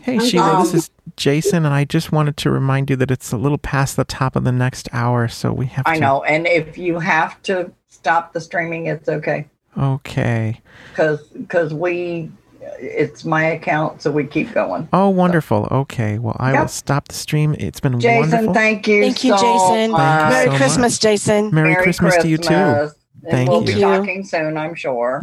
Hey, 0.04 0.20
Sheila, 0.20 0.58
this 0.64 0.72
Um, 0.74 0.78
is 0.78 0.90
Jason, 1.18 1.66
and 1.66 1.74
I 1.74 1.84
just 1.84 2.10
wanted 2.14 2.38
to 2.38 2.50
remind 2.50 2.90
you 2.90 2.96
that 2.96 3.12
it's 3.12 3.34
a 3.34 3.38
little 3.38 3.58
past 3.58 3.98
the 3.98 4.06
top 4.06 4.38
of 4.38 4.46
the 4.46 4.52
next 4.54 4.88
hour, 4.94 5.28
so 5.28 5.52
we 5.52 5.66
have 5.66 5.84
to 5.84 5.92
I 5.92 5.96
to. 5.96 6.00
know, 6.00 6.24
and 6.24 6.48
if 6.48 6.78
you 6.78 6.98
have 7.00 7.42
to 7.44 7.70
stop 7.90 8.32
the 8.32 8.40
streaming, 8.40 8.86
it's 8.86 9.10
okay 9.10 9.48
Okay. 9.78 10.62
because 10.92 11.28
because 11.28 11.74
we 11.74 12.32
it's 12.80 13.26
my 13.26 13.44
account, 13.44 14.02
so 14.02 14.12
we 14.12 14.26
keep 14.26 14.54
going. 14.54 14.88
Oh, 14.94 15.10
wonderful. 15.10 15.68
Okay. 15.72 16.20
Well, 16.20 16.36
I 16.40 16.60
will 16.60 16.68
stop 16.68 17.08
the 17.08 17.16
stream. 17.16 17.56
It's 17.60 17.80
been 17.80 18.00
Jason, 18.00 18.30
wonderful. 18.32 18.54
thank 18.54 18.88
you. 18.88 19.02
Thank 19.04 19.24
you, 19.24 19.38
so 19.38 19.44
Jason. 19.44 19.92
much. 19.92 20.00
Thank 20.02 20.32
you 20.32 20.36
Merry 20.36 20.52
so 20.52 20.58
Christmas, 20.58 20.94
much. 20.94 21.00
Jason. 21.02 21.50
Merry, 21.54 21.76
Christmas, 21.76 22.18
to 22.18 22.28
you 22.28 22.38
too. 22.38 22.48
Christmas. 22.48 22.96
And 23.24 23.32
Thank 23.32 23.50
we'll 23.50 23.68
you. 23.68 23.76
be 23.76 23.82
talking 23.82 24.24
soon, 24.24 24.56
I'm 24.56 24.76
sure. 24.76 25.14